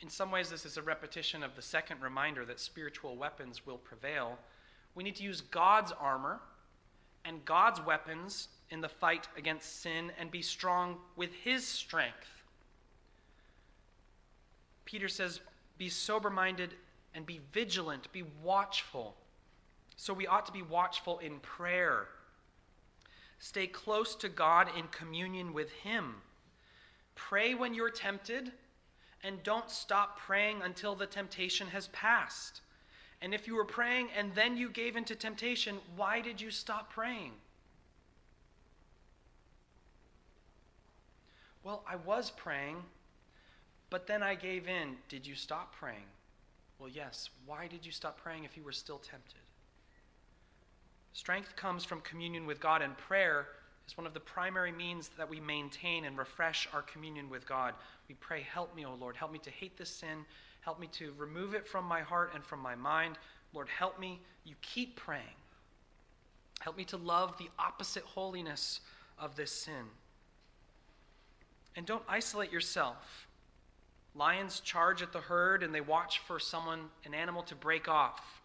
In 0.00 0.08
some 0.08 0.30
ways, 0.30 0.50
this 0.50 0.66
is 0.66 0.76
a 0.76 0.82
repetition 0.82 1.42
of 1.42 1.56
the 1.56 1.62
second 1.62 2.02
reminder 2.02 2.44
that 2.44 2.60
spiritual 2.60 3.16
weapons 3.16 3.66
will 3.66 3.78
prevail. 3.78 4.38
We 4.94 5.04
need 5.04 5.16
to 5.16 5.22
use 5.22 5.40
God's 5.40 5.92
armor 5.92 6.40
and 7.24 7.44
God's 7.44 7.80
weapons 7.80 8.48
in 8.70 8.80
the 8.80 8.88
fight 8.88 9.28
against 9.36 9.80
sin 9.80 10.12
and 10.18 10.30
be 10.30 10.42
strong 10.42 10.98
with 11.16 11.32
His 11.32 11.66
strength. 11.66 12.42
Peter 14.84 15.08
says, 15.08 15.40
Be 15.78 15.88
sober 15.88 16.30
minded 16.30 16.74
and 17.14 17.26
be 17.26 17.40
vigilant, 17.52 18.12
be 18.12 18.24
watchful. 18.42 19.16
So 19.96 20.12
we 20.12 20.26
ought 20.26 20.46
to 20.46 20.52
be 20.52 20.62
watchful 20.62 21.18
in 21.18 21.40
prayer. 21.40 22.08
Stay 23.38 23.66
close 23.66 24.14
to 24.16 24.28
God 24.28 24.68
in 24.76 24.88
communion 24.88 25.52
with 25.52 25.70
Him. 25.72 26.16
Pray 27.14 27.54
when 27.54 27.74
you're 27.74 27.90
tempted, 27.90 28.52
and 29.22 29.42
don't 29.42 29.70
stop 29.70 30.18
praying 30.18 30.60
until 30.62 30.94
the 30.94 31.06
temptation 31.06 31.68
has 31.68 31.88
passed. 31.88 32.60
And 33.22 33.34
if 33.34 33.46
you 33.46 33.54
were 33.54 33.64
praying 33.64 34.08
and 34.16 34.34
then 34.34 34.56
you 34.56 34.68
gave 34.68 34.94
into 34.94 35.14
temptation, 35.14 35.78
why 35.96 36.20
did 36.20 36.40
you 36.40 36.50
stop 36.50 36.92
praying? 36.92 37.32
Well, 41.64 41.82
I 41.88 41.96
was 41.96 42.30
praying, 42.30 42.76
but 43.90 44.06
then 44.06 44.22
I 44.22 44.34
gave 44.34 44.68
in. 44.68 44.96
Did 45.08 45.26
you 45.26 45.34
stop 45.34 45.74
praying? 45.74 46.06
Well, 46.78 46.90
yes. 46.90 47.30
Why 47.46 47.66
did 47.66 47.84
you 47.84 47.90
stop 47.90 48.18
praying 48.18 48.44
if 48.44 48.56
you 48.56 48.62
were 48.62 48.72
still 48.72 48.98
tempted? 48.98 49.40
Strength 51.16 51.56
comes 51.56 51.82
from 51.82 52.02
communion 52.02 52.44
with 52.44 52.60
God, 52.60 52.82
and 52.82 52.94
prayer 52.98 53.48
is 53.88 53.96
one 53.96 54.06
of 54.06 54.12
the 54.12 54.20
primary 54.20 54.70
means 54.70 55.08
that 55.16 55.30
we 55.30 55.40
maintain 55.40 56.04
and 56.04 56.18
refresh 56.18 56.68
our 56.74 56.82
communion 56.82 57.30
with 57.30 57.48
God. 57.48 57.72
We 58.06 58.16
pray, 58.16 58.42
Help 58.42 58.76
me, 58.76 58.84
O 58.84 58.92
Lord. 59.00 59.16
Help 59.16 59.32
me 59.32 59.38
to 59.38 59.50
hate 59.50 59.78
this 59.78 59.88
sin. 59.88 60.26
Help 60.60 60.78
me 60.78 60.88
to 60.88 61.14
remove 61.16 61.54
it 61.54 61.66
from 61.66 61.86
my 61.86 62.02
heart 62.02 62.32
and 62.34 62.44
from 62.44 62.60
my 62.60 62.74
mind. 62.74 63.16
Lord, 63.54 63.66
help 63.66 63.98
me. 63.98 64.20
You 64.44 64.56
keep 64.60 64.96
praying. 64.96 65.22
Help 66.60 66.76
me 66.76 66.84
to 66.84 66.98
love 66.98 67.38
the 67.38 67.48
opposite 67.58 68.02
holiness 68.02 68.80
of 69.18 69.36
this 69.36 69.50
sin. 69.50 69.86
And 71.76 71.86
don't 71.86 72.04
isolate 72.06 72.52
yourself. 72.52 73.26
Lions 74.14 74.60
charge 74.60 75.00
at 75.00 75.14
the 75.14 75.20
herd 75.20 75.62
and 75.62 75.74
they 75.74 75.80
watch 75.80 76.18
for 76.18 76.38
someone, 76.38 76.90
an 77.06 77.14
animal, 77.14 77.42
to 77.44 77.54
break 77.54 77.88
off. 77.88 78.42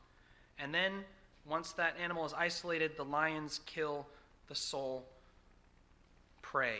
And 0.57 0.73
then 0.73 1.03
once 1.45 1.71
that 1.73 1.95
animal 2.01 2.25
is 2.25 2.33
isolated, 2.33 2.91
the 2.97 3.05
lions 3.05 3.61
kill 3.65 4.07
the 4.47 4.55
sole 4.55 5.05
prey. 6.41 6.79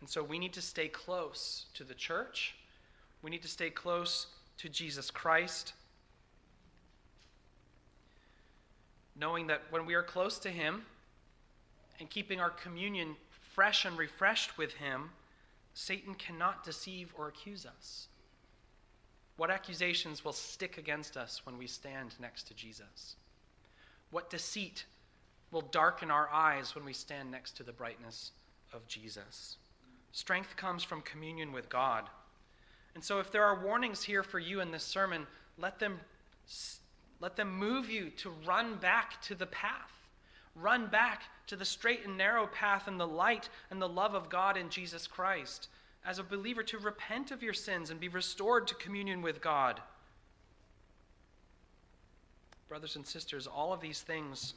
And 0.00 0.08
so 0.08 0.22
we 0.22 0.38
need 0.38 0.52
to 0.52 0.62
stay 0.62 0.88
close 0.88 1.66
to 1.74 1.84
the 1.84 1.94
church. 1.94 2.54
We 3.22 3.30
need 3.30 3.42
to 3.42 3.48
stay 3.48 3.70
close 3.70 4.26
to 4.58 4.68
Jesus 4.68 5.10
Christ. 5.10 5.72
Knowing 9.16 9.46
that 9.46 9.62
when 9.70 9.86
we 9.86 9.94
are 9.94 10.02
close 10.02 10.38
to 10.40 10.50
Him 10.50 10.82
and 11.98 12.10
keeping 12.10 12.40
our 12.40 12.50
communion 12.50 13.16
fresh 13.54 13.84
and 13.84 13.96
refreshed 13.96 14.58
with 14.58 14.74
Him, 14.74 15.10
Satan 15.72 16.14
cannot 16.14 16.64
deceive 16.64 17.12
or 17.16 17.28
accuse 17.28 17.64
us. 17.64 18.08
What 19.36 19.50
accusations 19.50 20.24
will 20.24 20.32
stick 20.32 20.78
against 20.78 21.16
us 21.16 21.42
when 21.44 21.58
we 21.58 21.66
stand 21.66 22.14
next 22.20 22.46
to 22.48 22.54
Jesus? 22.54 23.16
What 24.10 24.30
deceit 24.30 24.84
will 25.50 25.62
darken 25.62 26.10
our 26.10 26.28
eyes 26.30 26.74
when 26.74 26.84
we 26.84 26.92
stand 26.92 27.30
next 27.30 27.56
to 27.56 27.62
the 27.64 27.72
brightness 27.72 28.30
of 28.72 28.86
Jesus? 28.86 29.56
Strength 30.12 30.56
comes 30.56 30.84
from 30.84 31.02
communion 31.02 31.52
with 31.52 31.68
God. 31.68 32.04
And 32.94 33.02
so, 33.02 33.18
if 33.18 33.32
there 33.32 33.42
are 33.42 33.64
warnings 33.64 34.04
here 34.04 34.22
for 34.22 34.38
you 34.38 34.60
in 34.60 34.70
this 34.70 34.84
sermon, 34.84 35.26
let 35.58 35.80
them, 35.80 35.98
let 37.18 37.34
them 37.34 37.58
move 37.58 37.90
you 37.90 38.10
to 38.18 38.30
run 38.46 38.76
back 38.76 39.20
to 39.22 39.34
the 39.34 39.46
path. 39.46 39.90
Run 40.54 40.86
back 40.86 41.22
to 41.48 41.56
the 41.56 41.64
straight 41.64 42.06
and 42.06 42.16
narrow 42.16 42.46
path 42.46 42.86
and 42.86 43.00
the 43.00 43.06
light 43.08 43.48
and 43.72 43.82
the 43.82 43.88
love 43.88 44.14
of 44.14 44.28
God 44.28 44.56
in 44.56 44.70
Jesus 44.70 45.08
Christ 45.08 45.68
as 46.04 46.18
a 46.18 46.24
believer 46.24 46.62
to 46.62 46.78
repent 46.78 47.30
of 47.30 47.42
your 47.42 47.54
sins 47.54 47.90
and 47.90 47.98
be 47.98 48.08
restored 48.08 48.66
to 48.68 48.74
communion 48.74 49.22
with 49.22 49.40
God. 49.40 49.80
Brothers 52.68 52.96
and 52.96 53.06
sisters, 53.06 53.46
all 53.46 53.72
of 53.72 53.80
these 53.80 54.02
things 54.02 54.54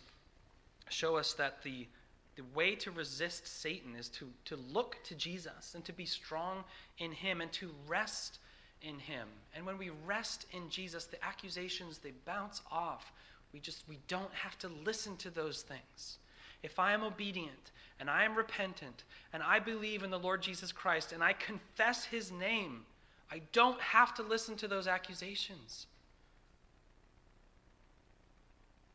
show 0.89 1.17
us 1.17 1.33
that 1.33 1.63
the, 1.63 1.87
the 2.35 2.43
way 2.55 2.75
to 2.75 2.91
resist 2.91 3.47
Satan 3.47 3.95
is 3.95 4.09
to, 4.09 4.27
to 4.45 4.57
look 4.73 4.97
to 5.05 5.15
Jesus 5.15 5.73
and 5.75 5.83
to 5.85 5.93
be 5.93 6.05
strong 6.05 6.63
in 6.97 7.11
him 7.11 7.41
and 7.41 7.51
to 7.53 7.69
rest 7.87 8.39
in 8.81 8.99
him. 8.99 9.27
And 9.55 9.65
when 9.65 9.77
we 9.77 9.91
rest 10.05 10.45
in 10.51 10.69
Jesus, 10.69 11.05
the 11.05 11.23
accusations 11.23 11.97
they 11.97 12.13
bounce 12.25 12.61
off. 12.71 13.11
We 13.53 13.59
just 13.59 13.83
we 13.87 13.97
don't 14.07 14.33
have 14.33 14.57
to 14.59 14.69
listen 14.85 15.15
to 15.17 15.29
those 15.29 15.61
things. 15.61 16.17
If 16.63 16.79
I 16.79 16.93
am 16.93 17.03
obedient 17.03 17.71
and 17.99 18.09
I 18.09 18.23
am 18.23 18.35
repentant 18.35 19.03
and 19.33 19.41
I 19.43 19.59
believe 19.59 20.03
in 20.03 20.09
the 20.09 20.19
Lord 20.19 20.41
Jesus 20.41 20.71
Christ 20.71 21.11
and 21.11 21.23
I 21.23 21.33
confess 21.33 22.05
his 22.05 22.31
name, 22.31 22.85
I 23.31 23.41
don't 23.51 23.81
have 23.81 24.13
to 24.15 24.23
listen 24.23 24.55
to 24.57 24.67
those 24.67 24.87
accusations. 24.87 25.87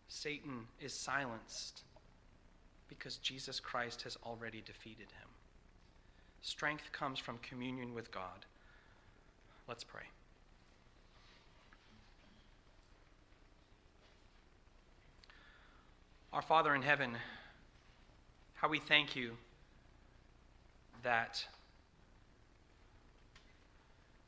Satan 0.08 0.66
is 0.80 0.92
silenced 0.92 1.82
because 2.88 3.16
Jesus 3.16 3.58
Christ 3.58 4.02
has 4.02 4.16
already 4.24 4.62
defeated 4.64 5.08
him. 5.20 5.28
Strength 6.42 6.92
comes 6.92 7.18
from 7.18 7.38
communion 7.38 7.94
with 7.94 8.10
God. 8.10 8.44
Let's 9.68 9.84
pray. 9.84 10.02
Our 16.32 16.42
Father 16.42 16.74
in 16.74 16.82
heaven, 16.82 17.16
how 18.62 18.68
we 18.68 18.78
thank 18.78 19.16
you 19.16 19.32
that 21.02 21.44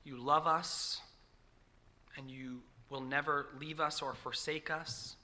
you 0.02 0.16
love 0.16 0.48
us 0.48 1.00
and 2.16 2.28
you 2.28 2.60
will 2.90 3.00
never 3.00 3.46
leave 3.60 3.78
us 3.78 4.02
or 4.02 4.12
forsake 4.12 4.72
us. 4.72 5.14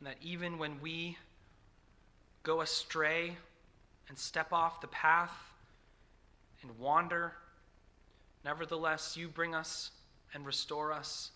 And 0.00 0.08
that 0.08 0.16
even 0.20 0.58
when 0.58 0.80
we 0.80 1.16
go 2.42 2.62
astray 2.62 3.36
and 4.08 4.18
step 4.18 4.52
off 4.52 4.80
the 4.80 4.88
path 4.88 5.52
and 6.62 6.76
wander, 6.80 7.34
nevertheless, 8.44 9.16
you 9.16 9.28
bring 9.28 9.54
us 9.54 9.92
and 10.34 10.44
restore 10.44 10.92
us. 10.92 11.30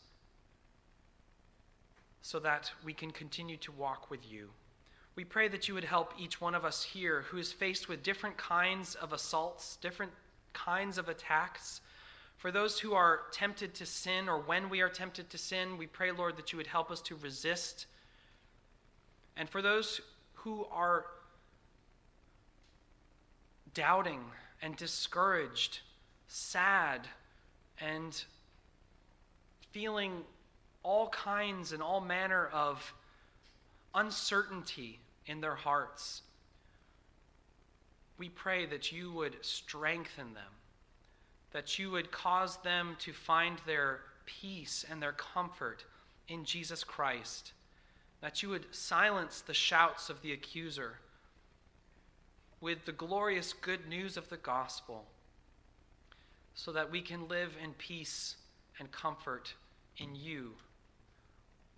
so 2.21 2.41
that 2.41 2.73
we 2.85 2.93
can 2.93 3.11
continue 3.11 3.57
to 3.57 3.73
walk 3.73 4.11
with 4.11 4.21
you. 4.29 4.51
We 5.19 5.25
pray 5.25 5.49
that 5.49 5.67
you 5.67 5.75
would 5.75 5.83
help 5.83 6.15
each 6.17 6.41
one 6.41 6.55
of 6.55 6.65
us 6.65 6.85
here 6.85 7.23
who 7.23 7.39
is 7.39 7.53
faced 7.53 7.89
with 7.89 8.05
different 8.05 8.37
kinds 8.37 8.95
of 8.95 9.13
assaults, 9.13 9.77
different 9.81 10.13
kinds 10.53 10.97
of 10.97 11.09
attacks. 11.09 11.81
For 12.37 12.53
those 12.53 12.79
who 12.79 12.95
are 12.95 13.23
tempted 13.33 13.75
to 13.75 13.85
sin, 13.85 14.29
or 14.29 14.39
when 14.39 14.71
we 14.71 14.81
are 14.81 14.89
tempted 14.89 15.29
to 15.31 15.37
sin, 15.37 15.77
we 15.77 15.89
pray, 15.89 16.13
Lord, 16.13 16.37
that 16.37 16.53
you 16.53 16.57
would 16.57 16.69
help 16.69 16.93
us 16.93 17.01
to 17.01 17.17
resist. 17.17 17.87
And 19.37 19.51
for 19.51 19.61
those 19.61 20.01
who 20.35 20.69
are 20.71 21.07
doubting 23.75 24.21
and 24.63 24.77
discouraged, 24.77 25.81
sad, 26.29 27.09
and 27.81 28.23
feeling 29.73 30.23
all 30.85 31.09
kinds 31.09 31.73
and 31.73 31.83
all 31.83 32.01
manner 32.01 32.47
of 32.53 32.95
uncertainty 33.97 35.01
in 35.29 35.41
their 35.41 35.55
hearts, 35.55 36.23
we 38.19 38.29
pray 38.29 38.67
that 38.67 38.91
you 38.91 39.13
would 39.13 39.37
strengthen 39.43 40.35
them, 40.35 40.53
that 41.53 41.79
you 41.79 41.93
would 41.93 42.11
cause 42.11 42.57
them 42.59 42.97
to 42.99 43.13
find 43.13 43.61
their 43.65 44.01
peace 44.27 44.85
and 44.91 45.01
their 45.01 45.13
comfort 45.13 45.85
in 46.27 46.45
Jesus 46.45 46.83
Christ, 46.83 47.53
that 48.21 48.43
you 48.43 48.49
would 48.49 48.67
silence 48.75 49.41
the 49.43 49.55
shouts 49.55 50.11
of 50.11 50.21
the 50.23 50.33
accuser 50.33 50.99
with 52.61 52.85
the 52.85 52.93
glorious 52.93 53.53
good 53.53 53.89
news 53.89 54.17
of 54.17 54.29
the 54.31 54.37
gospel, 54.37 55.05
so 56.55 56.73
that 56.73 56.91
we 56.91 57.01
can 57.01 57.29
live 57.29 57.53
in 57.63 57.73
peace 57.75 58.35
and 58.81 58.91
comfort 58.91 59.55
in 59.99 60.17
you. 60.17 60.51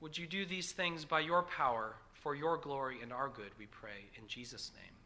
Would 0.00 0.16
you 0.16 0.26
do 0.26 0.46
these 0.46 0.72
things 0.72 1.04
by 1.04 1.20
your 1.20 1.42
power, 1.42 1.96
for 2.20 2.34
your 2.34 2.58
glory 2.58 2.98
and 3.02 3.12
our 3.12 3.28
good, 3.28 3.50
we 3.58 3.66
pray, 3.66 4.10
in 4.16 4.26
Jesus' 4.28 4.70
name. 4.76 4.99